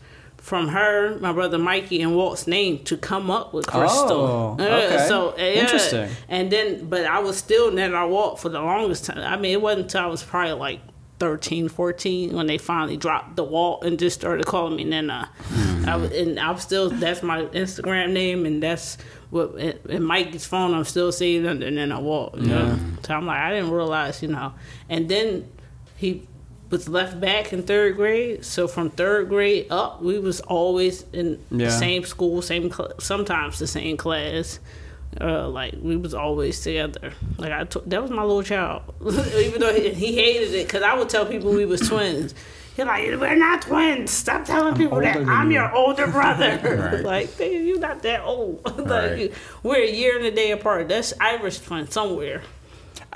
[0.44, 4.12] from her, my brother Mikey, and Walt's name to come up with Krystal.
[4.12, 5.08] Oh, Yeah, okay.
[5.08, 5.36] So uh.
[5.38, 6.10] Interesting.
[6.28, 9.20] And then, but I was still then I walked for the longest time.
[9.20, 10.82] I mean, it wasn't until I was probably like
[11.20, 15.30] 13, 14 when they finally dropped the Walt and just started calling me Nana.
[15.88, 18.98] I was, and I'm still that's my Instagram name, and that's
[19.30, 20.74] what in Mikey's phone.
[20.74, 22.36] I'm still seeing under Nana Walt.
[22.36, 22.80] You know?
[23.04, 24.54] So I'm like, I didn't realize, you know.
[24.89, 25.50] And then
[25.96, 26.28] he
[26.74, 28.43] was left back in third grade.
[28.43, 31.65] So from third grade up, we was always in Yeah.
[31.67, 34.59] the same school, same cl- sometimes the same class.
[35.21, 37.13] Uh, like we was always together.
[37.38, 38.82] Like I, t- that was my little child.
[39.45, 42.34] Even though he, he hated it, cause I would tell people we was twins.
[42.76, 44.09] He's like, we're not twins.
[44.09, 46.59] Stop telling people that I'm you." your older brother.
[46.63, 47.03] Right.
[47.13, 48.65] like, "Nigga, you're not that old.
[48.65, 49.34] like, Right.
[49.61, 50.89] we're a year and a day apart.
[50.89, 52.41] That's Irish twin somewhere.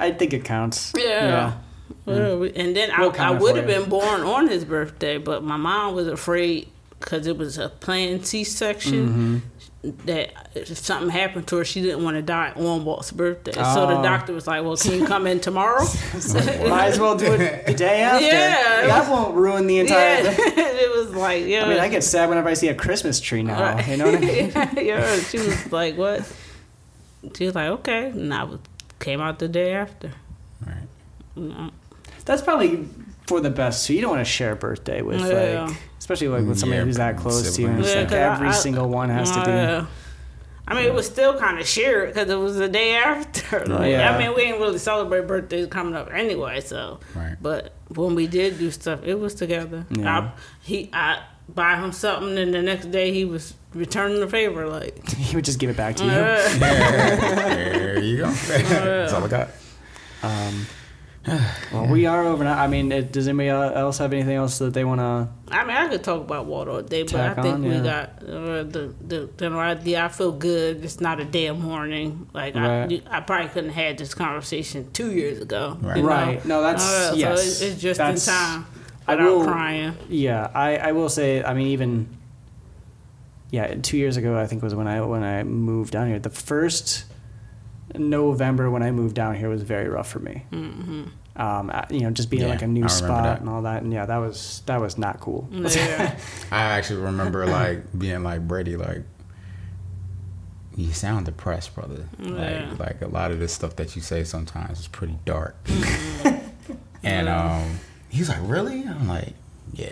[0.06, 0.94] I think it counts.
[0.96, 1.28] Yeah.
[1.28, 1.64] Well,
[2.06, 5.96] we- And then I, I would have been born on his birthday, but my mom
[5.96, 6.68] was afraid
[7.00, 9.08] because it was a planned C section.
[9.10, 9.38] Mm-hmm.
[10.06, 13.54] That if something happened to her, she didn't want to die on Walt's birthday.
[13.54, 14.04] So the Oh.
[14.04, 15.86] doctor was like, "Well, can you come in tomorrow?"
[16.68, 18.26] Might as well do it the day after.
[18.26, 18.88] Yeah.
[18.88, 21.64] That won't ruin the entire yeah, it was like, yeah.
[21.66, 23.80] I mean, I get sad whenever I see a Christmas tree now.
[23.80, 24.52] You know what I mean?
[24.86, 26.30] yeah, she was like, "What?"
[27.38, 28.46] She was like, "Okay," and I
[29.00, 30.12] came out the day after.
[31.38, 31.72] Right.
[32.26, 32.88] That's probably
[33.28, 33.84] for the best.
[33.86, 35.66] So you don't want to share a birthday with, Yeah.
[35.68, 37.68] like, especially like with somebody Yeah, who's that close to you.
[37.68, 37.88] And siblings.
[37.88, 39.52] it's Yeah, like 'cause every I- single one has to be.
[39.52, 39.86] Uh,
[40.70, 43.66] I mean, it was still kind of shared because it was the day after.
[43.66, 44.14] Like, Yeah.
[44.14, 46.60] I mean, we didn't really celebrate birthdays coming up anyway.
[46.60, 47.36] So, Right.
[47.42, 49.86] but when we did do stuff, it was together.
[49.90, 50.20] Yeah.
[50.20, 50.30] I,
[50.62, 54.68] he, I buy him something, and the next day he was returning the favor.
[54.68, 56.12] Like, He would just give it back to you.
[56.12, 58.30] uh, there you go.
[58.32, 59.50] That's all I got.
[60.24, 60.68] Um,
[61.74, 62.58] well, we are over now.
[62.58, 65.28] I mean, it, does anybody else have anything else that they want to?
[65.54, 67.84] I mean, I could talk about water all day, but I think on, we yeah.
[67.84, 70.06] got uh, the the general idea.
[70.06, 70.84] I feel good.
[70.86, 72.30] It's not a damn morning.
[72.34, 73.04] Like Right.
[73.12, 75.78] I, I probably couldn't have had this conversation two years ago.
[75.82, 75.98] Right.
[75.98, 76.10] you know?
[76.10, 76.46] Right.
[76.46, 77.38] No, that's- Uh, yes.
[77.42, 78.66] So it's, it's just That's- in time
[79.08, 79.94] I without will- crying.
[80.10, 81.44] Yeah, I, I will say.
[81.44, 82.08] I mean, even
[83.52, 86.20] yeah, two years ago, I think was when I when I moved down here.
[86.20, 87.06] The first
[87.96, 90.44] November when I moved down here was very rough for me.
[90.52, 91.04] Mm-hmm.
[91.36, 93.40] Um, uh, you know, just being Yeah, like a new spot that.
[93.42, 95.48] and all that, and yeah, that was that was not cool.
[95.52, 96.18] Yeah.
[96.52, 99.04] I actually remember like being like Brady, like
[100.76, 102.06] you sound depressed, brother.
[102.20, 102.70] Yeah.
[102.72, 105.64] Like like a lot of the stuff that you say sometimes is pretty dark.
[105.66, 106.74] Mm-hmm.
[107.04, 107.80] and um,
[108.10, 108.84] he's like, really?
[108.84, 109.34] I'm like,
[109.74, 109.90] yeah.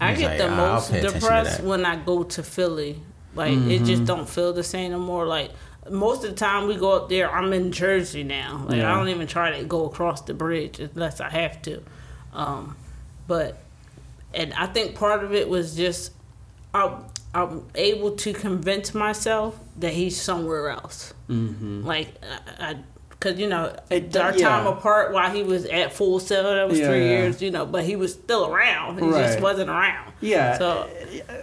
[0.00, 2.42] I get like, the "Ah, I'll most pay attention to depressed when I go to
[2.42, 3.00] Philly.
[3.34, 5.26] Like it just don't feel the same no more.
[5.26, 5.50] Like
[5.90, 8.64] most of the time we go up there, I'm in Jersey now.
[8.68, 8.92] Like Yeah.
[8.92, 11.82] I don't even try to go across the bridge unless I have to.
[12.32, 12.76] Um,
[13.26, 13.58] but
[14.34, 16.12] and I think part of it was just
[16.74, 21.14] I'm, I'm able to convince myself that he's somewhere else.
[21.28, 21.84] Mm-hmm.
[21.84, 22.08] Like
[22.58, 22.70] I.
[22.70, 22.76] I
[23.26, 24.48] Cause you know It- our yeah.
[24.48, 27.10] time apart while he was at Full Sail that was Yeah, three yeah.
[27.10, 29.26] years you know but he was still around he Right.
[29.26, 30.56] just wasn't around Yeah.
[30.58, 30.88] so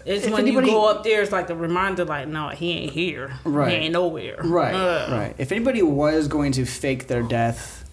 [0.05, 2.71] it's If when anybody- you go up there, it's like a reminder, like, no, he
[2.71, 3.31] ain't here.
[3.43, 3.69] Right.
[3.71, 4.35] He ain't nowhere.
[4.43, 4.73] Right,
[5.09, 5.35] right.
[5.37, 7.85] If anybody was going to fake their death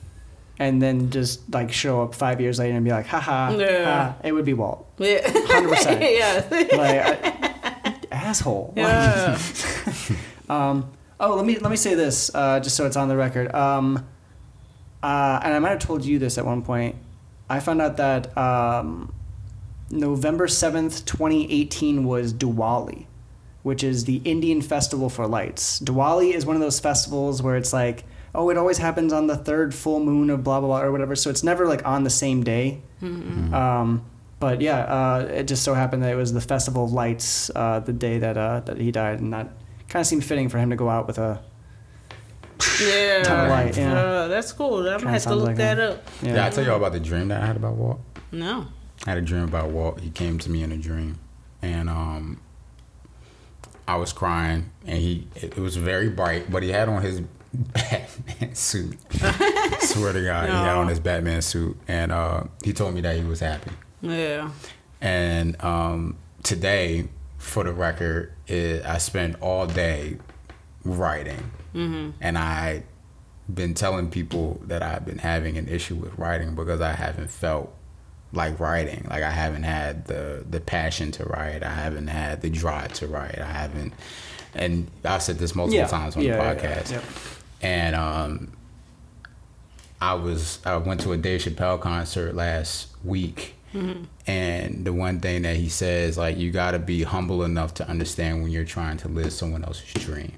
[0.59, 3.84] and then just like show up five years later and be like, haha, Yeah.
[3.84, 4.86] ha, it would be Walt.
[4.99, 5.20] Yeah.
[5.26, 6.01] 100%.
[6.18, 6.45] yeah.
[6.76, 7.24] Like,
[7.84, 8.72] I, asshole.
[8.76, 9.38] yeah.
[10.49, 13.54] Um, oh, let me let me say this, uh, just so it's on the record.
[13.54, 14.08] Um,
[15.02, 16.96] uh, and I might have told you this at one point.
[17.48, 19.12] I found out that um,
[19.90, 23.06] November seventh, twenty eighteen, was Diwali,
[23.62, 25.80] which is the Indian festival for lights.
[25.80, 28.04] Diwali is one of those festivals where it's like,
[28.34, 31.14] oh, it always happens on the third full moon of blah blah blah or whatever.
[31.16, 32.82] So it's never like on the same day.
[33.54, 34.04] Um,
[34.38, 37.80] but yeah, uh, it just so happened that it was the festival of lights uh,
[37.80, 39.48] the day that uh, that he died, and that
[39.91, 41.41] kind of seemed fitting for him to go out with a
[42.80, 43.22] Yeah.
[43.22, 43.76] ton of light.
[43.76, 44.78] Yeah, Uh, that's cool.
[44.88, 45.91] I'm gonna have to look like that him.
[45.93, 46.03] up.
[46.22, 46.28] yeah.
[46.32, 48.01] Did I tell you all about the dream that I had about Walt?
[48.32, 48.66] No.
[49.07, 50.01] I had a dream about Walt.
[50.01, 51.18] He came to me in a dream,
[51.62, 52.41] and um,
[53.88, 57.22] I was crying, and he it, it was very bright, but he had on his
[57.53, 58.97] Batman suit.
[59.80, 63.16] Swear to God, he had on his Batman suit, and uh, he told me that
[63.16, 63.70] he was happy.
[64.03, 64.51] Yeah.
[65.01, 67.09] And um, today,
[67.41, 70.18] for the record, it, I spent all day
[70.84, 72.84] writing, and I've
[73.53, 77.74] been telling people that I've been having an issue with writing because I haven't felt
[78.32, 79.07] like writing.
[79.11, 81.62] Like I haven't had the the passion to write.
[81.64, 83.38] I haven't had the drive to write.
[83.41, 83.93] I haven't,
[84.55, 85.86] and I've said this multiple Yeah.
[85.88, 86.93] times on Yeah, the podcast.
[86.93, 87.01] yeah.
[87.62, 88.53] And um,
[90.01, 93.55] I was I went to a Dave Chappelle concert last week,
[94.26, 97.88] and the one thing that he says like you got to be humble enough to
[97.88, 100.32] understand when you're trying to live someone else's dream.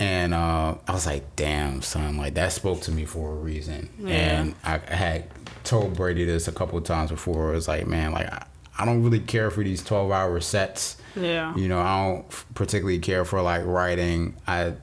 [0.00, 3.88] And uh, I was like, damn, son, like that spoke to me for a reason.
[4.08, 5.28] And I had
[5.62, 7.52] told Brady this a couple of times before.
[7.52, 8.44] It was like, man, like I,
[8.76, 10.96] I don't really care for these 12 hour sets.
[11.14, 11.54] Yeah.
[11.56, 14.34] You know, I don't particularly care for like writing.
[14.48, 14.74] I,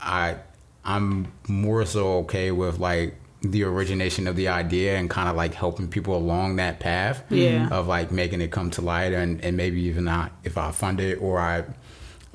[0.00, 0.38] I,
[0.84, 5.52] I'm more so okay with like the origination of the idea and kind of like
[5.54, 7.68] helping people along that path Yeah.
[7.70, 11.00] of like making it come to light and, and maybe even not if I fund
[11.00, 11.64] it or I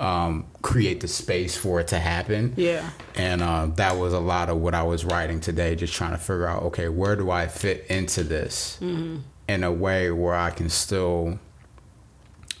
[0.00, 2.52] um, create the space for it to happen.
[2.56, 2.88] Yeah.
[3.16, 6.18] And uh, that was a lot of what I was writing today, just trying to
[6.18, 9.24] figure out, okay, where do I fit into this in
[9.64, 11.38] a way where I can still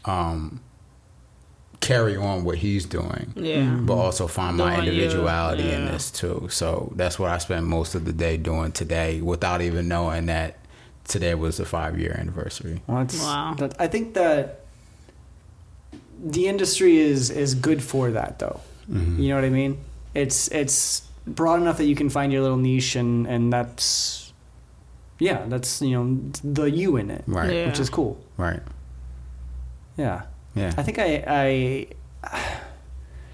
[0.04, 0.60] um,
[1.80, 3.76] carry on what he's doing, Yeah.
[3.80, 6.48] but also find my Doing you, individuality in this too.
[6.50, 10.56] So that's what I spent most of the day doing today, without even knowing that
[11.04, 12.82] today was the five year anniversary.
[12.86, 13.54] Well, Wow.
[13.58, 14.60] that- I think that
[16.22, 18.60] the industry is is good for that, though.
[18.90, 19.22] Mm-hmm.
[19.22, 19.78] You know what I mean?
[20.14, 24.32] It's it's broad enough that you can find your little niche, and and that's
[25.20, 27.52] yeah, that's you know the you in it, Right.
[27.54, 27.66] Yeah.
[27.66, 28.18] which is cool.
[28.36, 28.60] Right.
[29.96, 30.22] Yeah,
[30.54, 30.72] Yeah.
[30.76, 31.86] I think I I.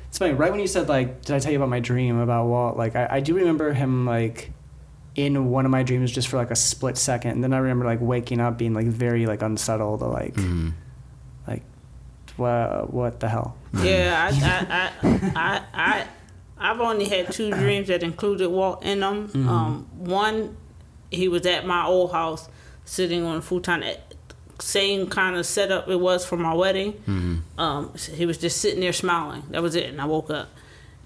[0.09, 0.33] It's funny.
[0.33, 2.77] Right when you said like, did I tell you about my dream about Walt?
[2.77, 4.53] Like, I, I do remember him like
[5.17, 7.85] in one of my dreams just for like a split second, and then I remember
[7.85, 10.73] like waking up being like very like unsettled, or like Mhm.
[11.49, 11.63] like
[12.37, 13.57] what what the hell?
[13.83, 16.07] Yeah, I, I, I, I, I,
[16.71, 19.29] I've only had two dreams that included Walt in them.
[19.29, 19.49] Mm-hmm.
[19.49, 20.57] Um, one,
[21.11, 22.49] he was at my old house,
[22.85, 23.83] sitting on a futon,
[24.61, 26.93] same kind of setup it was for my wedding.
[26.93, 27.61] Mm-hmm.
[27.61, 29.43] Um, he was just sitting there smiling.
[29.51, 30.49] That was it, and I woke up.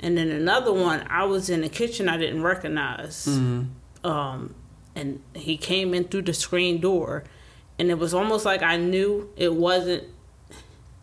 [0.01, 3.27] And then another one, I was in the kitchen I didn't recognize.
[3.27, 4.07] Mm-hmm.
[4.07, 4.55] Um,
[4.95, 7.25] and he came in through the screen door,
[7.79, 10.05] and it was almost like I knew it wasn't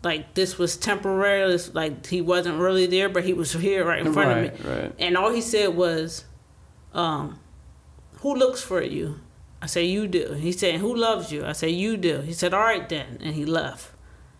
[0.02, 1.52] like this was temporary.
[1.52, 4.64] It's like he wasn't really there, but he was here right in front Right, of
[4.64, 4.70] me.
[4.82, 4.92] right.
[4.98, 6.24] And all he said was,
[6.94, 7.38] um,
[8.20, 9.20] "Who looks for you?"
[9.62, 12.52] I said, "You do." He said, "Who loves you?" I said, "You do." He said,
[12.54, 13.90] "All right then," and he left,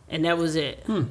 [0.08, 0.82] and that was it.
[0.86, 1.04] Hmm.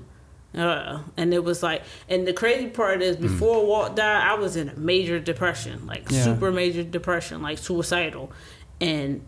[0.55, 4.55] Uh, and it was like, and the crazy part is, before Walt died, I was
[4.55, 6.23] in a major depression, like Yeah.
[6.23, 8.31] super major depression, like suicidal,
[8.79, 9.21] and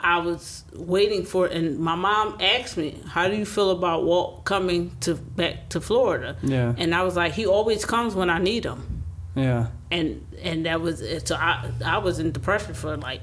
[0.00, 1.46] I was waiting for.
[1.46, 5.80] And my mom asked me, "How do you feel about Walt coming to back to
[5.80, 6.74] Florida?" Yeah.
[6.76, 9.04] And I was like, "He always comes when I need him."
[9.36, 9.68] Yeah.
[9.92, 11.28] and and that was it.
[11.28, 13.20] So I I was in depression for like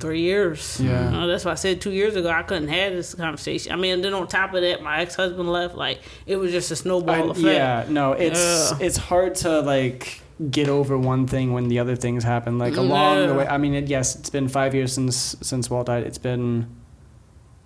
[0.00, 0.80] three years.
[0.80, 1.04] Yeah.
[1.06, 3.72] You know, that's why I said two years ago I couldn't have this conversation.
[3.72, 5.74] I mean, then on top of that, my ex husband left.
[5.76, 7.44] Like it was just a snowball I- effect.
[7.46, 8.86] yeah, no, it's Yeah.
[8.86, 12.58] it's hard to like get over one thing when the other things happen.
[12.58, 15.86] Like along the way, I mean, it, yes, it's been five years since since Walt
[15.86, 16.02] died.
[16.04, 16.66] It's been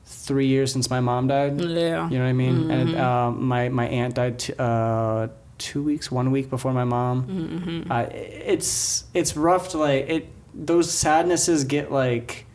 [0.05, 1.61] three years since my mom died.
[1.61, 2.09] Yeah.
[2.09, 2.71] You know what I mean?
[2.71, 3.01] And Mm-hmm.
[3.01, 5.29] um, my my aunt died t- uh,
[5.59, 7.25] two weeks, one week before my mom.
[7.25, 7.91] Mm-hmm.
[7.93, 10.29] Uh, it's it's rough to like it.
[10.59, 12.47] Those sadnesses get like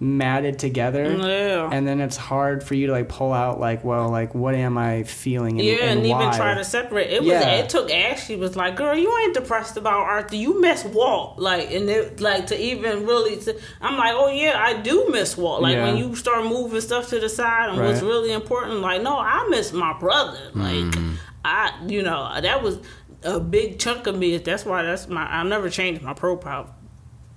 [0.00, 1.04] matted together.
[1.04, 1.68] Mm, yeah.
[1.70, 4.78] And then it's hard for you to like pull out like, well, like what am
[4.78, 6.36] I feeling and, yeah, and, even why?
[6.36, 7.10] try to separate.
[7.10, 7.28] It was.
[7.28, 7.50] Yeah.
[7.50, 10.36] It took Ashley was like, "Girl, you ain't depressed about Arthur.
[10.36, 13.36] You miss Walt." Like, and it like to even really.
[13.36, 15.84] To, I'm like, "Oh yeah, I do miss Walt." Like Yeah.
[15.84, 18.80] when you start moving stuff to the side and what's really important.
[18.80, 20.40] Like, no, I miss my brother.
[20.54, 21.16] Like, mm.
[21.44, 22.78] I, you know, that was
[23.22, 24.38] a big chunk of me.
[24.38, 25.22] That's why that's my.
[25.22, 26.74] I never changed my profile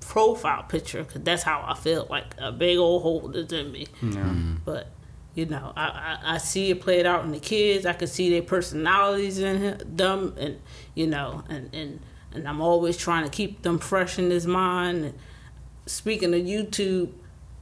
[0.07, 2.07] profile picture because that's how I feel.
[2.09, 3.87] Like a big old hole is in me.
[4.01, 4.55] Mm-hmm.
[4.65, 4.89] But
[5.35, 5.85] you know, I,
[6.23, 7.85] I, I see it played out in the kids.
[7.85, 10.59] I can see their personalities in them, and
[10.93, 11.99] you know, and, and
[12.33, 15.05] and I'm always trying to keep them fresh in his mind.
[15.05, 15.13] And
[15.85, 17.11] speaking of YouTube,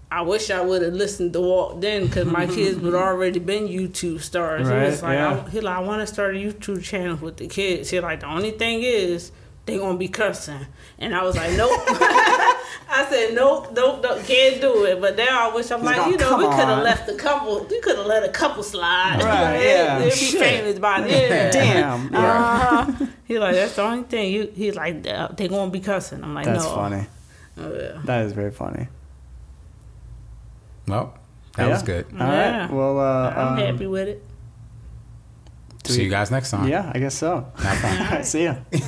[0.10, 3.68] I wish I would have listened to Walt then because my kids would already been
[3.68, 4.68] YouTube stars.
[4.68, 5.46] he was Right, like, yeah.
[5.46, 7.90] I, he like, I want to start a YouTube channel with the kids.
[7.90, 9.32] He like, the only thing is
[9.66, 10.66] they gonna be cussing,
[11.00, 11.72] and I was like, nope.
[12.94, 15.00] I said, nope, nope, nope, can't do it.
[15.00, 17.16] But now I wish I'm like, like, you know, "Oh, we could have left a
[17.16, 17.64] couple.
[17.70, 19.22] We could have let a couple slide.
[19.24, 20.00] Right, They- yeah.
[20.00, 20.40] They'd be Shit.
[20.42, 21.54] famous by then.
[21.54, 22.12] Damn.
[22.12, 22.20] Yeah.
[22.20, 23.06] Uh-huh.
[23.26, 24.34] He like that's the only thing.
[24.34, 26.22] You he's like uh, they gonna be cussing.
[26.22, 26.76] I'm like That's no.
[26.76, 27.06] funny.
[27.58, 28.02] Oh, yeah.
[28.04, 28.88] That is very funny.
[30.88, 31.14] Well,
[31.56, 31.70] that Yeah.
[31.74, 32.06] was good.
[32.14, 32.28] All right.
[32.28, 32.72] Yeah.
[32.72, 34.24] Well, uh, I'm um, happy with it.
[35.86, 36.68] See you guys next time.
[36.68, 37.48] Yeah, I guess so.
[37.58, 38.24] Have fun.
[38.32, 38.56] See ya.